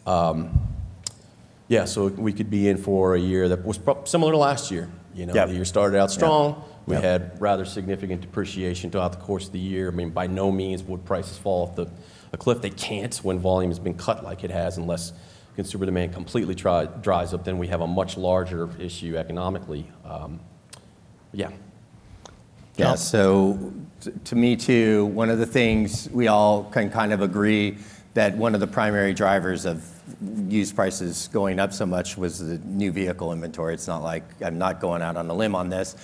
Um, 0.06 0.68
yeah, 1.68 1.84
so 1.84 2.08
we 2.08 2.32
could 2.32 2.50
be 2.50 2.68
in 2.68 2.76
for 2.78 3.14
a 3.14 3.20
year 3.20 3.48
that 3.48 3.64
was 3.64 3.78
prob- 3.78 4.08
similar 4.08 4.32
to 4.32 4.38
last 4.38 4.70
year. 4.70 4.88
You 5.14 5.26
know, 5.26 5.34
Yep. 5.34 5.48
the 5.48 5.54
year 5.54 5.64
started 5.64 5.98
out 5.98 6.10
strong. 6.10 6.62
We 6.86 6.94
Yep. 6.94 7.02
had 7.04 7.40
rather 7.40 7.64
significant 7.64 8.20
depreciation 8.22 8.90
throughout 8.90 9.12
the 9.12 9.18
course 9.18 9.46
of 9.46 9.52
the 9.52 9.58
year. 9.58 9.88
I 9.88 9.90
mean, 9.90 10.10
by 10.10 10.26
no 10.26 10.50
means 10.50 10.82
would 10.84 11.04
prices 11.04 11.36
fall 11.36 11.64
off 11.68 11.76
the 11.76 11.86
a 12.32 12.36
cliff. 12.36 12.60
They 12.62 12.70
can't 12.70 13.14
when 13.24 13.38
volume 13.40 13.70
has 13.72 13.80
been 13.80 13.94
cut 13.94 14.22
like 14.24 14.44
it 14.44 14.50
has, 14.52 14.76
unless 14.78 15.12
consumer 15.60 15.84
demand 15.84 16.14
completely 16.14 16.54
try, 16.54 16.86
dries 16.86 17.34
up. 17.34 17.44
Then 17.44 17.58
we 17.58 17.66
have 17.66 17.82
a 17.82 17.86
much 17.86 18.16
larger 18.16 18.70
issue 18.78 19.14
economically. 19.18 19.86
Um, 20.06 20.40
yeah. 21.34 21.50
Yeah, 22.76 22.94
so 22.94 23.74
to 24.24 24.34
me 24.34 24.56
too, 24.56 25.04
one 25.06 25.28
of 25.28 25.38
the 25.38 25.44
things 25.44 26.08
we 26.12 26.28
all 26.28 26.64
can 26.64 26.88
kind 26.88 27.12
of 27.12 27.20
agree 27.20 27.76
that 28.14 28.34
one 28.38 28.54
of 28.54 28.60
the 28.60 28.66
primary 28.66 29.12
drivers 29.12 29.66
of 29.66 29.84
used 30.48 30.74
prices 30.74 31.28
going 31.28 31.60
up 31.60 31.74
so 31.74 31.84
much 31.84 32.16
was 32.16 32.38
the 32.38 32.56
new 32.66 32.90
vehicle 32.90 33.34
inventory. 33.34 33.74
It's 33.74 33.86
not 33.86 34.02
like 34.02 34.24
I'm 34.40 34.56
not 34.56 34.80
going 34.80 35.02
out 35.02 35.18
on 35.18 35.28
a 35.28 35.34
limb 35.34 35.54
on 35.54 35.68
this. 35.68 35.94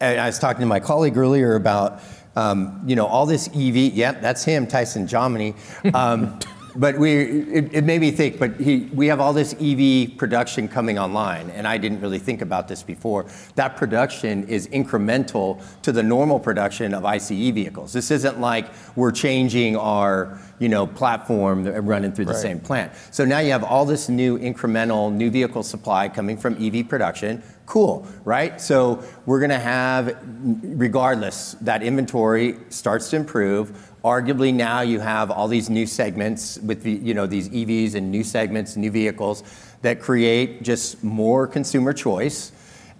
And 0.00 0.20
I 0.20 0.26
was 0.26 0.38
talking 0.38 0.60
to 0.60 0.66
my 0.66 0.80
colleague 0.80 1.16
earlier 1.16 1.54
about, 1.54 2.02
um, 2.36 2.82
you 2.86 2.94
know, 2.94 3.06
all 3.06 3.24
this 3.24 3.48
EV. 3.48 3.76
Yep, 3.76 4.20
that's 4.20 4.44
him, 4.44 4.66
Tyson 4.66 5.06
Jominy. 5.06 5.54
Um, 5.94 6.38
but 6.78 6.96
we, 6.96 7.12
it, 7.12 7.74
it 7.74 7.84
made 7.84 8.00
me 8.00 8.10
think. 8.10 8.38
But 8.38 8.58
he, 8.58 8.88
we 8.94 9.08
have 9.08 9.20
all 9.20 9.32
this 9.32 9.54
EV 9.60 10.16
production 10.16 10.68
coming 10.68 10.98
online, 10.98 11.50
and 11.50 11.66
I 11.66 11.76
didn't 11.76 12.00
really 12.00 12.20
think 12.20 12.40
about 12.40 12.68
this 12.68 12.82
before. 12.82 13.26
That 13.56 13.76
production 13.76 14.46
is 14.48 14.68
incremental 14.68 15.60
to 15.82 15.92
the 15.92 16.02
normal 16.02 16.38
production 16.38 16.94
of 16.94 17.04
ICE 17.04 17.28
vehicles. 17.28 17.92
This 17.92 18.10
isn't 18.10 18.40
like 18.40 18.68
we're 18.94 19.10
changing 19.10 19.76
our, 19.76 20.38
you 20.60 20.68
know, 20.68 20.86
platform 20.86 21.66
running 21.66 22.12
through 22.12 22.26
the 22.26 22.34
same 22.34 22.60
plant. 22.60 22.92
So 23.10 23.24
now 23.24 23.40
you 23.40 23.50
have 23.50 23.64
all 23.64 23.84
this 23.84 24.08
new 24.08 24.38
incremental 24.38 25.12
new 25.12 25.30
vehicle 25.30 25.64
supply 25.64 26.08
coming 26.08 26.36
from 26.36 26.56
EV 26.64 26.88
production. 26.88 27.42
Cool, 27.66 28.06
right? 28.24 28.58
So 28.60 29.04
we're 29.26 29.40
going 29.40 29.50
to 29.50 29.58
have, 29.58 30.16
regardless, 30.62 31.52
that 31.60 31.82
inventory 31.82 32.56
starts 32.70 33.10
to 33.10 33.16
improve. 33.16 33.87
Arguably 34.08 34.54
now 34.54 34.80
you 34.80 35.00
have 35.00 35.30
all 35.30 35.48
these 35.48 35.68
new 35.68 35.84
segments 35.84 36.58
with 36.60 36.82
the, 36.82 36.92
you 36.92 37.12
know 37.12 37.26
these 37.26 37.50
EVs 37.50 37.94
and 37.94 38.10
new 38.10 38.24
segments, 38.24 38.74
new 38.74 38.90
vehicles 38.90 39.42
that 39.82 40.00
create 40.00 40.62
just 40.62 41.04
more 41.04 41.46
consumer 41.46 41.92
choice. 41.92 42.52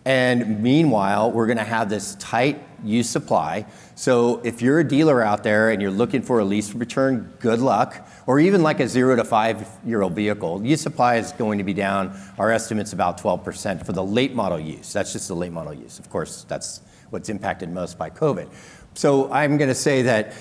And 0.04 0.62
meanwhile, 0.62 1.32
we're 1.32 1.46
going 1.46 1.56
to 1.56 1.64
have 1.64 1.88
this 1.88 2.14
tight 2.16 2.62
used 2.84 3.08
supply. 3.08 3.64
So 3.94 4.42
if 4.44 4.60
you're 4.60 4.80
a 4.80 4.86
dealer 4.86 5.22
out 5.22 5.42
there 5.42 5.70
and 5.70 5.80
you're 5.80 5.90
looking 5.90 6.20
for 6.20 6.40
a 6.40 6.44
lease 6.44 6.74
return, 6.74 7.32
good 7.40 7.60
luck. 7.60 8.06
Or 8.26 8.38
even 8.38 8.62
like 8.62 8.78
a 8.78 8.86
zero 8.86 9.16
to 9.16 9.24
five 9.24 9.66
year 9.86 10.02
old 10.02 10.12
vehicle, 10.12 10.62
used 10.62 10.82
supply 10.82 11.16
is 11.16 11.32
going 11.32 11.56
to 11.56 11.64
be 11.64 11.72
down. 11.72 12.20
Our 12.36 12.52
estimate's 12.52 12.92
about 12.92 13.18
12% 13.18 13.86
for 13.86 13.92
the 13.92 14.04
late 14.04 14.34
model 14.34 14.60
use. 14.60 14.92
That's 14.92 15.14
just 15.14 15.28
the 15.28 15.34
late 15.34 15.52
model 15.52 15.72
use. 15.72 15.98
Of 15.98 16.10
course, 16.10 16.44
that's 16.44 16.82
what's 17.08 17.30
impacted 17.30 17.70
most 17.70 17.96
by 17.96 18.10
COVID. 18.10 18.50
So 18.94 19.30
I'm 19.32 19.56
going 19.56 19.68
to 19.68 19.74
say 19.74 20.02
that 20.02 20.34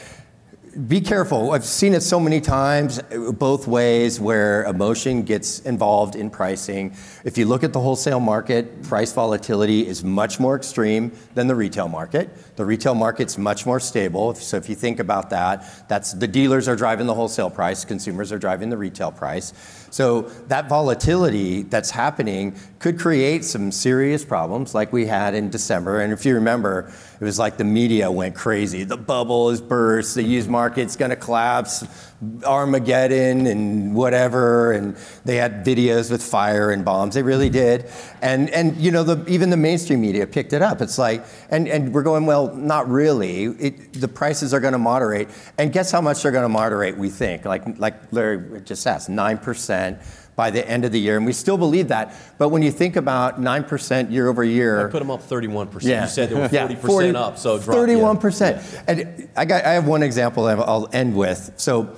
be 0.85 1.01
careful. 1.01 1.53
I've 1.53 1.65
seen 1.65 1.95
it 1.95 2.01
so 2.01 2.19
many 2.19 2.39
times, 2.39 2.99
uh, 2.99 3.31
both 3.31 3.67
ways, 3.67 4.19
where 4.19 4.63
emotion 4.65 5.23
gets 5.23 5.59
involved 5.61 6.15
in 6.15 6.29
pricing. 6.29 6.95
If 7.23 7.35
you 7.35 7.45
look 7.45 7.63
at 7.63 7.73
the 7.73 7.79
wholesale 7.79 8.19
market, 8.19 8.83
price 8.83 9.11
volatility 9.11 9.87
is 9.87 10.03
much 10.03 10.39
more 10.39 10.55
extreme 10.55 11.11
than 11.33 11.47
the 11.47 11.55
retail 11.55 11.87
market. 11.87 12.29
The 12.57 12.65
retail 12.65 12.93
market's 12.93 13.39
much 13.39 13.65
more 13.65 13.79
stable. 13.79 14.35
So 14.35 14.55
if 14.57 14.69
you 14.69 14.75
think 14.75 14.99
about 14.99 15.31
that, 15.31 15.87
that's 15.89 16.13
the 16.13 16.27
dealers 16.27 16.67
are 16.67 16.75
driving 16.75 17.07
the 17.07 17.15
wholesale 17.15 17.49
price, 17.49 17.83
consumers 17.83 18.31
are 18.31 18.39
driving 18.39 18.69
the 18.69 18.77
retail 18.77 19.11
price. 19.11 19.53
So 19.89 20.23
that 20.47 20.69
volatility 20.69 21.63
that's 21.63 21.91
happening 21.91 22.55
could 22.79 22.99
create 22.99 23.43
some 23.43 23.71
serious 23.71 24.23
problems 24.23 24.75
like 24.75 24.93
we 24.93 25.05
had 25.05 25.33
in 25.33 25.49
December. 25.49 26.01
And 26.01 26.13
if 26.13 26.25
you 26.25 26.35
remember, 26.35 26.91
it 27.19 27.23
was 27.23 27.39
like 27.39 27.57
the 27.57 27.63
media 27.63 28.11
went 28.11 28.35
crazy. 28.35 28.83
The 28.83 28.97
bubble 28.97 29.49
is 29.49 29.61
burst, 29.61 30.15
the 30.15 30.23
used 30.23 30.49
market's 30.49 30.95
gonna 30.95 31.15
collapse, 31.15 31.85
Armageddon 32.43 33.45
and 33.45 33.93
whatever. 33.93 34.71
And 34.71 34.95
they 35.23 35.35
had 35.35 35.63
videos 35.65 36.09
with 36.09 36.23
fire 36.23 36.71
and 36.71 36.83
bombs. 36.83 37.13
They 37.13 37.23
really 37.23 37.49
did. 37.49 37.89
And, 38.21 38.49
and 38.49 38.75
you 38.77 38.91
know, 38.91 39.03
the, 39.03 39.29
even 39.31 39.49
the 39.49 39.57
mainstream 39.57 40.01
media 40.01 40.25
picked 40.25 40.53
it 40.53 40.61
up. 40.61 40.81
It's 40.81 40.97
like, 40.97 41.23
and, 41.49 41.67
and 41.67 41.93
we're 41.93 42.03
going, 42.03 42.25
well, 42.25 42.53
not 42.55 42.89
really. 42.89 43.45
It, 43.45 43.93
the 43.93 44.07
prices 44.07 44.53
are 44.53 44.59
gonna 44.59 44.79
moderate. 44.79 45.29
And 45.57 45.71
guess 45.71 45.91
how 45.91 46.01
much 46.01 46.23
they're 46.23 46.31
gonna 46.31 46.49
moderate, 46.49 46.97
we 46.97 47.09
think? 47.09 47.45
Like, 47.45 47.77
like 47.77 48.11
Larry 48.11 48.61
just 48.61 48.85
asked, 48.87 49.09
9% 49.09 49.99
by 50.37 50.51
the 50.51 50.65
end 50.69 50.85
of 50.85 50.91
the 50.91 50.99
year. 50.99 51.17
And 51.17 51.25
we 51.25 51.33
still 51.33 51.57
believe 51.57 51.89
that. 51.89 52.15
But 52.37 52.49
when 52.49 52.61
you 52.61 52.71
think 52.71 52.95
about 52.95 53.41
9% 53.41 54.11
year 54.11 54.27
over 54.27 54.43
year. 54.43 54.87
I 54.87 54.91
put 54.91 54.99
them 54.99 55.11
up 55.11 55.23
31%. 55.23 55.83
Yeah. 55.83 56.03
You 56.03 56.09
said 56.09 56.29
they 56.29 56.35
were 56.35 56.47
40% 56.47 56.51
Yeah, 56.69 56.75
40 56.75 57.15
up, 57.15 57.37
so 57.39 57.59
drop, 57.59 57.75
yeah. 57.75 57.95
31%. 57.95 58.39
Yeah. 58.73 58.83
And 58.87 59.29
I, 59.35 59.45
got, 59.45 59.65
I 59.65 59.73
have 59.73 59.87
one 59.87 60.03
example 60.03 60.45
I'll 60.45 60.87
end 60.93 61.15
with. 61.15 61.51
So 61.57 61.95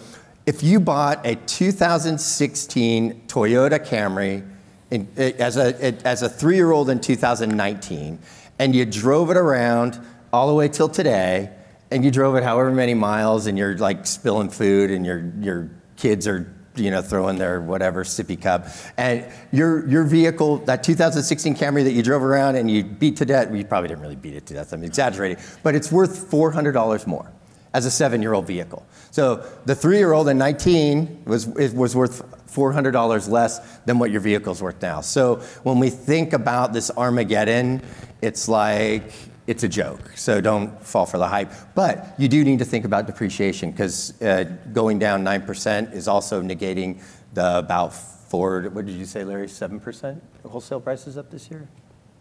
if 0.49 0.63
you 0.63 0.79
bought 0.79 1.23
a 1.27 1.35
2016 1.35 3.27
Toyota 3.27 3.77
Camry 3.77 4.43
in, 4.89 5.07
eh, 5.15 5.33
as 5.37 5.57
a, 5.57 5.85
eh, 5.85 5.91
as 6.03 6.23
a 6.23 6.27
three 6.27 6.55
year 6.55 6.71
old 6.71 6.89
in 6.89 6.99
2019, 6.99 8.17
and 8.57 8.75
you 8.75 8.83
drove 8.83 9.29
it 9.29 9.37
around 9.37 9.99
all 10.33 10.47
the 10.47 10.55
way 10.55 10.67
till 10.67 10.89
today, 10.89 11.51
and 11.91 12.03
you 12.03 12.09
drove 12.09 12.35
it 12.35 12.41
however 12.41 12.71
many 12.71 12.95
miles, 12.95 13.45
and 13.45 13.59
you're 13.59 13.77
like 13.77 14.07
spilling 14.07 14.49
food, 14.49 14.89
and 14.89 15.05
your, 15.05 15.31
your 15.39 15.69
kids 15.97 16.27
are 16.27 16.51
you 16.75 16.89
know, 16.89 17.03
throwing 17.03 17.37
their 17.37 17.61
whatever 17.61 18.03
sippy 18.03 18.41
cup. 18.41 18.65
And 18.97 19.25
your 19.51 19.87
your 19.87 20.03
vehicle, 20.03 20.57
that 20.65 20.81
2016 20.83 21.57
Camry 21.57 21.83
that 21.83 21.91
you 21.91 22.01
drove 22.01 22.23
around 22.23 22.55
and 22.55 22.71
you 22.71 22.83
beat 22.83 23.17
to 23.17 23.25
death, 23.25 23.49
well, 23.49 23.57
you 23.57 23.65
probably 23.65 23.89
didn't 23.89 24.01
really 24.01 24.15
beat 24.15 24.33
it 24.33 24.47
to 24.47 24.55
death, 24.55 24.73
I'm 24.73 24.83
exaggerating, 24.83 25.37
but 25.61 25.75
it's 25.75 25.91
worth 25.91 26.31
$400 26.31 27.05
more 27.05 27.31
as 27.73 27.85
a 27.85 27.91
seven-year-old 27.91 28.47
vehicle. 28.47 28.85
So 29.11 29.45
the 29.65 29.75
three-year-old 29.75 30.27
in 30.29 30.37
19 30.37 31.23
was, 31.25 31.47
was 31.47 31.95
worth 31.95 32.23
$400 32.47 33.29
less 33.29 33.77
than 33.85 33.99
what 33.99 34.11
your 34.11 34.21
vehicle's 34.21 34.61
worth 34.61 34.81
now. 34.81 35.01
So 35.01 35.37
when 35.63 35.79
we 35.79 35.89
think 35.89 36.33
about 36.33 36.73
this 36.73 36.89
Armageddon, 36.91 37.81
it's 38.21 38.47
like, 38.47 39.11
it's 39.47 39.63
a 39.63 39.69
joke. 39.69 40.11
So 40.15 40.41
don't 40.41 40.81
fall 40.83 41.05
for 41.05 41.17
the 41.17 41.27
hype. 41.27 41.51
But 41.75 42.13
you 42.17 42.27
do 42.27 42.43
need 42.43 42.59
to 42.59 42.65
think 42.65 42.85
about 42.85 43.07
depreciation 43.07 43.71
because 43.71 44.19
uh, 44.21 44.43
going 44.73 44.99
down 44.99 45.23
9% 45.23 45.93
is 45.93 46.07
also 46.07 46.41
negating 46.41 47.01
the 47.33 47.59
about 47.59 47.93
four, 47.93 48.61
what 48.69 48.85
did 48.85 48.95
you 48.95 49.05
say, 49.05 49.23
Larry, 49.23 49.47
7% 49.47 50.21
wholesale 50.45 50.79
prices 50.79 51.17
up 51.17 51.31
this 51.31 51.49
year? 51.49 51.67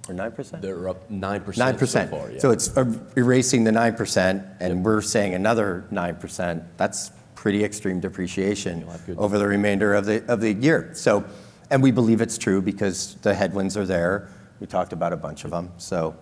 Or 0.09 0.15
9%? 0.15 0.61
They're 0.61 0.89
up 0.89 1.11
9%. 1.11 1.43
9%. 1.43 1.87
So, 1.87 2.07
far, 2.07 2.31
yeah. 2.31 2.39
so 2.39 2.51
it's 2.51 2.77
er, 2.77 2.99
erasing 3.17 3.65
the 3.65 3.71
9%, 3.71 4.57
and 4.61 4.77
yep. 4.77 4.85
we're 4.85 5.03
saying 5.03 5.35
another 5.35 5.85
9%. 5.93 6.65
That's 6.77 7.11
pretty 7.35 7.63
extreme 7.63 8.01
depreciation 8.01 8.85
over 9.17 9.39
the 9.39 9.47
remainder 9.47 9.95
of 9.95 10.07
the, 10.07 10.25
of 10.33 10.41
the 10.41 10.53
year. 10.55 10.91
So, 10.95 11.25
and 11.71 11.83
we 11.83 11.91
believe 11.93 12.21
it's 12.21 12.39
true 12.39 12.61
because 12.61 13.15
the 13.23 13.35
headwinds 13.35 13.77
are 13.77 13.87
there. 13.87 14.29
We 14.59 14.67
talked 14.67 14.93
about 14.93 15.13
a 15.13 15.17
bunch 15.17 15.45
of 15.45 15.53
them. 15.53 15.71
So 15.77 16.17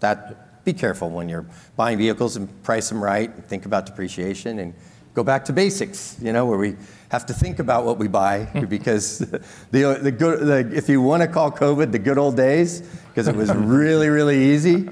that 0.00 0.64
be 0.64 0.72
careful 0.72 1.10
when 1.10 1.28
you're 1.28 1.46
buying 1.76 1.98
vehicles 1.98 2.36
and 2.36 2.48
price 2.62 2.88
them 2.88 3.02
right. 3.02 3.28
and 3.34 3.44
Think 3.44 3.66
about 3.66 3.84
depreciation 3.86 4.58
and 4.60 4.74
go 5.12 5.22
back 5.22 5.44
to 5.46 5.52
basics. 5.52 6.16
You 6.20 6.32
know, 6.32 6.46
where 6.46 6.58
we 6.58 6.76
have 7.10 7.26
to 7.26 7.34
think 7.34 7.58
about 7.58 7.84
what 7.84 7.98
we 7.98 8.08
buy 8.08 8.44
because 8.68 9.18
the 9.18 9.98
the 10.00 10.10
good 10.10 10.40
the, 10.40 10.76
if 10.76 10.88
you 10.88 11.02
want 11.02 11.22
to 11.22 11.28
call 11.28 11.50
COVID 11.50 11.92
the 11.92 11.98
good 11.98 12.18
old 12.18 12.36
days 12.36 12.82
because 13.14 13.28
it 13.28 13.36
was 13.36 13.52
really 13.54 14.08
really 14.08 14.52
easy. 14.52 14.88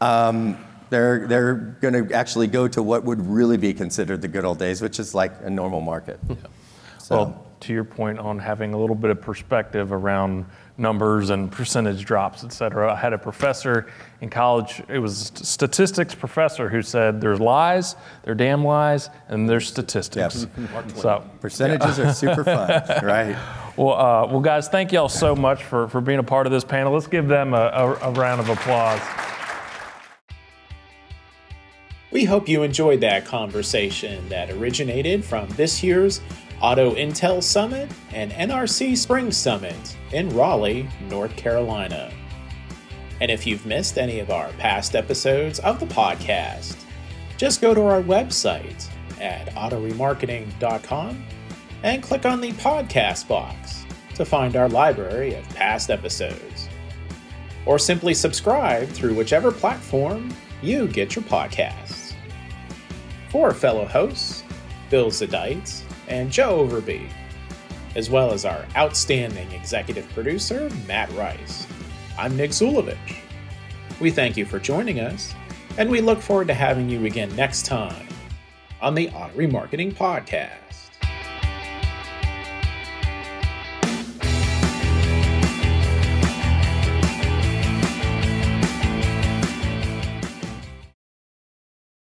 Um, 0.00 0.56
they're, 0.88 1.26
they're 1.26 1.54
going 1.54 2.08
to 2.08 2.14
actually 2.14 2.46
go 2.46 2.68
to 2.68 2.82
what 2.82 3.04
would 3.04 3.26
really 3.26 3.56
be 3.56 3.74
considered 3.74 4.22
the 4.22 4.28
good 4.28 4.44
old 4.44 4.58
days, 4.58 4.80
which 4.80 5.00
is 5.00 5.14
like 5.14 5.32
a 5.42 5.50
normal 5.50 5.80
market. 5.80 6.20
Yeah. 6.28 6.36
So. 6.98 7.16
Well, 7.16 7.45
to 7.66 7.72
your 7.72 7.84
point 7.84 8.18
on 8.18 8.38
having 8.38 8.74
a 8.74 8.78
little 8.78 8.94
bit 8.94 9.10
of 9.10 9.20
perspective 9.20 9.92
around 9.92 10.46
numbers 10.78 11.30
and 11.30 11.50
percentage 11.50 12.04
drops, 12.04 12.44
et 12.44 12.52
cetera. 12.52 12.92
I 12.92 12.96
had 12.96 13.12
a 13.12 13.18
professor 13.18 13.90
in 14.20 14.30
college, 14.30 14.82
it 14.88 14.98
was 14.98 15.32
a 15.40 15.44
statistics 15.44 16.14
professor 16.14 16.68
who 16.68 16.82
said 16.82 17.20
there's 17.20 17.40
lies, 17.40 17.96
there 18.22 18.32
are 18.32 18.36
damn 18.36 18.64
lies, 18.64 19.10
and 19.28 19.48
there's 19.48 19.66
statistics. 19.66 20.46
Yep. 20.56 20.90
so 20.96 21.24
percentages 21.40 21.98
yeah. 21.98 22.08
are 22.08 22.14
super 22.14 22.44
fun, 22.44 22.82
right? 23.04 23.36
Well, 23.76 23.94
uh, 23.94 24.26
well, 24.26 24.40
guys, 24.40 24.68
thank 24.68 24.92
y'all 24.92 25.08
so 25.08 25.34
much 25.34 25.64
for, 25.64 25.88
for 25.88 26.00
being 26.00 26.18
a 26.18 26.22
part 26.22 26.46
of 26.46 26.52
this 26.52 26.64
panel. 26.64 26.92
Let's 26.92 27.08
give 27.08 27.28
them 27.28 27.52
a, 27.52 27.70
a, 27.72 27.94
a 28.02 28.10
round 28.12 28.40
of 28.40 28.48
applause. 28.48 29.00
We 32.12 32.24
hope 32.24 32.48
you 32.48 32.62
enjoyed 32.62 33.00
that 33.00 33.26
conversation 33.26 34.28
that 34.28 34.50
originated 34.50 35.24
from 35.24 35.48
this 35.50 35.82
year's 35.82 36.20
Auto 36.60 36.94
Intel 36.94 37.42
Summit, 37.42 37.90
and 38.12 38.32
NRC 38.32 38.96
Spring 38.96 39.30
Summit 39.30 39.96
in 40.12 40.28
Raleigh, 40.30 40.88
North 41.08 41.36
Carolina. 41.36 42.12
And 43.20 43.30
if 43.30 43.46
you've 43.46 43.66
missed 43.66 43.98
any 43.98 44.20
of 44.20 44.30
our 44.30 44.48
past 44.52 44.94
episodes 44.94 45.58
of 45.60 45.80
the 45.80 45.86
podcast, 45.86 46.76
just 47.36 47.60
go 47.60 47.74
to 47.74 47.82
our 47.82 48.02
website 48.02 48.88
at 49.20 49.48
autoremarketing.com 49.54 51.24
and 51.82 52.02
click 52.02 52.26
on 52.26 52.40
the 52.40 52.52
podcast 52.52 53.28
box 53.28 53.84
to 54.14 54.24
find 54.24 54.56
our 54.56 54.68
library 54.68 55.34
of 55.34 55.48
past 55.50 55.90
episodes. 55.90 56.68
Or 57.66 57.78
simply 57.78 58.14
subscribe 58.14 58.88
through 58.88 59.14
whichever 59.14 59.50
platform 59.50 60.32
you 60.62 60.88
get 60.88 61.14
your 61.14 61.24
podcasts. 61.24 62.14
For 63.30 63.52
fellow 63.52 63.84
hosts, 63.84 64.42
Bill 64.88 65.10
Zadeits, 65.10 65.82
and 66.08 66.30
Joe 66.30 66.66
Overby, 66.66 67.08
as 67.94 68.10
well 68.10 68.32
as 68.32 68.44
our 68.44 68.64
outstanding 68.76 69.50
executive 69.52 70.08
producer, 70.10 70.70
Matt 70.86 71.10
Rice. 71.12 71.66
I'm 72.18 72.36
Nick 72.36 72.50
Zulovich. 72.50 73.16
We 74.00 74.10
thank 74.10 74.36
you 74.36 74.44
for 74.44 74.58
joining 74.58 75.00
us, 75.00 75.34
and 75.78 75.90
we 75.90 76.00
look 76.00 76.20
forward 76.20 76.48
to 76.48 76.54
having 76.54 76.88
you 76.88 77.06
again 77.06 77.34
next 77.36 77.66
time 77.66 78.06
on 78.80 78.94
the 78.94 79.08
Auto 79.10 79.36
Remarketing 79.36 79.94
Podcast. 79.94 80.52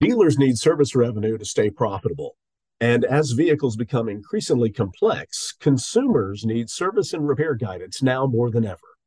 Dealers 0.01 0.37
need 0.37 0.59
service 0.59 0.97
revenue 0.97 1.39
to 1.39 1.45
stay 1.45 1.71
profitable. 1.71 2.37
And 2.83 3.05
as 3.05 3.31
vehicles 3.31 3.77
become 3.77 4.09
increasingly 4.09 4.69
complex, 4.69 5.53
consumers 5.53 6.45
need 6.45 6.69
service 6.69 7.13
and 7.13 7.29
repair 7.29 7.55
guidance 7.55 8.03
now 8.03 8.27
more 8.27 8.51
than 8.51 8.65
ever. 8.65 8.99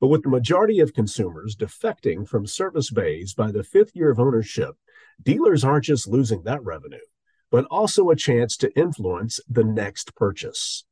But 0.00 0.10
with 0.10 0.22
the 0.22 0.28
majority 0.28 0.78
of 0.78 0.94
consumers 0.94 1.56
defecting 1.56 2.28
from 2.28 2.46
service 2.46 2.88
bays 2.88 3.34
by 3.34 3.50
the 3.50 3.64
fifth 3.64 3.96
year 3.96 4.12
of 4.12 4.20
ownership, 4.20 4.76
dealers 5.20 5.64
aren't 5.64 5.86
just 5.86 6.06
losing 6.06 6.44
that 6.44 6.62
revenue, 6.62 7.04
but 7.50 7.64
also 7.64 8.10
a 8.10 8.14
chance 8.14 8.56
to 8.58 8.72
influence 8.78 9.40
the 9.48 9.64
next 9.64 10.14
purchase. 10.14 10.84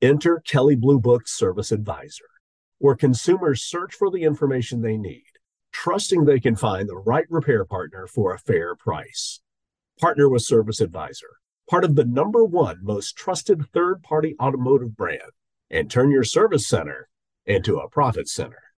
Enter 0.00 0.40
Kelley 0.46 0.76
Blue 0.76 0.98
Book 0.98 1.28
Service 1.28 1.72
Advisor, 1.72 2.30
where 2.78 2.96
consumers 2.96 3.64
search 3.64 3.94
for 3.94 4.10
the 4.10 4.22
information 4.22 4.80
they 4.80 4.96
need, 4.96 5.26
trusting 5.72 6.24
they 6.24 6.40
can 6.40 6.56
find 6.56 6.88
the 6.88 6.96
right 6.96 7.26
repair 7.28 7.66
partner 7.66 8.06
for 8.06 8.32
a 8.32 8.38
fair 8.38 8.74
price. 8.74 9.42
Partner 10.00 10.30
with 10.30 10.40
Service 10.40 10.80
Advisor 10.80 11.36
part 11.68 11.84
of 11.84 11.96
the 11.96 12.04
number 12.04 12.44
one 12.44 12.78
most 12.82 13.16
trusted 13.16 13.66
third 13.72 14.02
party 14.02 14.34
automotive 14.40 14.96
brand, 14.96 15.32
and 15.70 15.90
turn 15.90 16.10
your 16.10 16.24
service 16.24 16.66
center 16.66 17.08
into 17.44 17.78
a 17.78 17.88
profit 17.88 18.28
center. 18.28 18.62